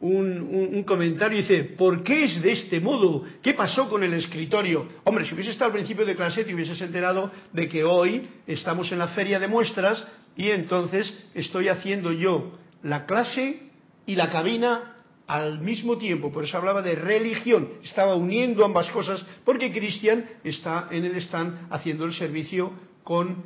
un, 0.00 0.84
comentario 0.84 1.38
dice, 1.38 1.64
¿por 1.64 2.04
qué 2.04 2.24
es 2.24 2.40
de 2.42 2.52
este 2.52 2.80
modo? 2.80 3.24
¿Qué 3.42 3.54
pasó 3.54 3.88
con 3.88 4.04
el 4.04 4.14
escritorio? 4.14 4.88
Hombre, 5.04 5.24
si 5.24 5.34
hubiese 5.34 5.50
estado 5.50 5.66
al 5.66 5.72
principio 5.72 6.06
de 6.06 6.14
clase 6.14 6.44
te 6.44 6.54
hubieses 6.54 6.80
enterado 6.80 7.32
de 7.52 7.68
que 7.68 7.84
hoy 7.84 8.28
estamos 8.46 8.92
en 8.92 8.98
la 8.98 9.08
feria 9.08 9.40
de 9.40 9.48
muestras 9.48 10.06
y 10.36 10.50
entonces 10.50 11.12
estoy 11.34 11.68
haciendo 11.68 12.12
yo 12.12 12.52
la 12.82 13.06
clase 13.06 13.67
y 14.08 14.16
la 14.16 14.30
cabina 14.30 14.96
al 15.26 15.60
mismo 15.60 15.98
tiempo. 15.98 16.32
Por 16.32 16.42
eso 16.42 16.56
hablaba 16.56 16.80
de 16.80 16.94
religión. 16.94 17.68
Estaba 17.84 18.16
uniendo 18.16 18.64
ambas 18.64 18.90
cosas 18.90 19.24
porque 19.44 19.70
Cristian 19.70 20.24
está 20.42 20.88
en 20.90 21.04
el 21.04 21.16
stand 21.16 21.68
haciendo 21.70 22.06
el 22.06 22.14
servicio 22.14 22.72
con, 23.04 23.44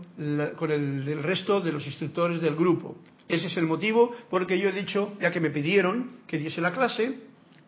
con 0.57 0.71
el 0.71 1.23
resto 1.23 1.61
de 1.61 1.73
los 1.73 1.85
instructores 1.85 2.41
del 2.41 2.55
grupo. 2.55 2.97
Ese 3.29 3.49
es 3.49 3.57
el 3.57 3.67
motivo 3.67 4.15
porque 4.31 4.57
yo 4.57 4.69
he 4.69 4.73
dicho, 4.73 5.15
ya 5.21 5.33
que 5.33 5.41
me 5.41 5.51
pidieron 5.51 6.19
que 6.29 6.39
diese 6.39 6.61
la 6.61 6.73
clase, 6.73 7.19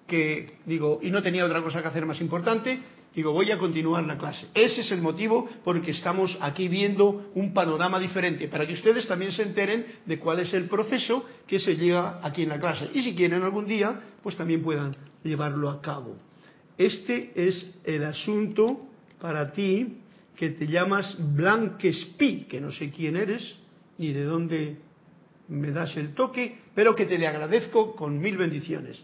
que 0.07 0.59
digo, 0.65 1.01
y 1.03 1.11
no 1.11 1.21
tenía 1.21 1.45
otra 1.45 1.63
cosa 1.63 1.83
que 1.83 1.89
hacer 1.89 2.07
más 2.07 2.21
importante, 2.21 2.79
digo, 3.15 3.33
voy 3.33 3.51
a 3.51 3.59
continuar 3.59 4.05
la 4.05 4.19
clase. 4.19 4.47
Ese 4.55 4.81
es 4.81 4.91
el 4.91 5.01
motivo 5.01 5.49
porque 5.63 5.93
estamos 5.93 6.37
aquí 6.41 6.69
viendo 6.69 7.31
un 7.35 7.55
panorama 7.55 8.01
diferente, 8.01 8.49
para 8.49 8.67
que 8.67 8.75
ustedes 8.75 9.07
también 9.07 9.33
se 9.33 9.43
enteren 9.43 9.87
de 10.05 10.19
cuál 10.19 10.41
es 10.41 10.53
el 10.53 10.69
proceso 10.69 11.25
que 11.47 11.59
se 11.59 11.77
llega 11.77 12.21
aquí 12.23 12.43
en 12.43 12.49
la 12.49 12.59
clase. 12.59 12.91
Y 12.93 13.03
si 13.03 13.15
quieren 13.15 13.43
algún 13.43 13.67
día, 13.67 14.01
pues 14.23 14.37
también 14.37 14.63
puedan 14.63 14.97
llevarlo 15.23 15.71
a 15.71 15.81
cabo. 15.81 16.17
Este 16.77 17.33
es 17.35 17.79
el 17.85 18.05
asunto 18.05 18.89
para 19.21 19.53
ti 19.53 19.99
que 20.37 20.51
te 20.51 20.67
llamas 20.67 21.17
Blanquespi, 21.19 22.45
que 22.45 22.61
no 22.61 22.73
sé 22.73 22.91
quién 22.91 23.17
eres 23.17 23.57
ni 23.99 24.13
de 24.13 24.25
dónde 24.25 24.77
me 25.49 25.71
das 25.71 25.97
el 25.97 26.15
toque, 26.15 26.59
pero 26.75 26.95
que 26.97 27.07
te 27.07 27.19
le 27.19 27.29
agradezco 27.29 27.95
con 27.95 28.19
mil 28.19 28.37
bendiciones. 28.37 29.01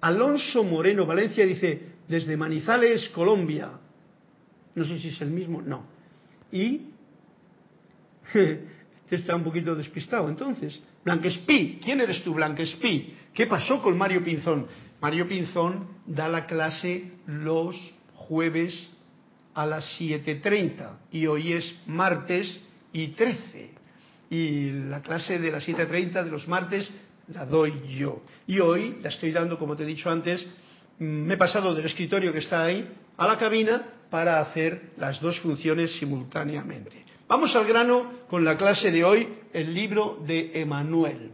Alonso 0.00 0.62
Moreno 0.62 1.04
Valencia 1.04 1.44
dice, 1.44 1.89
desde 2.10 2.36
Manizales, 2.36 3.08
Colombia. 3.10 3.70
No 4.74 4.84
sé 4.84 4.98
si 4.98 5.08
es 5.08 5.20
el 5.20 5.30
mismo, 5.30 5.62
no. 5.62 5.84
Y 6.50 6.88
está 9.10 9.36
un 9.36 9.44
poquito 9.44 9.76
despistado. 9.76 10.28
Entonces, 10.28 10.80
Blanquespi, 11.04 11.78
¿quién 11.82 12.00
eres 12.00 12.22
tú, 12.24 12.34
Blanquespi? 12.34 13.14
¿Qué 13.32 13.46
pasó 13.46 13.80
con 13.80 13.96
Mario 13.96 14.24
Pinzón? 14.24 14.66
Mario 15.00 15.28
Pinzón 15.28 15.86
da 16.04 16.28
la 16.28 16.46
clase 16.46 17.12
los 17.26 17.76
jueves 18.16 18.74
a 19.54 19.64
las 19.64 19.84
7.30 20.00 20.90
y 21.12 21.26
hoy 21.26 21.52
es 21.52 21.80
martes 21.86 22.60
y 22.92 23.08
13 23.08 23.70
y 24.30 24.70
la 24.70 25.00
clase 25.00 25.38
de 25.38 25.52
las 25.52 25.66
7.30 25.66 26.24
de 26.24 26.30
los 26.30 26.48
martes 26.48 26.92
la 27.28 27.46
doy 27.46 27.72
yo. 27.96 28.22
Y 28.48 28.58
hoy 28.58 28.98
la 29.00 29.10
estoy 29.10 29.30
dando, 29.30 29.58
como 29.60 29.76
te 29.76 29.84
he 29.84 29.86
dicho 29.86 30.10
antes, 30.10 30.44
me 31.00 31.34
he 31.34 31.36
pasado 31.36 31.74
del 31.74 31.86
escritorio 31.86 32.32
que 32.32 32.40
está 32.40 32.64
ahí 32.64 32.88
a 33.16 33.26
la 33.26 33.38
cabina 33.38 33.82
para 34.10 34.40
hacer 34.40 34.92
las 34.98 35.20
dos 35.20 35.38
funciones 35.40 35.98
simultáneamente. 35.98 37.04
Vamos 37.26 37.54
al 37.56 37.66
grano 37.66 38.12
con 38.28 38.44
la 38.44 38.56
clase 38.58 38.90
de 38.90 39.02
hoy, 39.02 39.28
el 39.52 39.72
libro 39.72 40.18
de 40.26 40.60
Emanuel. 40.60 41.30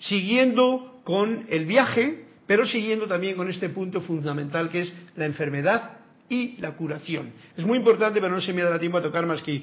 Siguiendo 0.00 1.00
con 1.04 1.46
el 1.50 1.66
viaje, 1.66 2.24
pero 2.46 2.64
siguiendo 2.64 3.06
también 3.06 3.36
con 3.36 3.50
este 3.50 3.68
punto 3.68 4.00
fundamental 4.00 4.70
que 4.70 4.80
es 4.80 4.94
la 5.16 5.26
enfermedad 5.26 5.98
y 6.28 6.56
la 6.60 6.72
curación. 6.72 7.32
Es 7.56 7.66
muy 7.66 7.78
importante, 7.78 8.20
pero 8.20 8.32
no 8.32 8.40
se 8.40 8.52
me 8.54 8.62
da 8.62 8.78
tiempo 8.78 8.98
a 8.98 9.02
tocar 9.02 9.26
más 9.26 9.42
que 9.42 9.62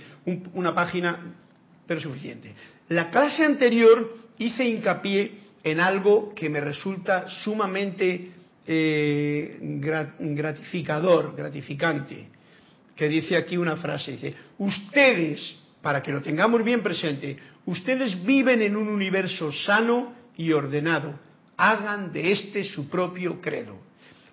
una 0.54 0.76
página 0.76 1.36
pero 1.88 2.00
suficiente. 2.00 2.54
La 2.90 3.10
clase 3.10 3.44
anterior 3.44 4.16
hice 4.38 4.66
hincapié 4.66 5.49
en 5.64 5.80
algo 5.80 6.34
que 6.34 6.50
me 6.50 6.62
resulta 6.62 7.30
sumamente 7.44 8.32
eh, 8.66 9.58
gratificador, 9.62 11.36
gratificante, 11.36 12.28
que 12.96 13.08
dice 13.08 13.36
aquí 13.36 13.58
una 13.58 13.78
frase, 13.78 14.12
dice, 14.12 14.36
ustedes, 14.58 15.56
para 15.82 16.02
que 16.02 16.12
lo 16.12 16.22
tengamos 16.22 16.64
bien 16.64 16.82
presente, 16.82 17.38
ustedes 17.66 18.24
viven 18.24 18.62
en 18.62 18.76
un 18.76 18.88
universo 18.88 19.52
sano 19.52 20.14
y 20.38 20.52
ordenado, 20.52 21.20
hagan 21.58 22.12
de 22.12 22.32
este 22.32 22.64
su 22.64 22.90
propio 22.90 23.42
credo. 23.42 23.78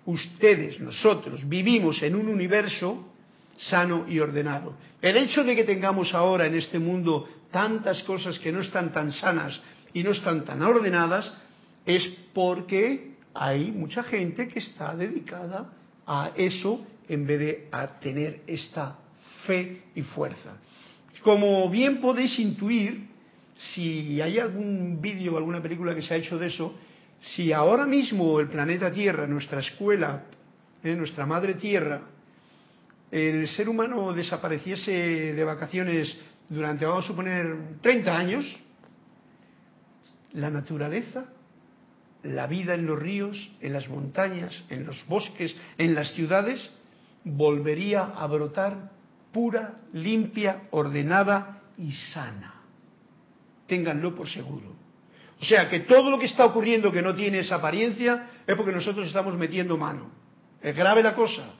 Ustedes, 0.05 0.79
nosotros, 0.79 1.47
vivimos 1.47 2.01
en 2.01 2.15
un 2.15 2.27
universo 2.29 3.13
sano 3.57 4.05
y 4.07 4.19
ordenado. 4.19 4.75
El 5.01 5.17
hecho 5.17 5.43
de 5.43 5.55
que 5.55 5.63
tengamos 5.63 6.13
ahora 6.13 6.45
en 6.45 6.55
este 6.55 6.79
mundo 6.79 7.27
tantas 7.51 8.03
cosas 8.03 8.39
que 8.39 8.51
no 8.51 8.61
están 8.61 8.93
tan 8.93 9.11
sanas 9.11 9.59
y 9.93 10.03
no 10.03 10.11
están 10.11 10.43
tan 10.45 10.61
ordenadas 10.61 11.31
es 11.85 12.05
porque 12.33 13.13
hay 13.33 13.71
mucha 13.71 14.03
gente 14.03 14.47
que 14.47 14.59
está 14.59 14.95
dedicada 14.95 15.71
a 16.05 16.31
eso 16.35 16.85
en 17.07 17.25
vez 17.25 17.39
de 17.39 17.67
a 17.71 17.99
tener 17.99 18.41
esta 18.47 18.97
fe 19.45 19.83
y 19.95 20.01
fuerza. 20.01 20.57
Como 21.21 21.69
bien 21.69 21.99
podéis 21.99 22.37
intuir, 22.39 23.07
si 23.73 24.21
hay 24.21 24.39
algún 24.39 24.99
vídeo 25.01 25.33
o 25.33 25.37
alguna 25.37 25.61
película 25.61 25.95
que 25.95 26.01
se 26.01 26.13
ha 26.13 26.17
hecho 26.17 26.37
de 26.37 26.47
eso, 26.47 26.75
si 27.19 27.51
ahora 27.51 27.85
mismo 27.85 28.39
el 28.39 28.47
planeta 28.47 28.91
Tierra, 28.91 29.25
nuestra 29.25 29.59
escuela, 29.59 30.23
eh, 30.83 30.95
nuestra 30.95 31.25
madre 31.25 31.55
Tierra, 31.55 32.01
el 33.09 33.47
ser 33.47 33.69
humano 33.69 34.13
desapareciese 34.13 35.33
de 35.33 35.43
vacaciones 35.43 36.15
durante, 36.49 36.85
vamos 36.85 37.05
a 37.05 37.07
suponer, 37.07 37.79
30 37.81 38.17
años, 38.17 38.59
la 40.33 40.49
naturaleza, 40.49 41.25
la 42.23 42.47
vida 42.47 42.73
en 42.73 42.85
los 42.85 42.99
ríos, 42.99 43.51
en 43.61 43.73
las 43.73 43.87
montañas, 43.87 44.63
en 44.69 44.85
los 44.85 45.05
bosques, 45.07 45.55
en 45.77 45.95
las 45.95 46.11
ciudades, 46.13 46.71
volvería 47.23 48.03
a 48.03 48.27
brotar 48.27 48.91
pura, 49.31 49.75
limpia, 49.93 50.63
ordenada 50.71 51.61
y 51.77 51.91
sana. 51.91 52.61
Ténganlo 53.67 54.15
por 54.15 54.29
seguro. 54.29 54.75
O 55.39 55.45
sea 55.45 55.69
que 55.69 55.81
todo 55.81 56.09
lo 56.09 56.17
que 56.17 56.25
está 56.25 56.45
ocurriendo 56.45 56.91
que 56.91 57.01
no 57.01 57.13
tiene 57.13 57.39
esa 57.39 57.55
apariencia 57.55 58.29
es 58.47 58.55
porque 58.55 58.71
nosotros 58.71 59.07
estamos 59.07 59.37
metiendo 59.37 59.77
mano. 59.77 60.09
Es 60.61 60.75
grave 60.75 61.03
la 61.03 61.13
cosa 61.13 61.53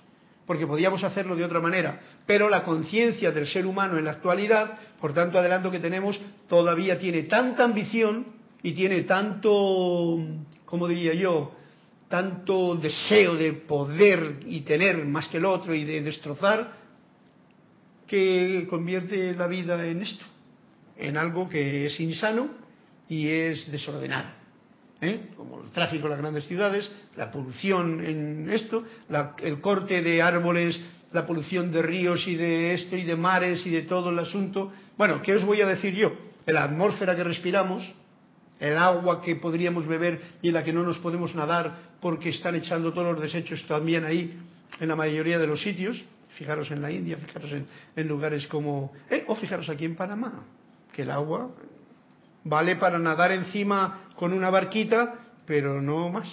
porque 0.47 0.65
podíamos 0.65 1.03
hacerlo 1.03 1.35
de 1.35 1.43
otra 1.43 1.59
manera. 1.59 1.99
Pero 2.25 2.49
la 2.49 2.63
conciencia 2.63 3.31
del 3.31 3.45
ser 3.45 3.65
humano 3.65 3.97
en 3.97 4.05
la 4.05 4.11
actualidad, 4.11 4.79
por 4.99 5.13
tanto 5.13 5.37
adelanto 5.37 5.69
que 5.69 5.79
tenemos, 5.79 6.19
todavía 6.47 6.97
tiene 6.97 7.23
tanta 7.23 7.65
ambición 7.65 8.36
y 8.67 8.73
tiene 8.73 9.03
tanto, 9.03 10.19
como 10.65 10.89
diría 10.89 11.13
yo, 11.13 11.53
tanto 12.09 12.75
deseo 12.75 13.35
de 13.35 13.53
poder 13.53 14.41
y 14.45 14.59
tener 14.59 15.05
más 15.05 15.29
que 15.29 15.37
el 15.37 15.45
otro 15.45 15.73
y 15.73 15.85
de 15.85 16.01
destrozar, 16.01 16.73
que 18.05 18.67
convierte 18.69 19.33
la 19.35 19.47
vida 19.47 19.81
en 19.87 20.01
esto, 20.01 20.25
en 20.97 21.15
algo 21.15 21.47
que 21.47 21.85
es 21.85 21.97
insano 22.01 22.49
y 23.07 23.29
es 23.29 23.71
desordenado. 23.71 24.31
¿eh? 24.99 25.29
como 25.37 25.63
el 25.63 25.71
tráfico 25.71 26.07
en 26.07 26.11
las 26.11 26.19
grandes 26.19 26.45
ciudades, 26.45 26.91
la 27.15 27.31
polución 27.31 28.03
en 28.03 28.49
esto, 28.49 28.83
el 29.41 29.61
corte 29.61 30.01
de 30.01 30.21
árboles, 30.21 30.77
la 31.13 31.25
polución 31.25 31.71
de 31.71 31.83
ríos 31.83 32.27
y 32.27 32.35
de 32.35 32.73
esto 32.73 32.97
y 32.97 33.03
de 33.03 33.15
mares 33.15 33.65
y 33.65 33.69
de 33.69 33.83
todo 33.83 34.09
el 34.09 34.19
asunto. 34.19 34.73
Bueno, 34.97 35.21
¿qué 35.21 35.35
os 35.35 35.45
voy 35.45 35.61
a 35.61 35.67
decir 35.67 35.95
yo? 35.95 36.11
La 36.45 36.65
atmósfera 36.65 37.15
que 37.15 37.23
respiramos, 37.23 37.95
el 38.59 38.77
agua 38.77 39.21
que 39.21 39.35
podríamos 39.35 39.85
beber 39.85 40.21
y 40.41 40.49
en 40.49 40.53
la 40.53 40.63
que 40.63 40.73
no 40.73 40.83
nos 40.83 40.97
podemos 40.99 41.35
nadar 41.35 41.75
porque 42.01 42.29
están 42.29 42.55
echando 42.55 42.93
todos 42.93 43.13
los 43.13 43.21
desechos 43.21 43.63
también 43.67 44.05
ahí 44.05 44.39
en 44.79 44.87
la 44.87 44.95
mayoría 44.95 45.39
de 45.39 45.47
los 45.47 45.61
sitios. 45.61 46.03
Fijaros 46.37 46.69
en 46.69 46.81
la 46.81 46.91
India, 46.91 47.17
fijaros 47.17 47.51
en, 47.51 48.07
lugares 48.07 48.45
como... 48.47 48.93
Eh, 49.09 49.25
o 49.27 49.35
fijaros 49.35 49.69
aquí 49.69 49.85
en 49.85 49.95
Panamá, 49.95 50.43
que 50.93 51.01
el 51.01 51.09
agua 51.09 51.49
vale 52.43 52.75
para 52.75 52.99
nadar 52.99 53.31
encima 53.31 54.09
con 54.15 54.33
una 54.33 54.49
barquita, 54.49 55.15
pero 55.45 55.81
no 55.81 56.09
más. 56.09 56.27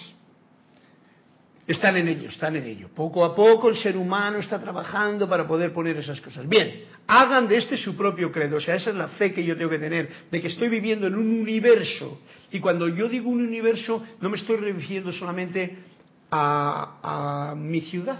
Están 1.67 1.97
en 1.97 2.07
ello, 2.07 2.29
están 2.29 2.55
en 2.55 2.65
ello. 2.65 2.89
Poco 2.93 3.25
a 3.25 3.35
poco 3.35 3.69
el 3.69 3.77
ser 3.77 3.97
humano 3.97 4.37
está 4.37 4.59
trabajando 4.59 5.27
para 5.27 5.47
poder 5.47 5.73
poner 5.73 5.97
esas 5.97 6.21
cosas. 6.21 6.47
Bien, 6.47 6.83
hagan 7.07 7.47
de 7.47 7.57
este 7.57 7.75
su 7.75 7.95
propio 7.97 8.31
credo. 8.31 8.57
O 8.57 8.59
sea, 8.59 8.75
esa 8.75 8.91
es 8.91 8.95
la 8.95 9.07
fe 9.07 9.33
que 9.33 9.43
yo 9.43 9.57
tengo 9.57 9.71
que 9.71 9.79
tener, 9.79 10.09
de 10.29 10.41
que 10.41 10.49
estoy 10.49 10.69
viviendo 10.69 11.07
en 11.07 11.15
un 11.15 11.27
universo. 11.27 12.21
Y 12.51 12.59
cuando 12.59 12.87
yo 12.87 13.09
digo 13.09 13.31
un 13.31 13.41
universo, 13.41 14.05
no 14.21 14.29
me 14.29 14.37
estoy 14.37 14.57
refiriendo 14.57 15.11
solamente 15.11 15.75
a, 16.29 17.49
a 17.51 17.55
mi 17.55 17.81
ciudad, 17.81 18.19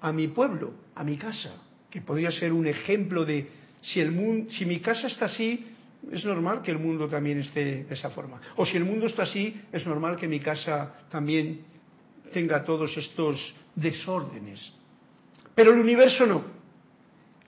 a 0.00 0.10
mi 0.10 0.28
pueblo, 0.28 0.72
a 0.94 1.04
mi 1.04 1.18
casa, 1.18 1.54
que 1.90 2.00
podría 2.00 2.30
ser 2.30 2.54
un 2.54 2.66
ejemplo 2.66 3.26
de 3.26 3.50
si, 3.82 4.00
el 4.00 4.12
mundo, 4.12 4.50
si 4.50 4.64
mi 4.64 4.80
casa 4.80 5.08
está 5.08 5.26
así, 5.26 5.66
es 6.10 6.24
normal 6.24 6.62
que 6.62 6.70
el 6.70 6.78
mundo 6.78 7.06
también 7.06 7.38
esté 7.40 7.84
de 7.84 7.94
esa 7.94 8.08
forma. 8.08 8.40
O 8.56 8.64
si 8.64 8.78
el 8.78 8.84
mundo 8.84 9.06
está 9.06 9.24
así, 9.24 9.60
es 9.70 9.86
normal 9.86 10.16
que 10.16 10.26
mi 10.26 10.40
casa 10.40 10.94
también 11.10 11.71
tenga 12.32 12.64
todos 12.64 12.96
estos 12.96 13.54
desórdenes. 13.74 14.72
Pero 15.54 15.72
el 15.72 15.78
universo 15.78 16.26
no. 16.26 16.42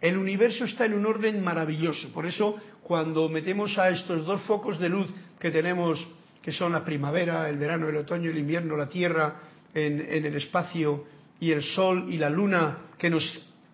El 0.01 0.19
universo 0.19 0.65
está 0.65 0.85
en 0.85 0.95
un 0.95 1.07
orden 1.07 1.43
maravilloso. 1.43 2.13
Por 2.13 2.27
eso, 2.27 2.57
cuando 2.83 3.29
metemos 3.29 3.79
a 3.79 3.89
estos 3.89 4.27
dos 4.27 4.43
focos 4.43 4.79
de 4.79 4.91
luz 4.91 5.11
que 5.39 5.51
tenemos, 5.51 6.07
que 6.43 6.53
son 6.53 6.73
la 6.73 6.85
primavera, 6.85 7.49
el 7.49 7.57
verano, 7.57 7.89
el 7.89 7.97
otoño, 7.97 8.31
el 8.31 8.39
invierno, 8.39 8.77
la 8.77 8.89
Tierra 8.89 9.41
en, 9.73 10.01
el 10.01 10.37
espacio 10.37 11.05
y 11.41 11.51
el 11.53 11.63
Sol 11.63 12.07
y 12.11 12.19
la 12.19 12.29
Luna 12.29 12.79
que 12.99 13.09
nos 13.09 13.25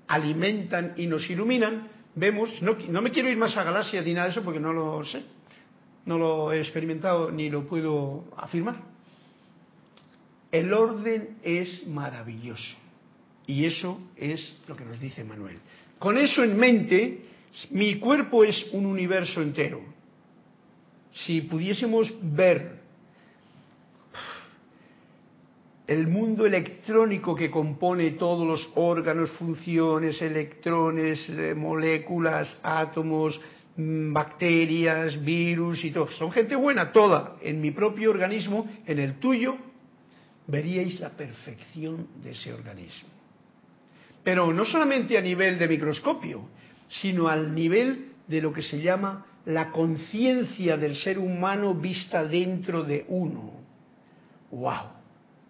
alimentan 0.07 0.95
y 0.97 1.07
nos 1.07 1.29
iluminan, 1.29 1.89
vemos, 2.15 2.63
no, 2.63 2.77
no 2.89 3.03
me 3.03 3.11
quiero 3.11 3.29
ir 3.29 3.37
más 3.37 3.57
a 3.57 3.65
galaxias 3.65 4.05
ni 4.05 4.15
nada 4.15 4.27
de 4.27 4.33
eso 4.33 4.43
porque 4.43 4.61
no 4.61 4.73
lo 4.73 5.05
sé, 5.05 5.25
no 6.07 6.17
lo 6.17 6.53
he 6.53 6.61
experimentado 6.61 7.31
ni 7.31 7.51
lo 7.51 7.67
puedo 7.67 8.25
afirmar. 8.37 8.90
El 10.51 10.73
orden 10.73 11.37
es 11.43 11.87
maravilloso. 11.87 12.77
Y 13.47 13.65
eso 13.65 14.01
es 14.17 14.61
lo 14.67 14.77
que 14.77 14.85
nos 14.85 15.01
dice 15.01 15.25
Manuel. 15.25 15.59
Con 15.99 16.19
eso 16.19 16.43
en 16.43 16.57
mente, 16.57 17.25
mi 17.71 17.99
cuerpo 17.99 18.45
es 18.45 18.69
un 18.73 18.87
universo 18.87 19.43
entero. 19.43 19.81
Si 21.13 21.43
pudiésemos 21.43 22.13
ver 22.23 22.81
el 25.91 26.07
mundo 26.07 26.47
electrónico 26.47 27.35
que 27.35 27.51
compone 27.51 28.13
todos 28.13 28.47
los 28.47 28.71
órganos, 28.77 29.31
funciones, 29.33 30.23
electrones, 30.23 31.29
eh, 31.29 31.53
moléculas, 31.53 32.61
átomos, 32.63 33.41
mm, 33.77 34.13
bacterias, 34.13 35.21
virus 35.25 35.85
y 35.85 35.91
todo. 35.91 36.07
Son 36.13 36.31
gente 36.31 36.55
buena, 36.55 36.93
toda. 36.93 37.37
En 37.43 37.61
mi 37.61 37.73
propio 37.73 38.11
organismo, 38.11 38.69
en 38.87 39.01
el 39.01 39.19
tuyo, 39.19 39.57
veríais 40.51 40.99
la 41.01 41.11
perfección 41.11 42.09
de 42.23 42.33
ese 42.33 42.53
organismo. 42.53 43.09
Pero 44.23 44.53
no 44.53 44.65
solamente 44.65 45.17
a 45.17 45.21
nivel 45.21 45.59
de 45.59 45.69
microscopio, 45.69 46.49
sino 46.89 47.29
al 47.29 47.55
nivel 47.55 48.13
de 48.27 48.43
lo 48.43 48.53
que 48.53 48.63
se 48.63 48.81
llama 48.81 49.27
la 49.47 49.71
conciencia 49.71 50.77
del 50.77 50.97
ser 50.97 51.19
humano 51.19 51.75
vista 51.75 52.25
dentro 52.25 52.85
de 52.85 53.05
uno. 53.09 53.53
¡Wow! 54.51 55.01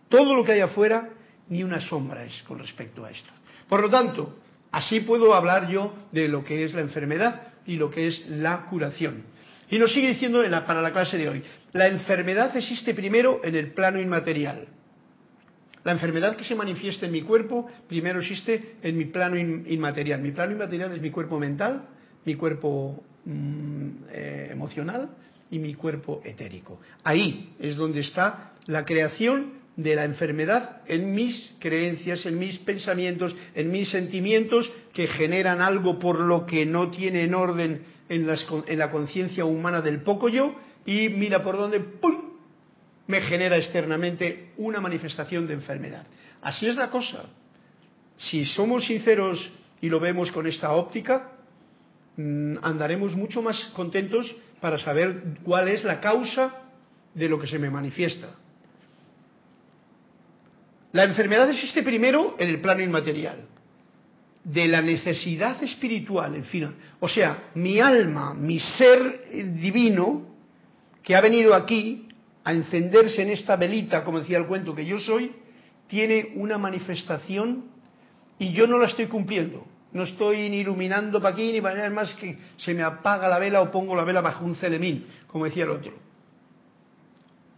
Todo 0.09 0.35
lo 0.35 0.45
que 0.45 0.53
hay 0.53 0.61
afuera, 0.61 1.09
ni 1.49 1.65
una 1.65 1.81
sombra 1.81 2.25
es 2.25 2.43
con 2.43 2.59
respecto 2.59 3.05
a 3.05 3.11
esto. 3.11 3.31
Por 3.69 3.81
lo 3.81 3.91
tanto, 3.91 4.39
así 4.71 5.01
puedo 5.01 5.35
hablar 5.35 5.69
yo 5.69 5.95
de 6.13 6.29
lo 6.29 6.45
que 6.45 6.65
es 6.65 6.75
la 6.75 6.81
enfermedad 6.81 7.49
y 7.67 7.77
lo 7.77 7.91
que 7.91 8.07
es 8.07 8.29
la 8.29 8.67
curación. 8.67 9.25
Y 9.71 9.79
nos 9.79 9.93
sigue 9.93 10.09
diciendo 10.09 10.43
para 10.67 10.83
la 10.83 10.93
clase 10.93 11.17
de 11.17 11.29
hoy, 11.29 11.43
la 11.73 11.87
enfermedad 11.87 12.57
existe 12.57 12.95
primero 12.95 13.41
en 13.45 13.55
el 13.55 13.73
plano 13.73 14.01
inmaterial. 14.01 14.67
La 15.85 15.93
enfermedad 15.93 16.37
que 16.37 16.45
se 16.45 16.55
manifiesta 16.55 17.07
en 17.07 17.13
mi 17.13 17.23
cuerpo 17.23 17.67
primero 17.89 18.21
existe 18.21 18.77
en 18.83 18.99
mi 18.99 19.07
plano 19.07 19.39
inmaterial. 19.39 20.21
Mi 20.21 20.33
plano 20.33 20.53
inmaterial 20.53 20.93
es 20.93 21.01
mi 21.01 21.11
cuerpo 21.11 21.39
mental, 21.39 21.89
mi 22.25 22.35
cuerpo 22.35 23.03
mm, 23.25 23.89
eh, 24.13 24.49
emocional 24.53 25.09
y 25.51 25.59
mi 25.59 25.75
cuerpo 25.75 26.21
etérico. 26.25 26.81
Ahí 27.03 27.55
es 27.59 27.77
donde 27.77 28.01
está 28.01 28.53
la 28.67 28.85
creación 28.85 29.61
de 29.77 29.95
la 29.95 30.05
enfermedad 30.05 30.83
en 30.87 31.15
mis 31.15 31.57
creencias, 31.59 32.27
en 32.27 32.39
mis 32.39 32.59
pensamientos, 32.59 33.35
en 33.55 33.71
mis 33.71 33.89
sentimientos 33.89 34.71
que 34.93 35.07
generan 35.07 35.63
algo 35.63 35.99
por 35.99 36.21
lo 36.21 36.45
que 36.45 36.67
no 36.67 36.91
tienen 36.91 37.35
orden 37.35 37.83
en, 38.11 38.29
en 38.29 38.79
la 38.79 38.91
conciencia 38.91 39.47
humana 39.47 39.81
del 39.81 40.03
poco 40.03 40.29
yo 40.29 40.55
y 40.85 41.09
mira 41.09 41.43
por 41.43 41.57
dónde 41.57 41.81
¡pum! 41.81 42.30
Me 43.11 43.21
genera 43.21 43.57
externamente 43.57 44.53
una 44.57 44.81
manifestación 44.81 45.47
de 45.47 45.55
enfermedad. 45.55 46.07
Así 46.41 46.67
es 46.67 46.77
la 46.77 46.89
cosa. 46.89 47.25
Si 48.17 48.45
somos 48.45 48.87
sinceros 48.87 49.53
y 49.81 49.89
lo 49.89 50.01
vemos 50.01 50.31
con 50.31 50.47
esta 50.47 50.73
óptica, 50.73 51.33
mm, 52.17 52.57
andaremos 52.63 53.15
mucho 53.15 53.43
más 53.43 53.59
contentos 53.75 54.35
para 54.61 54.79
saber 54.79 55.39
cuál 55.43 55.69
es 55.69 55.85
la 55.85 56.01
causa 56.01 56.55
de 57.15 57.29
lo 57.29 57.39
que 57.39 57.47
se 57.47 57.59
me 57.59 57.71
manifiesta. 57.71 58.29
La 60.93 61.05
enfermedad 61.05 61.51
existe 61.51 61.83
primero 61.83 62.37
en 62.39 62.49
el 62.49 62.61
plano 62.61 62.83
inmaterial, 62.83 63.47
de 64.45 64.69
la 64.69 64.83
necesidad 64.83 65.63
espiritual, 65.63 66.35
en 66.35 66.45
fin. 66.45 66.75
O 66.99 67.09
sea, 67.09 67.51
mi 67.55 67.81
alma, 67.81 68.35
mi 68.35 68.59
ser 68.59 69.29
divino, 69.55 70.27
que 71.03 71.15
ha 71.15 71.21
venido 71.21 71.55
aquí 71.55 72.10
a 72.45 72.53
encenderse 72.53 73.23
en 73.23 73.31
esta 73.31 73.57
velita, 73.57 74.05
como 74.05 74.21
decía 74.21 74.39
el 74.39 74.47
cuento 74.47 74.75
que 74.75 74.87
yo 74.87 74.99
soy, 74.99 75.33
tiene 75.89 76.33
una 76.37 76.57
manifestación 76.59 77.65
y 78.39 78.53
yo 78.53 78.67
no 78.67 78.79
la 78.79 78.87
estoy 78.87 79.07
cumpliendo. 79.07 79.67
No 79.93 80.05
estoy 80.05 80.49
ni 80.49 80.59
iluminando 80.59 81.21
para 81.21 81.35
aquí 81.35 81.53
ni 81.53 81.61
para 81.61 81.81
allá, 81.81 81.91
más 81.91 82.15
que 82.15 82.39
se 82.57 82.75
me 82.75 82.83
apaga 82.83 83.29
la 83.29 83.39
vela 83.39 83.61
o 83.61 83.71
pongo 83.71 83.97
la 83.97 84.05
vela 84.05 84.21
bajo 84.21 84.45
un 84.45 84.55
celemín, 84.55 85.07
como 85.27 85.47
decía 85.47 85.65
el 85.65 85.71
otro. 85.71 85.93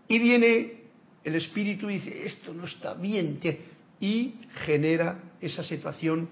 Y 0.08 0.18
viene 0.18 0.82
el 1.24 1.34
espíritu 1.34 1.90
y 1.90 1.94
dice, 1.94 2.26
esto 2.26 2.54
no 2.54 2.64
está 2.64 2.94
bien, 2.94 3.38
y 4.00 4.34
genera 4.64 5.18
esa 5.40 5.62
situación 5.62 6.28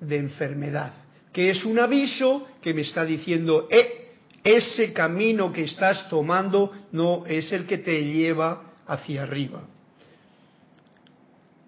de 0.00 0.16
enfermedad, 0.16 0.92
que 1.32 1.50
es 1.50 1.64
un 1.64 1.78
aviso 1.78 2.46
que 2.60 2.74
me 2.74 2.82
está 2.82 3.04
diciendo, 3.04 3.68
eh, 3.70 3.97
ese 4.44 4.92
camino 4.92 5.52
que 5.52 5.64
estás 5.64 6.08
tomando 6.08 6.72
no 6.92 7.24
es 7.26 7.52
el 7.52 7.66
que 7.66 7.78
te 7.78 8.04
lleva 8.04 8.62
hacia 8.86 9.22
arriba. 9.22 9.62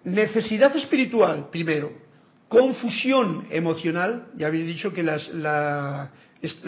Necesidad 0.03 0.75
espiritual, 0.75 1.49
primero. 1.51 1.91
Confusión 2.47 3.47
emocional, 3.51 4.27
ya 4.35 4.47
habéis 4.47 4.65
dicho 4.65 4.91
que 4.91 5.03
la, 5.03 5.17
la 5.33 6.11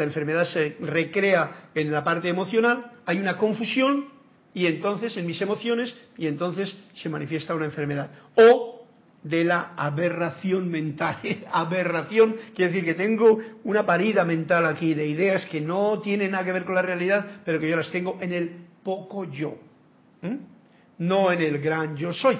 enfermedad 0.04 0.46
se 0.46 0.78
recrea 0.80 1.70
en 1.76 1.92
la 1.92 2.04
parte 2.04 2.30
emocional, 2.30 2.92
hay 3.06 3.20
una 3.20 3.38
confusión 3.38 4.06
y 4.54 4.68
entonces 4.68 5.18
en 5.18 5.26
mis 5.26 5.42
emociones 5.42 5.94
y 6.18 6.28
entonces 6.28 6.74
se 6.96 7.10
manifiesta 7.10 7.56
una 7.56 7.66
enfermedad. 7.66 8.12
O 8.36 8.83
de 9.24 9.44
la 9.44 9.74
aberración 9.76 10.70
mental. 10.70 11.18
aberración 11.52 12.36
quiere 12.56 12.72
decir 12.72 12.86
que 12.86 12.94
tengo 12.94 13.40
una 13.64 13.86
parida 13.86 14.24
mental 14.26 14.66
aquí 14.66 14.94
de 14.94 15.08
ideas 15.08 15.46
que 15.46 15.62
no 15.62 16.00
tienen 16.02 16.32
nada 16.32 16.46
que 16.46 16.52
ver 16.52 16.66
con 16.66 16.76
la 16.76 16.82
realidad, 16.82 17.42
pero 17.46 17.60
que 17.60 17.70
yo 17.70 17.76
las 17.76 17.92
tengo 17.92 18.18
en 18.22 18.34
el 18.34 18.52
poco 18.84 19.26
yo. 19.26 19.56
No 20.98 21.32
en 21.32 21.42
el 21.42 21.60
gran 21.60 21.98
yo 21.98 22.14
soy, 22.14 22.38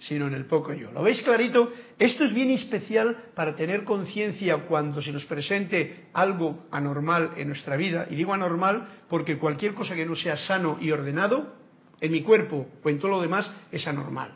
sino 0.00 0.26
en 0.26 0.34
el 0.34 0.46
poco 0.46 0.72
yo. 0.72 0.90
¿Lo 0.90 1.02
veis 1.02 1.22
clarito? 1.22 1.72
Esto 1.98 2.24
es 2.24 2.34
bien 2.34 2.50
especial 2.50 3.16
para 3.34 3.54
tener 3.54 3.84
conciencia 3.84 4.58
cuando 4.66 5.00
se 5.00 5.12
nos 5.12 5.24
presente 5.26 6.06
algo 6.12 6.66
anormal 6.70 7.32
en 7.36 7.48
nuestra 7.48 7.76
vida. 7.76 8.06
Y 8.10 8.16
digo 8.16 8.32
anormal 8.32 8.88
porque 9.08 9.38
cualquier 9.38 9.74
cosa 9.74 9.94
que 9.94 10.06
no 10.06 10.16
sea 10.16 10.36
sano 10.36 10.78
y 10.80 10.90
ordenado, 10.90 11.54
en 12.00 12.10
mi 12.10 12.22
cuerpo 12.22 12.66
o 12.82 12.88
en 12.88 12.98
todo 12.98 13.12
lo 13.12 13.22
demás, 13.22 13.50
es 13.70 13.86
anormal. 13.86 14.32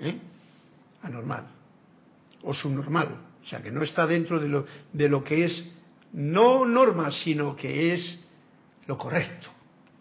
¿eh? 0.00 0.18
Anormal 1.02 1.46
o 2.42 2.54
subnormal, 2.54 3.08
o 3.42 3.46
sea 3.46 3.62
que 3.62 3.70
no 3.70 3.82
está 3.82 4.06
dentro 4.06 4.40
de 4.40 4.48
lo, 4.48 4.66
de 4.92 5.08
lo 5.08 5.24
que 5.24 5.44
es 5.44 5.70
no 6.12 6.64
norma, 6.64 7.10
sino 7.10 7.56
que 7.56 7.94
es 7.94 8.24
lo 8.86 8.96
correcto, 8.96 9.48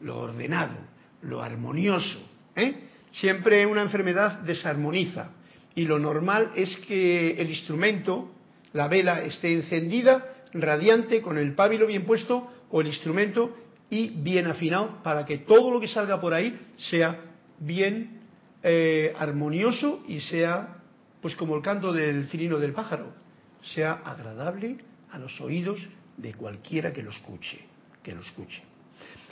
lo 0.02 0.20
ordenado, 0.20 0.76
lo 1.24 1.42
armonioso. 1.42 2.20
¿eh? 2.56 2.88
Siempre 3.12 3.66
una 3.66 3.82
enfermedad 3.82 4.40
desarmoniza 4.42 5.32
y 5.76 5.86
lo 5.86 6.00
normal 6.00 6.52
es 6.56 6.76
que 6.88 7.32
el 7.32 7.50
instrumento, 7.50 8.32
la 8.74 8.88
vela, 8.88 9.24
esté 9.24 9.54
encendida, 9.54 10.34
radiante, 10.54 11.22
con 11.22 11.38
el 11.38 11.54
pábilo 11.54 11.88
bien 11.88 12.06
puesto 12.06 12.52
o 12.70 12.82
el 12.82 12.88
instrumento 12.88 13.56
y 13.90 14.10
bien 14.10 14.48
afinado 14.48 15.02
para 15.04 15.26
que 15.26 15.40
todo 15.40 15.72
lo 15.72 15.80
que 15.80 15.88
salga 15.88 16.20
por 16.20 16.34
ahí 16.34 16.60
sea 16.78 17.22
bien 17.60 18.22
eh, 18.64 19.14
armonioso 19.18 20.04
y 20.08 20.20
sea 20.22 20.78
pues 21.22 21.36
como 21.36 21.56
el 21.56 21.62
canto 21.62 21.92
del 21.92 22.28
cirino 22.28 22.58
del 22.58 22.74
pájaro, 22.74 23.14
sea 23.62 24.02
agradable 24.06 24.78
a 25.12 25.20
los 25.20 25.40
oídos 25.42 25.80
de 26.16 26.34
cualquiera 26.34 26.94
que 26.94 27.04
lo 27.04 27.12
escuche, 27.12 27.60
que 28.04 28.14
lo 28.14 28.22
escuche. 28.22 28.64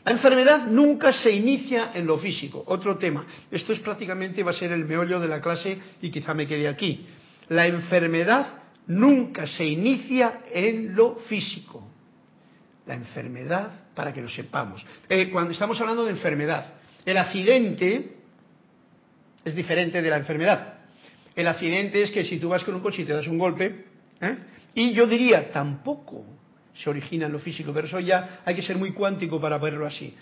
La 0.03 0.11
enfermedad 0.11 0.67
nunca 0.67 1.11
se 1.13 1.31
inicia 1.31 1.91
en 1.93 2.05
lo 2.05 2.19
físico. 2.19 2.63
Otro 2.67 2.97
tema. 2.97 3.25
Esto 3.49 3.73
es 3.73 3.79
prácticamente 3.79 4.43
va 4.43 4.51
a 4.51 4.53
ser 4.53 4.71
el 4.71 4.85
meollo 4.85 5.19
de 5.19 5.27
la 5.27 5.41
clase 5.41 5.79
y 5.99 6.11
quizá 6.11 6.35
me 6.35 6.45
quede 6.45 6.67
aquí. 6.67 7.07
La 7.49 7.65
enfermedad 7.65 8.47
nunca 8.87 9.47
se 9.47 9.65
inicia 9.65 10.41
en 10.51 10.95
lo 10.95 11.15
físico. 11.27 11.89
La 12.85 12.93
enfermedad, 12.93 13.71
para 13.95 14.13
que 14.13 14.21
lo 14.21 14.29
sepamos. 14.29 14.85
Eh, 15.09 15.31
cuando 15.31 15.51
estamos 15.51 15.79
hablando 15.81 16.05
de 16.05 16.11
enfermedad, 16.11 16.73
el 17.03 17.17
accidente 17.17 18.15
es 19.43 19.55
diferente 19.55 20.03
de 20.03 20.09
la 20.09 20.17
enfermedad. 20.17 20.74
El 21.35 21.47
accidente 21.47 22.01
es 22.01 22.11
que 22.11 22.23
si 22.23 22.39
tú 22.39 22.49
vas 22.49 22.63
con 22.63 22.75
un 22.75 22.81
coche 22.81 23.01
y 23.01 23.05
te 23.05 23.13
das 23.13 23.27
un 23.27 23.37
golpe, 23.37 23.85
¿eh? 24.21 24.37
y 24.73 24.93
yo 24.93 25.05
diría, 25.05 25.51
tampoco 25.51 26.25
se 26.73 26.89
origina 26.89 27.25
en 27.25 27.33
lo 27.33 27.39
físico, 27.39 27.71
pero 27.73 27.87
eso 27.87 27.99
ya 27.99 28.41
hay 28.45 28.55
que 28.55 28.61
ser 28.61 28.77
muy 28.77 28.91
cuántico 28.91 29.39
para 29.39 29.57
verlo 29.57 29.85
así. 29.85 30.13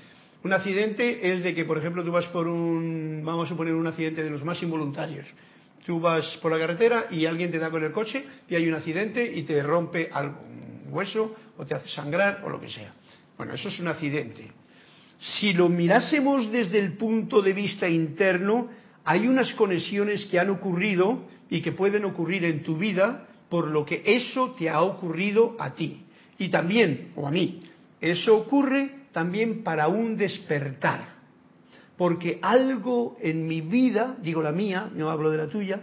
Un 0.44 0.54
accidente 0.54 1.34
es 1.34 1.44
de 1.44 1.56
que, 1.56 1.66
por 1.66 1.78
ejemplo, 1.78 2.04
tú 2.04 2.12
vas 2.12 2.26
por 2.26 2.48
un, 2.48 3.22
vamos 3.24 3.46
a 3.46 3.50
suponer 3.50 3.74
un 3.74 3.88
accidente 3.88 4.24
de 4.24 4.30
los 4.30 4.44
más 4.44 4.62
involuntarios, 4.62 5.28
Tú 5.86 6.00
vas 6.00 6.38
por 6.42 6.50
la 6.50 6.58
carretera 6.58 7.08
y 7.12 7.26
alguien 7.26 7.52
te 7.52 7.60
da 7.60 7.70
con 7.70 7.84
el 7.84 7.92
coche 7.92 8.24
y 8.50 8.56
hay 8.56 8.68
un 8.70 8.74
accidente 8.74 9.30
y 9.36 9.44
te 9.44 9.62
rompe 9.62 10.10
algo, 10.12 10.40
un 10.42 10.94
hueso 10.94 11.36
o 11.58 11.66
te 11.66 11.76
hace 11.76 11.90
sangrar 11.90 12.42
o 12.46 12.50
lo 12.50 12.60
que 12.60 12.70
sea. 12.70 12.94
Bueno, 13.38 13.54
eso 13.54 13.68
es 13.68 13.80
un 13.80 13.90
accidente. 13.90 14.50
Si 15.20 15.52
lo 15.52 15.68
mirásemos 15.68 16.50
desde 16.52 16.80
el 16.80 16.94
punto 16.94 17.42
de 17.42 17.52
vista 17.52 17.88
interno, 17.90 18.70
hay 19.06 19.28
unas 19.28 19.54
conexiones 19.54 20.26
que 20.26 20.40
han 20.40 20.50
ocurrido 20.50 21.26
y 21.50 21.62
que 21.62 21.72
pueden 21.72 22.06
ocurrir 22.06 22.46
en 22.46 22.64
tu 22.64 22.78
vida 22.78 23.28
por 23.50 23.68
lo 23.68 23.86
que 23.86 24.02
eso 24.06 24.56
te 24.58 24.70
ha 24.70 24.82
ocurrido 24.82 25.56
a 25.60 25.74
ti. 25.74 26.04
Y 26.38 26.50
también, 26.50 27.12
o 27.16 27.28
a 27.28 27.32
mí, 27.32 27.62
eso 28.02 28.36
ocurre 28.36 29.04
también 29.12 29.64
para 29.64 29.88
un 29.88 30.18
despertar 30.18 31.14
porque 31.98 32.40
algo 32.42 33.18
en 33.22 33.48
mi 33.48 33.62
vida, 33.62 34.18
digo 34.22 34.42
la 34.42 34.52
mía, 34.52 34.90
no 34.94 35.10
hablo 35.12 35.30
de 35.30 35.38
la 35.38 35.48
tuya, 35.48 35.82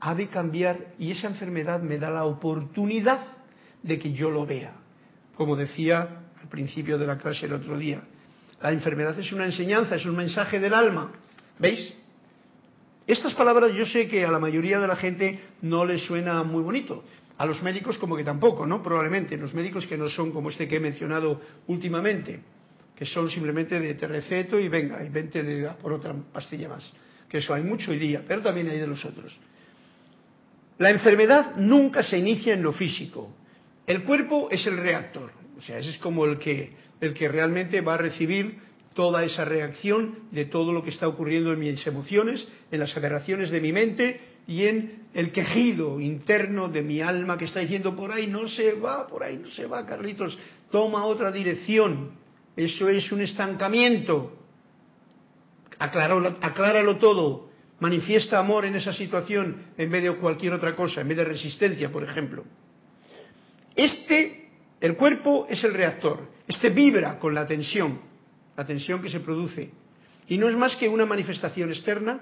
ha 0.00 0.14
de 0.14 0.28
cambiar 0.28 0.94
y 0.98 1.10
esa 1.10 1.28
enfermedad 1.28 1.80
me 1.80 1.98
da 1.98 2.10
la 2.10 2.24
oportunidad 2.24 3.20
de 3.82 3.98
que 3.98 4.12
yo 4.12 4.30
lo 4.30 4.46
vea. 4.46 4.74
Como 5.36 5.56
decía 5.56 6.26
al 6.40 6.48
principio 6.48 6.98
de 6.98 7.06
la 7.06 7.18
clase 7.18 7.46
el 7.46 7.54
otro 7.54 7.78
día, 7.78 8.02
la 8.60 8.72
enfermedad 8.72 9.18
es 9.18 9.32
una 9.32 9.46
enseñanza, 9.46 9.96
es 9.96 10.06
un 10.06 10.16
mensaje 10.16 10.60
del 10.60 10.74
alma. 10.74 11.10
¿Veis? 11.58 11.92
Estas 13.06 13.34
palabras 13.34 13.72
yo 13.74 13.86
sé 13.86 14.06
que 14.06 14.24
a 14.24 14.30
la 14.30 14.38
mayoría 14.38 14.78
de 14.78 14.86
la 14.86 14.96
gente 14.96 15.40
no 15.62 15.84
les 15.84 16.02
suena 16.02 16.42
muy 16.42 16.62
bonito. 16.62 17.04
A 17.38 17.46
los 17.46 17.62
médicos 17.62 17.98
como 17.98 18.16
que 18.16 18.24
tampoco, 18.24 18.66
¿no? 18.66 18.82
Probablemente. 18.82 19.36
Los 19.36 19.54
médicos 19.54 19.86
que 19.86 19.96
no 19.96 20.08
son 20.08 20.30
como 20.30 20.50
este 20.50 20.68
que 20.68 20.76
he 20.76 20.80
mencionado 20.80 21.40
últimamente 21.66 22.40
que 23.02 23.06
son 23.06 23.28
simplemente 23.30 23.80
de 23.80 23.94
te 23.94 24.06
receto 24.06 24.60
y 24.60 24.68
venga, 24.68 25.04
y 25.04 25.08
vente 25.08 25.42
por 25.82 25.92
otra 25.92 26.14
pastilla 26.32 26.68
más. 26.68 26.88
Que 27.28 27.38
eso 27.38 27.52
hay 27.52 27.64
mucho 27.64 27.90
hoy 27.90 27.98
día, 27.98 28.22
pero 28.26 28.42
también 28.42 28.68
hay 28.68 28.78
de 28.78 28.86
los 28.86 29.04
otros. 29.04 29.38
La 30.78 30.90
enfermedad 30.90 31.56
nunca 31.56 32.04
se 32.04 32.18
inicia 32.18 32.54
en 32.54 32.62
lo 32.62 32.72
físico. 32.72 33.34
El 33.88 34.04
cuerpo 34.04 34.48
es 34.52 34.64
el 34.68 34.76
reactor, 34.76 35.32
o 35.58 35.62
sea, 35.62 35.78
ese 35.78 35.90
es 35.90 35.98
como 35.98 36.24
el 36.26 36.38
que, 36.38 36.70
el 37.00 37.12
que 37.12 37.28
realmente 37.28 37.80
va 37.80 37.94
a 37.94 37.98
recibir 37.98 38.58
toda 38.94 39.24
esa 39.24 39.44
reacción 39.44 40.18
de 40.30 40.44
todo 40.44 40.72
lo 40.72 40.82
que 40.82 40.90
está 40.90 41.08
ocurriendo 41.08 41.52
en 41.52 41.60
mis 41.60 41.86
emociones, 41.86 42.46
en 42.70 42.80
las 42.80 42.96
aberraciones 42.96 43.50
de 43.50 43.60
mi 43.60 43.72
mente 43.72 44.20
y 44.46 44.64
en 44.64 45.02
el 45.14 45.30
quejido 45.30 46.00
interno 46.00 46.68
de 46.68 46.82
mi 46.82 47.00
alma 47.00 47.38
que 47.38 47.44
está 47.44 47.60
diciendo 47.60 47.94
por 47.94 48.12
ahí 48.12 48.26
no 48.26 48.48
se 48.48 48.72
va, 48.72 49.06
por 49.06 49.22
ahí 49.22 49.38
no 49.38 49.48
se 49.48 49.66
va, 49.66 49.86
Carlitos, 49.86 50.38
toma 50.70 51.04
otra 51.04 51.30
dirección. 51.30 52.12
Eso 52.56 52.88
es 52.88 53.10
un 53.12 53.22
estancamiento. 53.22 54.38
Acláralo, 55.78 56.36
acláralo 56.40 56.96
todo. 56.96 57.50
Manifiesta 57.80 58.38
amor 58.38 58.64
en 58.64 58.76
esa 58.76 58.92
situación 58.92 59.66
en 59.76 59.90
vez 59.90 60.02
de 60.02 60.12
cualquier 60.16 60.52
otra 60.52 60.76
cosa, 60.76 61.00
en 61.00 61.08
vez 61.08 61.16
de 61.16 61.24
resistencia, 61.24 61.90
por 61.90 62.04
ejemplo. 62.04 62.44
Este, 63.74 64.50
el 64.80 64.96
cuerpo 64.96 65.46
es 65.48 65.64
el 65.64 65.74
reactor. 65.74 66.28
Este 66.46 66.70
vibra 66.70 67.18
con 67.18 67.34
la 67.34 67.46
tensión, 67.46 68.00
la 68.56 68.64
tensión 68.66 69.02
que 69.02 69.10
se 69.10 69.20
produce. 69.20 69.70
Y 70.28 70.38
no 70.38 70.48
es 70.48 70.56
más 70.56 70.76
que 70.76 70.88
una 70.88 71.06
manifestación 71.06 71.70
externa 71.70 72.20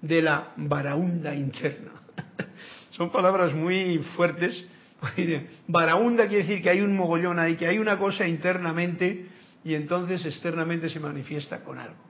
de 0.00 0.22
la 0.22 0.52
varaunda 0.56 1.34
interna. 1.34 1.92
Son 2.90 3.10
palabras 3.10 3.54
muy 3.54 3.98
fuertes, 4.16 4.66
Baraunda 5.66 6.26
quiere 6.26 6.44
decir 6.44 6.62
que 6.62 6.70
hay 6.70 6.80
un 6.80 6.96
mogollón 6.96 7.38
ahí, 7.38 7.56
que 7.56 7.66
hay 7.66 7.78
una 7.78 7.98
cosa 7.98 8.26
internamente 8.26 9.26
y 9.64 9.74
entonces 9.74 10.24
externamente 10.24 10.88
se 10.88 11.00
manifiesta 11.00 11.62
con 11.62 11.78
algo. 11.78 12.02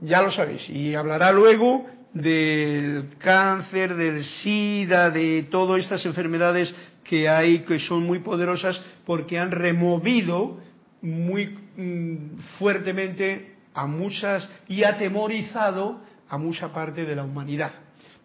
Ya 0.00 0.22
lo 0.22 0.30
sabéis. 0.32 0.68
Y 0.68 0.94
hablará 0.94 1.32
luego 1.32 1.86
del 2.12 3.14
cáncer, 3.18 3.94
del 3.94 4.24
SIDA, 4.24 5.10
de 5.10 5.46
todas 5.50 5.80
estas 5.80 6.04
enfermedades 6.06 6.74
que 7.02 7.28
hay 7.28 7.60
que 7.60 7.78
son 7.78 8.04
muy 8.04 8.20
poderosas 8.20 8.80
porque 9.04 9.38
han 9.38 9.50
removido 9.50 10.60
muy 11.04 11.58
mm, 11.76 12.38
fuertemente 12.58 13.56
a 13.74 13.86
muchas 13.86 14.48
y 14.68 14.84
atemorizado 14.84 16.00
a 16.28 16.38
mucha 16.38 16.72
parte 16.72 17.04
de 17.04 17.14
la 17.14 17.24
humanidad. 17.24 17.72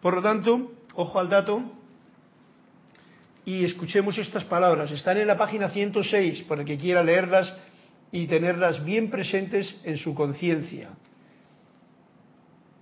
Por 0.00 0.14
lo 0.14 0.22
tanto, 0.22 0.72
ojo 0.94 1.20
al 1.20 1.28
dato, 1.28 1.62
y 3.44 3.64
escuchemos 3.64 4.16
estas 4.16 4.44
palabras. 4.44 4.90
Están 4.90 5.18
en 5.18 5.26
la 5.26 5.36
página 5.36 5.68
106 5.68 6.42
para 6.44 6.62
el 6.62 6.66
que 6.66 6.78
quiera 6.78 7.02
leerlas 7.02 7.54
y 8.12 8.26
tenerlas 8.26 8.82
bien 8.84 9.10
presentes 9.10 9.78
en 9.84 9.98
su 9.98 10.14
conciencia. 10.14 10.90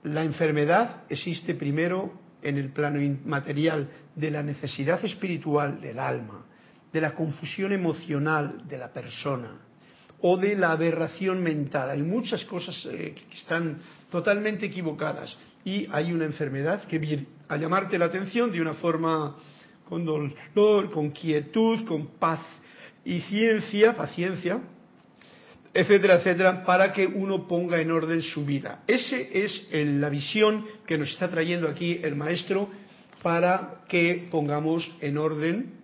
La 0.04 0.22
enfermedad 0.22 1.02
existe 1.08 1.54
primero 1.54 2.12
en 2.42 2.56
el 2.56 2.70
plano 2.70 3.00
inmaterial 3.02 3.90
de 4.14 4.30
la 4.30 4.44
necesidad 4.44 5.04
espiritual 5.04 5.80
del 5.80 5.98
alma, 5.98 6.46
de 6.92 7.00
la 7.00 7.14
confusión 7.14 7.72
emocional 7.72 8.68
de 8.68 8.78
la 8.78 8.92
persona 8.92 9.67
o 10.20 10.36
de 10.36 10.56
la 10.56 10.72
aberración 10.72 11.42
mental. 11.42 11.90
Hay 11.90 12.02
muchas 12.02 12.44
cosas 12.44 12.86
eh, 12.86 13.14
que 13.14 13.36
están 13.36 13.78
totalmente 14.10 14.66
equivocadas 14.66 15.36
y 15.64 15.86
hay 15.90 16.12
una 16.12 16.24
enfermedad 16.24 16.84
que 16.84 16.98
viene 16.98 17.26
a 17.48 17.56
llamarte 17.56 17.98
la 17.98 18.06
atención 18.06 18.50
de 18.50 18.60
una 18.60 18.74
forma 18.74 19.36
con 19.88 20.04
dolor, 20.04 20.90
con 20.90 21.10
quietud, 21.10 21.84
con 21.86 22.08
paz 22.18 22.40
y 23.04 23.20
ciencia, 23.22 23.96
paciencia, 23.96 24.60
etcétera, 25.72 26.16
etcétera, 26.16 26.64
para 26.64 26.92
que 26.92 27.06
uno 27.06 27.46
ponga 27.46 27.80
en 27.80 27.90
orden 27.90 28.20
su 28.20 28.44
vida. 28.44 28.82
Esa 28.86 29.16
es 29.16 29.66
la 29.72 30.10
visión 30.10 30.66
que 30.86 30.98
nos 30.98 31.10
está 31.10 31.28
trayendo 31.30 31.68
aquí 31.68 32.00
el 32.02 32.16
maestro 32.16 32.68
para 33.22 33.82
que 33.88 34.28
pongamos 34.30 34.90
en 35.00 35.16
orden 35.18 35.74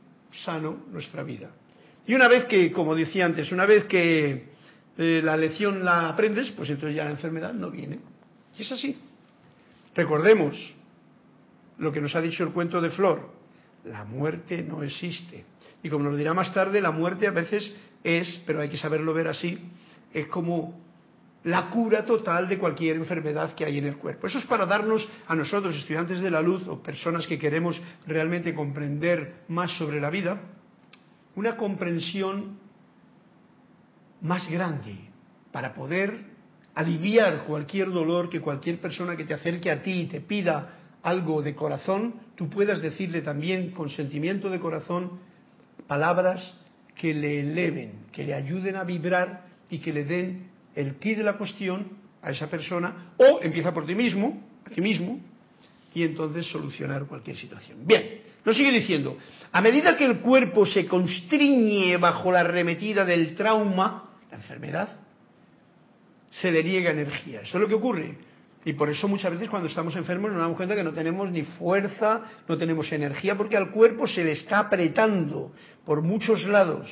sano 0.44 0.84
nuestra 0.90 1.22
vida. 1.22 1.50
Y 2.06 2.14
una 2.14 2.28
vez 2.28 2.44
que, 2.44 2.70
como 2.72 2.94
decía 2.94 3.24
antes, 3.24 3.50
una 3.52 3.66
vez 3.66 3.84
que 3.84 4.48
eh, 4.98 5.20
la 5.22 5.36
lección 5.36 5.84
la 5.84 6.10
aprendes, 6.10 6.50
pues 6.50 6.68
entonces 6.70 6.96
ya 6.96 7.04
la 7.04 7.10
enfermedad 7.10 7.52
no 7.52 7.70
viene. 7.70 7.98
Y 8.58 8.62
es 8.62 8.72
así. 8.72 8.98
Recordemos 9.94 10.74
lo 11.78 11.92
que 11.92 12.00
nos 12.00 12.14
ha 12.14 12.20
dicho 12.20 12.44
el 12.44 12.50
cuento 12.50 12.80
de 12.80 12.90
Flor 12.90 13.34
la 13.84 14.04
muerte 14.04 14.62
no 14.62 14.82
existe. 14.82 15.44
Y 15.82 15.90
como 15.90 16.04
nos 16.04 16.18
dirá 16.18 16.34
más 16.34 16.52
tarde, 16.54 16.80
la 16.80 16.90
muerte 16.90 17.26
a 17.26 17.30
veces 17.30 17.74
es, 18.02 18.42
pero 18.46 18.60
hay 18.60 18.68
que 18.68 18.78
saberlo 18.78 19.12
ver 19.12 19.28
así, 19.28 19.58
es 20.12 20.26
como 20.28 20.82
la 21.44 21.68
cura 21.68 22.06
total 22.06 22.48
de 22.48 22.58
cualquier 22.58 22.96
enfermedad 22.96 23.54
que 23.54 23.66
hay 23.66 23.78
en 23.78 23.86
el 23.86 23.98
cuerpo. 23.98 24.26
Eso 24.26 24.38
es 24.38 24.46
para 24.46 24.64
darnos 24.64 25.06
a 25.26 25.34
nosotros, 25.34 25.76
estudiantes 25.76 26.20
de 26.20 26.30
la 26.30 26.40
luz 26.40 26.66
o 26.68 26.82
personas 26.82 27.26
que 27.26 27.38
queremos 27.38 27.80
realmente 28.06 28.54
comprender 28.54 29.42
más 29.48 29.72
sobre 29.72 30.00
la 30.00 30.08
vida, 30.08 30.40
una 31.36 31.56
comprensión 31.56 32.58
más 34.20 34.48
grande 34.50 34.96
para 35.52 35.74
poder 35.74 36.34
aliviar 36.74 37.44
cualquier 37.44 37.90
dolor 37.90 38.28
que 38.28 38.40
cualquier 38.40 38.80
persona 38.80 39.16
que 39.16 39.24
te 39.24 39.34
acerque 39.34 39.70
a 39.70 39.82
ti 39.82 40.02
y 40.02 40.06
te 40.06 40.20
pida 40.20 40.78
algo 41.02 41.42
de 41.42 41.54
corazón, 41.54 42.14
tú 42.34 42.48
puedas 42.48 42.80
decirle 42.80 43.20
también 43.20 43.70
con 43.70 43.90
sentimiento 43.90 44.48
de 44.48 44.58
corazón 44.58 45.20
palabras 45.86 46.56
que 46.94 47.12
le 47.12 47.40
eleven, 47.40 48.06
que 48.12 48.24
le 48.24 48.34
ayuden 48.34 48.76
a 48.76 48.84
vibrar 48.84 49.46
y 49.68 49.78
que 49.78 49.92
le 49.92 50.04
den 50.04 50.48
el 50.74 50.96
quid 50.96 51.18
de 51.18 51.24
la 51.24 51.36
cuestión 51.36 51.98
a 52.22 52.30
esa 52.30 52.48
persona, 52.48 53.12
o 53.18 53.40
empieza 53.42 53.74
por 53.74 53.86
ti 53.86 53.94
mismo, 53.94 54.42
a 54.66 54.70
ti 54.70 54.80
mismo, 54.80 55.20
y 55.92 56.02
entonces 56.02 56.46
solucionar 56.46 57.04
cualquier 57.06 57.36
situación. 57.36 57.86
Bien, 57.86 58.22
nos 58.44 58.56
sigue 58.56 58.72
diciendo, 58.72 59.16
a 59.52 59.60
medida 59.60 59.96
que 59.96 60.04
el 60.04 60.18
cuerpo 60.18 60.66
se 60.66 60.86
constriñe 60.86 61.96
bajo 61.96 62.30
la 62.30 62.40
arremetida 62.40 63.04
del 63.04 63.34
trauma, 63.34 64.10
la 64.30 64.36
enfermedad, 64.36 64.88
se 66.30 66.52
deriega 66.52 66.90
energía. 66.90 67.40
Eso 67.42 67.56
es 67.56 67.62
lo 67.62 67.68
que 67.68 67.74
ocurre. 67.74 68.18
Y 68.64 68.72
por 68.72 68.88
eso 68.88 69.08
muchas 69.08 69.32
veces 69.32 69.48
cuando 69.48 69.68
estamos 69.68 69.94
enfermos 69.94 70.32
nos 70.32 70.40
damos 70.40 70.56
cuenta 70.56 70.74
que 70.74 70.82
no 70.82 70.92
tenemos 70.92 71.30
ni 71.30 71.42
fuerza, 71.42 72.22
no 72.48 72.56
tenemos 72.56 72.90
energía, 72.92 73.36
porque 73.36 73.56
al 73.56 73.70
cuerpo 73.70 74.06
se 74.06 74.24
le 74.24 74.32
está 74.32 74.58
apretando 74.58 75.52
por 75.84 76.02
muchos 76.02 76.44
lados. 76.46 76.88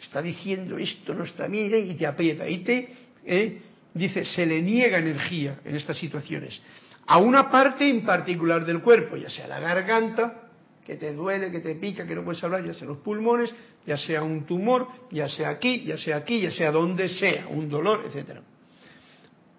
Está 0.00 0.20
diciendo 0.20 0.78
esto 0.78 1.14
no 1.14 1.24
está 1.24 1.46
bien 1.48 1.90
y 1.90 1.94
te 1.94 2.06
aprieta. 2.06 2.48
Y 2.48 2.58
te 2.58 2.94
eh, 3.24 3.62
dice, 3.94 4.24
se 4.24 4.44
le 4.44 4.60
niega 4.60 4.98
energía 4.98 5.60
en 5.64 5.76
estas 5.76 5.96
situaciones. 5.96 6.60
A 7.06 7.18
una 7.18 7.50
parte 7.50 7.88
en 7.88 8.04
particular 8.04 8.66
del 8.66 8.80
cuerpo, 8.80 9.16
ya 9.16 9.30
sea 9.30 9.46
la 9.46 9.60
garganta, 9.60 10.45
que 10.86 10.96
te 10.96 11.12
duele, 11.12 11.50
que 11.50 11.60
te 11.60 11.74
pica, 11.74 12.06
que 12.06 12.14
no 12.14 12.24
puedes 12.24 12.42
hablar, 12.44 12.64
ya 12.64 12.72
sea 12.72 12.86
los 12.86 12.98
pulmones, 12.98 13.50
ya 13.84 13.98
sea 13.98 14.22
un 14.22 14.46
tumor, 14.46 14.86
ya 15.10 15.28
sea 15.28 15.48
aquí, 15.50 15.82
ya 15.84 15.98
sea 15.98 16.18
aquí, 16.18 16.40
ya 16.40 16.52
sea 16.52 16.70
donde 16.70 17.08
sea, 17.08 17.48
un 17.50 17.68
dolor, 17.68 18.04
etcétera 18.06 18.42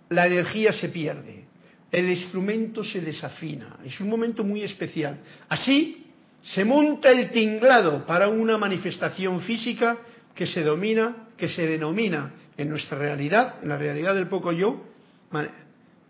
la 0.10 0.28
energía 0.28 0.74
se 0.74 0.90
pierde, 0.90 1.46
el 1.92 2.10
instrumento 2.10 2.84
se 2.84 3.02
desafina, 3.02 3.78
es 3.86 4.00
un 4.00 4.10
momento 4.10 4.44
muy 4.44 4.64
especial. 4.64 5.20
Así 5.50 6.06
se 6.42 6.64
monta 6.64 7.12
el 7.12 7.32
tinglado 7.32 8.06
para 8.06 8.28
una 8.30 8.58
manifestación 8.58 9.42
física 9.42 9.98
que 10.34 10.46
se 10.46 10.64
domina, 10.64 11.28
que 11.36 11.50
se 11.50 11.66
denomina 11.66 12.34
en 12.58 12.70
nuestra 12.70 12.98
realidad, 12.98 13.56
en 13.62 13.70
la 13.70 13.78
realidad 13.78 14.16
del 14.16 14.28
poco 14.28 14.52
yo, 14.52 14.84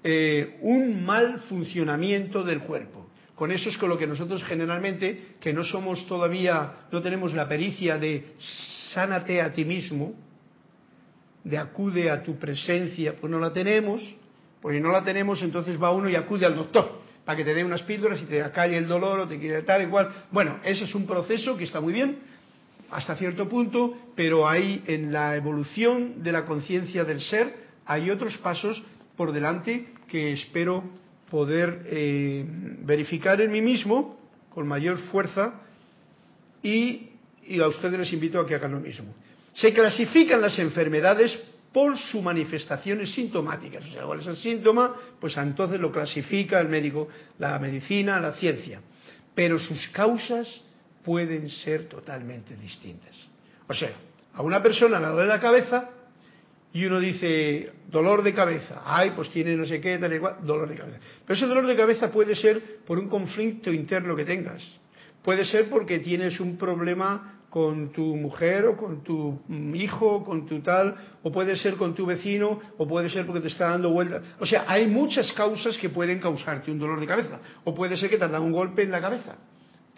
eh, 0.03 0.57
un 0.61 1.03
mal 1.03 1.39
funcionamiento 1.41 2.43
del 2.43 2.61
cuerpo. 2.61 2.96
Con 3.37 3.51
eso 3.51 3.69
es 3.69 3.77
con 3.77 3.89
lo 3.89 3.99
que 3.99 4.07
nosotros 4.07 4.43
generalmente, 4.43 5.35
que 5.39 5.53
no 5.53 5.63
somos 5.63 6.07
todavía, 6.07 6.87
no 6.91 7.03
tenemos 7.03 7.35
la 7.35 7.47
pericia 7.47 7.99
de 7.99 8.33
sánate 8.93 9.39
a 9.43 9.53
ti 9.53 9.63
mismo, 9.63 10.15
de 11.43 11.59
acude 11.59 12.09
a 12.09 12.23
tu 12.23 12.39
presencia, 12.39 13.15
pues 13.15 13.29
no 13.29 13.39
la 13.39 13.53
tenemos, 13.53 14.01
porque 14.59 14.79
no 14.79 14.91
la 14.91 15.03
tenemos, 15.03 15.43
entonces 15.43 15.81
va 15.81 15.91
uno 15.91 16.09
y 16.09 16.15
acude 16.15 16.47
al 16.47 16.55
doctor 16.55 16.99
para 17.25 17.37
que 17.37 17.45
te 17.45 17.53
dé 17.53 17.63
unas 17.63 17.83
píldoras 17.83 18.19
y 18.23 18.25
te 18.25 18.41
acalle 18.41 18.75
el 18.75 18.87
dolor 18.87 19.19
o 19.19 19.27
te 19.27 19.37
quiera 19.37 19.63
tal 19.63 19.83
igual. 19.83 20.09
Bueno, 20.31 20.59
ese 20.63 20.85
es 20.85 20.95
un 20.95 21.05
proceso 21.05 21.55
que 21.55 21.65
está 21.65 21.79
muy 21.79 21.93
bien 21.93 22.17
hasta 22.89 23.15
cierto 23.17 23.47
punto, 23.47 23.95
pero 24.15 24.49
ahí 24.49 24.83
en 24.87 25.13
la 25.13 25.35
evolución 25.35 26.23
de 26.23 26.31
la 26.31 26.45
conciencia 26.45 27.03
del 27.03 27.21
ser 27.21 27.67
hay 27.85 28.09
otros 28.09 28.35
pasos 28.37 28.81
por 29.15 29.31
delante 29.31 29.89
que 30.07 30.31
espero 30.31 30.83
poder 31.29 31.83
eh, 31.85 32.45
verificar 32.83 33.41
en 33.41 33.51
mí 33.51 33.61
mismo 33.61 34.19
con 34.49 34.67
mayor 34.67 34.97
fuerza 34.97 35.61
y, 36.63 37.09
y 37.45 37.59
a 37.61 37.67
ustedes 37.67 37.99
les 37.99 38.13
invito 38.13 38.39
a 38.39 38.47
que 38.47 38.55
hagan 38.55 38.71
lo 38.71 38.79
mismo. 38.79 39.13
Se 39.53 39.73
clasifican 39.73 40.41
las 40.41 40.57
enfermedades 40.59 41.37
por 41.73 41.97
sus 41.97 42.23
manifestaciones 42.23 43.11
sintomáticas. 43.13 43.85
O 43.85 43.91
sea, 43.91 44.03
cuál 44.03 44.19
es 44.19 44.27
el 44.27 44.37
síntoma, 44.37 44.95
pues 45.19 45.35
entonces 45.37 45.79
lo 45.79 45.91
clasifica 45.91 46.59
el 46.59 46.69
médico, 46.69 47.07
la 47.39 47.59
medicina, 47.59 48.19
la 48.19 48.33
ciencia. 48.33 48.81
Pero 49.35 49.59
sus 49.59 49.87
causas 49.89 50.61
pueden 51.03 51.49
ser 51.49 51.87
totalmente 51.87 52.55
distintas. 52.55 53.15
O 53.67 53.73
sea, 53.73 53.91
a 54.33 54.41
una 54.41 54.61
persona 54.61 54.99
le 54.99 55.07
duele 55.07 55.27
la 55.27 55.39
cabeza 55.39 55.89
y 56.73 56.85
uno 56.85 56.99
dice 56.99 57.71
dolor 57.89 58.23
de 58.23 58.33
cabeza, 58.33 58.81
ay, 58.85 59.13
pues 59.15 59.29
tiene 59.29 59.55
no 59.55 59.65
sé 59.65 59.79
qué, 59.81 59.97
tal 59.97 60.13
igual, 60.13 60.37
dolor 60.43 60.69
de 60.69 60.75
cabeza. 60.75 60.99
Pero 61.25 61.37
ese 61.37 61.47
dolor 61.47 61.65
de 61.65 61.75
cabeza 61.75 62.11
puede 62.11 62.35
ser 62.35 62.79
por 62.85 62.99
un 62.99 63.09
conflicto 63.09 63.71
interno 63.71 64.15
que 64.15 64.25
tengas, 64.25 64.63
puede 65.23 65.45
ser 65.45 65.69
porque 65.69 65.99
tienes 65.99 66.39
un 66.39 66.57
problema 66.57 67.37
con 67.49 67.91
tu 67.91 68.15
mujer 68.15 68.65
o 68.65 68.77
con 68.77 69.03
tu 69.03 69.41
hijo 69.73 70.17
o 70.17 70.23
con 70.23 70.45
tu 70.45 70.59
tal, 70.59 70.95
o 71.23 71.31
puede 71.31 71.55
ser 71.55 71.75
con 71.75 71.95
tu 71.95 72.05
vecino, 72.05 72.59
o 72.77 72.87
puede 72.87 73.09
ser 73.09 73.25
porque 73.25 73.41
te 73.41 73.47
está 73.47 73.69
dando 73.69 73.89
vuelta. 73.89 74.21
O 74.39 74.45
sea, 74.45 74.65
hay 74.67 74.87
muchas 74.87 75.31
causas 75.33 75.77
que 75.77 75.89
pueden 75.89 76.19
causarte 76.19 76.69
un 76.69 76.79
dolor 76.79 76.99
de 76.99 77.07
cabeza. 77.07 77.39
O 77.63 77.73
puede 77.73 77.97
ser 77.97 78.09
que 78.09 78.17
te 78.17 78.25
has 78.25 78.31
dado 78.31 78.43
un 78.43 78.51
golpe 78.51 78.83
en 78.83 78.91
la 78.91 79.01
cabeza. 79.01 79.37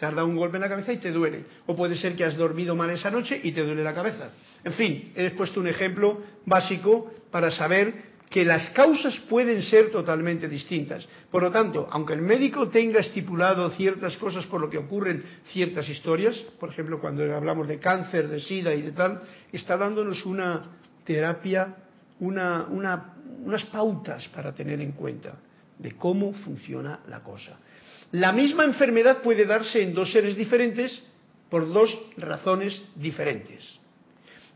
Te 0.00 0.06
has 0.06 0.14
dado 0.14 0.26
un 0.26 0.36
golpe 0.36 0.56
en 0.56 0.62
la 0.62 0.68
cabeza 0.70 0.94
y 0.94 0.96
te 0.96 1.12
duele. 1.12 1.44
O 1.66 1.76
puede 1.76 1.94
ser 1.94 2.16
que 2.16 2.24
has 2.24 2.34
dormido 2.34 2.74
mal 2.74 2.88
esa 2.88 3.10
noche 3.10 3.38
y 3.42 3.52
te 3.52 3.62
duele 3.62 3.84
la 3.84 3.94
cabeza. 3.94 4.30
En 4.64 4.72
fin, 4.72 5.12
he 5.14 5.28
puesto 5.32 5.60
un 5.60 5.66
ejemplo 5.66 6.22
básico 6.46 7.12
para 7.30 7.50
saber 7.50 8.08
que 8.30 8.42
las 8.46 8.70
causas 8.70 9.14
pueden 9.28 9.60
ser 9.60 9.90
totalmente 9.90 10.48
distintas. 10.48 11.06
Por 11.30 11.42
lo 11.42 11.50
tanto, 11.50 11.86
aunque 11.90 12.14
el 12.14 12.22
médico 12.22 12.68
tenga 12.68 13.00
estipulado 13.00 13.68
ciertas 13.72 14.16
cosas 14.16 14.46
por 14.46 14.62
lo 14.62 14.70
que 14.70 14.78
ocurren 14.78 15.22
ciertas 15.48 15.86
historias, 15.90 16.34
por 16.58 16.70
ejemplo, 16.70 16.98
cuando 16.98 17.22
hablamos 17.34 17.68
de 17.68 17.78
cáncer, 17.78 18.28
de 18.28 18.40
sida 18.40 18.72
y 18.72 18.80
de 18.80 18.92
tal, 18.92 19.20
está 19.52 19.76
dándonos 19.76 20.24
una 20.24 20.62
terapia, 21.04 21.76
unas 22.20 23.64
pautas 23.70 24.26
para 24.28 24.54
tener 24.54 24.80
en 24.80 24.92
cuenta 24.92 25.34
de 25.78 25.92
cómo 25.92 26.32
funciona 26.32 27.00
la 27.08 27.20
cosa. 27.20 27.58
La 28.12 28.32
misma 28.32 28.64
enfermedad 28.64 29.22
puede 29.22 29.44
darse 29.44 29.82
en 29.82 29.94
dos 29.94 30.10
seres 30.10 30.36
diferentes 30.36 31.02
por 31.48 31.72
dos 31.72 31.96
razones 32.16 32.80
diferentes. 32.96 33.78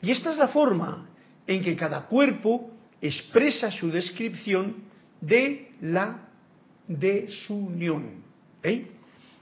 Y 0.03 0.11
esta 0.11 0.33
es 0.33 0.39
la 0.39 0.49
forma 0.49 1.09
en 1.47 1.63
que 1.63 1.77
cada 1.77 2.07
cuerpo 2.07 2.71
expresa 3.01 3.71
su 3.71 3.91
descripción 3.91 4.77
de 5.21 5.73
la 5.83 6.29
desunión. 6.89 8.25
¿Eh? 8.63 8.87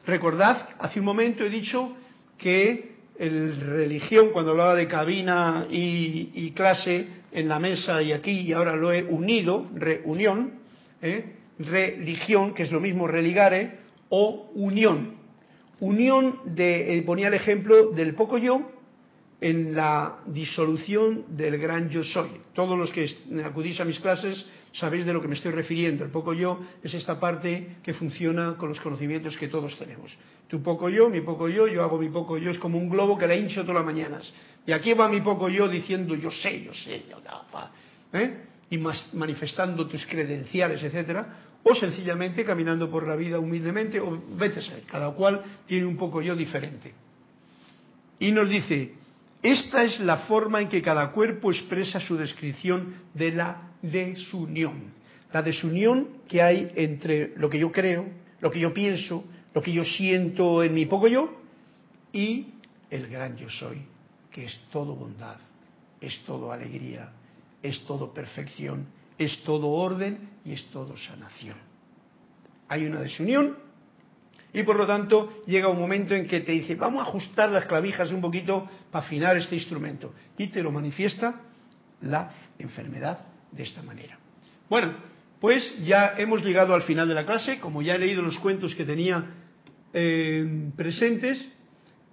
Recordad, 0.07 0.69
hace 0.79 1.01
un 1.01 1.07
momento 1.07 1.45
he 1.45 1.51
dicho 1.51 1.97
que 2.39 2.93
el 3.19 3.57
religión, 3.61 4.31
cuando 4.33 4.51
hablaba 4.51 4.75
de 4.75 4.89
cabina 4.89 5.67
y, 5.71 6.51
clase 6.53 7.07
en 7.31 7.49
la 7.49 7.59
mesa 7.59 8.03
y 8.03 8.13
aquí, 8.13 8.41
y 8.41 8.53
ahora 8.53 8.75
lo 8.75 8.93
he 8.93 9.05
unido, 9.05 9.71
reunión, 9.75 10.55
¿eh? 11.01 11.37
religión, 11.59 12.53
que 12.55 12.65
es 12.65 12.73
lo 12.73 12.81
mismo 12.81 13.07
religare, 13.07 13.82
o 14.15 14.51
unión. 14.55 15.17
Unión 15.81 16.39
de, 16.45 16.99
eh, 16.99 17.03
ponía 17.03 17.29
el 17.29 17.35
ejemplo 17.35 17.93
del 17.93 18.15
poco 18.15 18.37
yo, 18.37 18.61
en 19.41 19.75
la 19.75 20.19
disolución 20.27 21.25
del 21.29 21.59
gran 21.59 21.89
yo 21.89 22.05
soy. 22.05 22.29
Todos 22.53 22.79
los 22.79 22.93
que 22.93 23.09
acudís 23.43 23.81
a 23.81 23.85
mis 23.85 23.99
clases 23.99 24.47
sabéis 24.73 25.07
de 25.07 25.15
lo 25.15 25.23
que 25.23 25.29
me 25.29 25.35
estoy 25.35 25.51
refiriendo. 25.51 26.05
El 26.05 26.11
poco 26.11 26.35
yo 26.35 26.61
es 26.83 26.93
esta 26.93 27.19
parte 27.19 27.79
que 27.83 27.95
funciona 27.95 28.55
con 28.59 28.69
los 28.69 28.81
conocimientos 28.81 29.37
que 29.39 29.49
todos 29.49 29.77
tenemos. 29.79 30.15
Tu 30.47 30.63
poco 30.63 30.91
yo, 30.91 31.09
mi 31.09 31.23
poco 31.23 31.49
yo, 31.49 31.67
yo 31.67 31.83
hago 31.83 31.99
mi 31.99 32.11
poco 32.11 32.37
yo, 32.37 32.51
es 32.51 32.59
como 32.59 32.79
un 32.79 32.91
globo 32.91 33.17
que 33.17 33.27
la 33.27 33.35
hincho 33.35 33.63
todas 33.63 33.77
las 33.77 33.87
mañanas. 33.87 34.33
Y 34.67 34.73
aquí 34.73 34.93
va 34.93 35.09
mi 35.09 35.23
poco 35.23 35.49
yo 35.49 35.67
diciendo 35.67 36.15
yo 36.15 36.31
sé, 36.31 36.63
yo 36.63 36.75
sé, 36.75 37.05
yo, 37.11 37.19
¿eh? 38.13 38.37
y 38.71 38.79
manifestando 38.79 39.89
tus 39.89 40.07
credenciales, 40.07 40.83
etcétera, 40.83 41.52
o 41.65 41.75
sencillamente 41.75 42.45
caminando 42.45 42.91
por 42.91 43.07
la 43.07 43.17
vida 43.17 43.39
humildemente, 43.39 44.01
o 44.01 44.21
vete 44.37 44.61
a 44.61 44.63
saber, 44.63 44.83
cada 44.85 45.11
cual 45.13 45.43
tiene 45.67 45.87
un 45.87 45.97
poco 45.97 46.21
yo 46.21 46.35
diferente. 46.35 46.93
Y 48.19 48.33
nos 48.33 48.49
dice, 48.49 48.95
esta 49.43 49.85
es 49.85 50.01
la 50.01 50.19
forma 50.19 50.61
en 50.61 50.69
que 50.69 50.83
cada 50.83 51.11
cuerpo 51.13 51.51
expresa 51.51 52.01
su 52.01 52.17
descripción 52.17 52.95
de 53.15 53.33
la 53.33 53.71
desunión. 53.83 54.93
La 55.33 55.43
desunión 55.43 56.09
que 56.29 56.43
hay 56.43 56.73
entre 56.77 57.33
lo 57.37 57.49
que 57.49 57.59
yo 57.59 57.73
creo, 57.73 58.07
lo 58.41 58.51
que 58.51 58.61
yo 58.61 58.73
pienso, 58.73 59.25
lo 59.55 59.63
que 59.63 59.73
yo 59.73 59.85
siento 59.85 60.63
en 60.63 60.75
mi 60.75 60.87
poco 60.87 61.09
yo 61.09 61.33
y 62.13 62.47
el 62.91 63.09
gran 63.09 63.37
yo 63.37 63.49
soy, 63.49 63.83
que 64.31 64.45
es 64.45 64.61
todo 64.71 64.95
bondad, 64.95 65.37
es 66.01 66.23
todo 66.27 66.53
alegría, 66.53 67.11
es 67.63 67.81
todo 67.87 68.13
perfección, 68.13 68.87
es 69.25 69.43
todo 69.45 69.69
orden 69.69 70.31
y 70.45 70.53
es 70.53 70.65
todo 70.71 70.97
sanación. 70.97 71.57
Hay 72.69 72.87
una 72.87 73.01
desunión 73.01 73.57
y 74.53 74.63
por 74.63 74.77
lo 74.77 74.87
tanto 74.87 75.43
llega 75.47 75.69
un 75.69 75.79
momento 75.79 76.15
en 76.15 76.27
que 76.27 76.41
te 76.41 76.53
dice, 76.53 76.75
vamos 76.75 77.01
a 77.01 77.09
ajustar 77.09 77.51
las 77.51 77.67
clavijas 77.67 78.11
un 78.11 78.21
poquito 78.21 78.69
para 78.91 79.05
afinar 79.05 79.37
este 79.37 79.57
instrumento. 79.57 80.15
Y 80.37 80.49
te 80.49 80.63
lo 80.63 80.71
manifiesta 80.71 81.41
la 82.03 82.31
enfermedad 82.59 83.25
de 83.51 83.63
esta 83.63 83.83
manera. 83.83 84.19
Bueno, 84.69 84.95
pues 85.41 85.85
ya 85.85 86.15
hemos 86.19 86.45
llegado 86.45 86.75
al 86.75 86.83
final 86.83 87.09
de 87.09 87.15
la 87.15 87.25
clase. 87.25 87.61
Como 87.61 87.83
ya 87.83 87.95
he 87.95 87.99
leído 87.99 88.23
los 88.23 88.39
cuentos 88.39 88.75
que 88.75 88.85
tenía 88.85 89.25
eh, 89.93 90.71
presentes, 90.77 91.49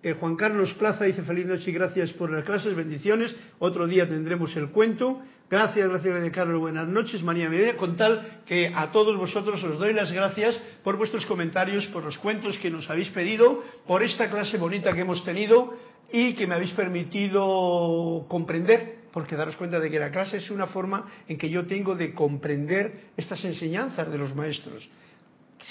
eh, 0.02 0.14
Juan 0.14 0.38
Carlos 0.38 0.74
Plaza 0.76 1.04
dice 1.04 1.24
feliz 1.24 1.46
noche 1.46 1.70
y 1.70 1.74
gracias 1.74 2.12
por 2.14 2.32
las 2.32 2.46
clases, 2.46 2.76
bendiciones. 2.76 3.36
Otro 3.60 3.86
día 3.86 4.08
tendremos 4.08 4.56
el 4.56 4.70
cuento. 4.70 5.22
Gracias, 5.50 5.90
gracias 5.90 6.22
de 6.22 6.32
Carlos, 6.32 6.60
buenas 6.60 6.88
noches, 6.88 7.24
María 7.24 7.50
Mireia, 7.50 7.76
con 7.76 7.98
tal 7.98 8.44
que 8.46 8.72
a 8.74 8.92
todos 8.92 9.18
vosotros 9.18 9.62
os 9.64 9.80
doy 9.80 9.94
las 9.94 10.12
gracias 10.12 10.58
por 10.84 10.96
vuestros 10.96 11.26
comentarios, 11.26 11.88
por 11.88 12.04
los 12.04 12.18
cuentos 12.20 12.58
que 12.60 12.70
nos 12.70 12.90
habéis 12.90 13.10
pedido, 13.10 13.64
por 13.88 14.04
esta 14.04 14.30
clase 14.30 14.58
bonita 14.58 14.94
que 14.94 15.02
hemos 15.02 15.26
tenido 15.26 15.74
y 16.14 16.36
que 16.36 16.46
me 16.46 16.56
habéis 16.56 16.72
permitido 16.72 18.26
comprender, 18.30 19.00
porque 19.12 19.36
daros 19.36 19.56
cuenta 19.56 19.80
de 19.80 19.90
que 19.90 20.00
la 20.00 20.12
clase 20.12 20.38
es 20.38 20.52
una 20.52 20.68
forma 20.68 21.08
en 21.28 21.38
que 21.38 21.50
yo 21.50 21.66
tengo 21.66 21.96
de 21.96 22.14
comprender 22.14 23.10
estas 23.18 23.44
enseñanzas 23.44 24.10
de 24.10 24.18
los 24.18 24.36
maestros. 24.36 24.88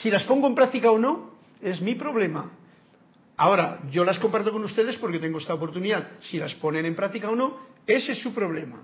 Si 0.02 0.10
las 0.10 0.24
pongo 0.24 0.48
en 0.48 0.56
práctica 0.56 0.90
o 0.90 0.98
no, 0.98 1.34
es 1.62 1.80
mi 1.80 1.94
problema. 1.94 2.50
Ahora, 3.38 3.78
yo 3.92 4.04
las 4.04 4.18
comparto 4.18 4.50
con 4.50 4.64
ustedes 4.64 4.96
porque 4.96 5.20
tengo 5.20 5.38
esta 5.38 5.54
oportunidad. 5.54 6.08
Si 6.22 6.38
las 6.38 6.54
ponen 6.56 6.84
en 6.84 6.96
práctica 6.96 7.30
o 7.30 7.36
no, 7.36 7.56
ese 7.86 8.12
es 8.12 8.18
su 8.18 8.34
problema. 8.34 8.82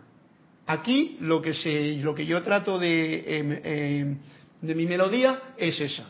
Aquí 0.67 1.19
lo 1.21 1.43
que, 1.43 1.55
se, 1.55 1.97
lo 1.97 2.15
que 2.15 2.25
yo 2.25 2.41
trato 2.43 2.79
de, 2.79 3.39
em, 3.39 3.53
em, 3.65 4.19
de 4.63 4.75
mi 4.77 4.87
melodía 4.87 5.43
es 5.59 5.81
esa, 5.81 6.07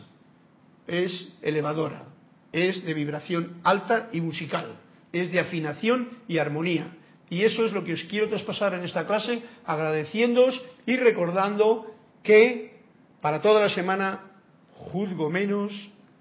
es 0.87 1.27
elevadora, 1.41 2.05
es 2.53 2.85
de 2.85 2.93
vibración 2.93 3.57
alta 3.63 4.09
y 4.13 4.21
musical, 4.21 4.77
es 5.11 5.31
de 5.31 5.39
afinación 5.39 6.09
y 6.27 6.37
armonía. 6.37 6.95
Y 7.31 7.41
eso 7.41 7.65
es 7.65 7.73
lo 7.73 7.83
que 7.83 7.93
os 7.93 8.03
quiero 8.03 8.29
traspasar 8.29 8.75
en 8.75 8.83
esta 8.83 9.07
clase, 9.07 9.41
agradeciéndoos 9.65 10.61
y 10.85 10.95
recordando 10.97 11.91
que 12.21 12.79
para 13.21 13.41
toda 13.41 13.61
la 13.61 13.69
semana 13.69 14.31
juzgo 14.75 15.31
menos 15.31 15.73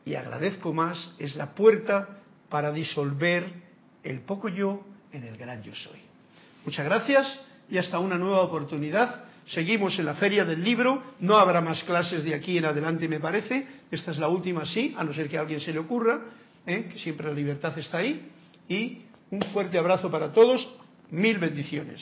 y 0.04 0.14
agradezco 0.14 0.72
más, 0.72 1.14
es 1.18 1.36
la 1.36 1.54
puerta 1.54 2.20
para 2.48 2.72
disolver 2.72 3.52
el 4.02 4.20
poco 4.20 4.48
yo 4.48 4.84
en 5.12 5.24
el 5.24 5.36
gran 5.36 5.62
yo 5.62 5.74
soy. 5.74 5.98
Muchas 6.64 6.84
gracias 6.84 7.38
y 7.70 7.78
hasta 7.78 7.98
una 7.98 8.18
nueva 8.18 8.42
oportunidad. 8.42 9.24
Seguimos 9.46 9.98
en 9.98 10.06
la 10.06 10.14
feria 10.14 10.44
del 10.44 10.62
libro, 10.62 11.02
no 11.20 11.36
habrá 11.36 11.60
más 11.60 11.82
clases 11.84 12.24
de 12.24 12.34
aquí 12.34 12.56
en 12.56 12.64
adelante 12.64 13.08
me 13.08 13.20
parece, 13.20 13.66
esta 13.90 14.10
es 14.10 14.18
la 14.18 14.28
última 14.28 14.64
sí, 14.64 14.94
a 14.96 15.04
no 15.04 15.12
ser 15.12 15.28
que 15.28 15.36
a 15.36 15.42
alguien 15.42 15.60
se 15.60 15.72
le 15.72 15.78
ocurra, 15.78 16.20
¿eh? 16.66 16.88
que 16.90 16.98
siempre 16.98 17.26
la 17.26 17.34
libertad 17.34 17.78
está 17.78 17.98
ahí, 17.98 18.30
y 18.68 19.02
un 19.30 19.42
fuerte 19.52 19.78
abrazo 19.78 20.10
para 20.10 20.32
todos, 20.32 20.66
mil 21.10 21.38
bendiciones. 21.38 22.00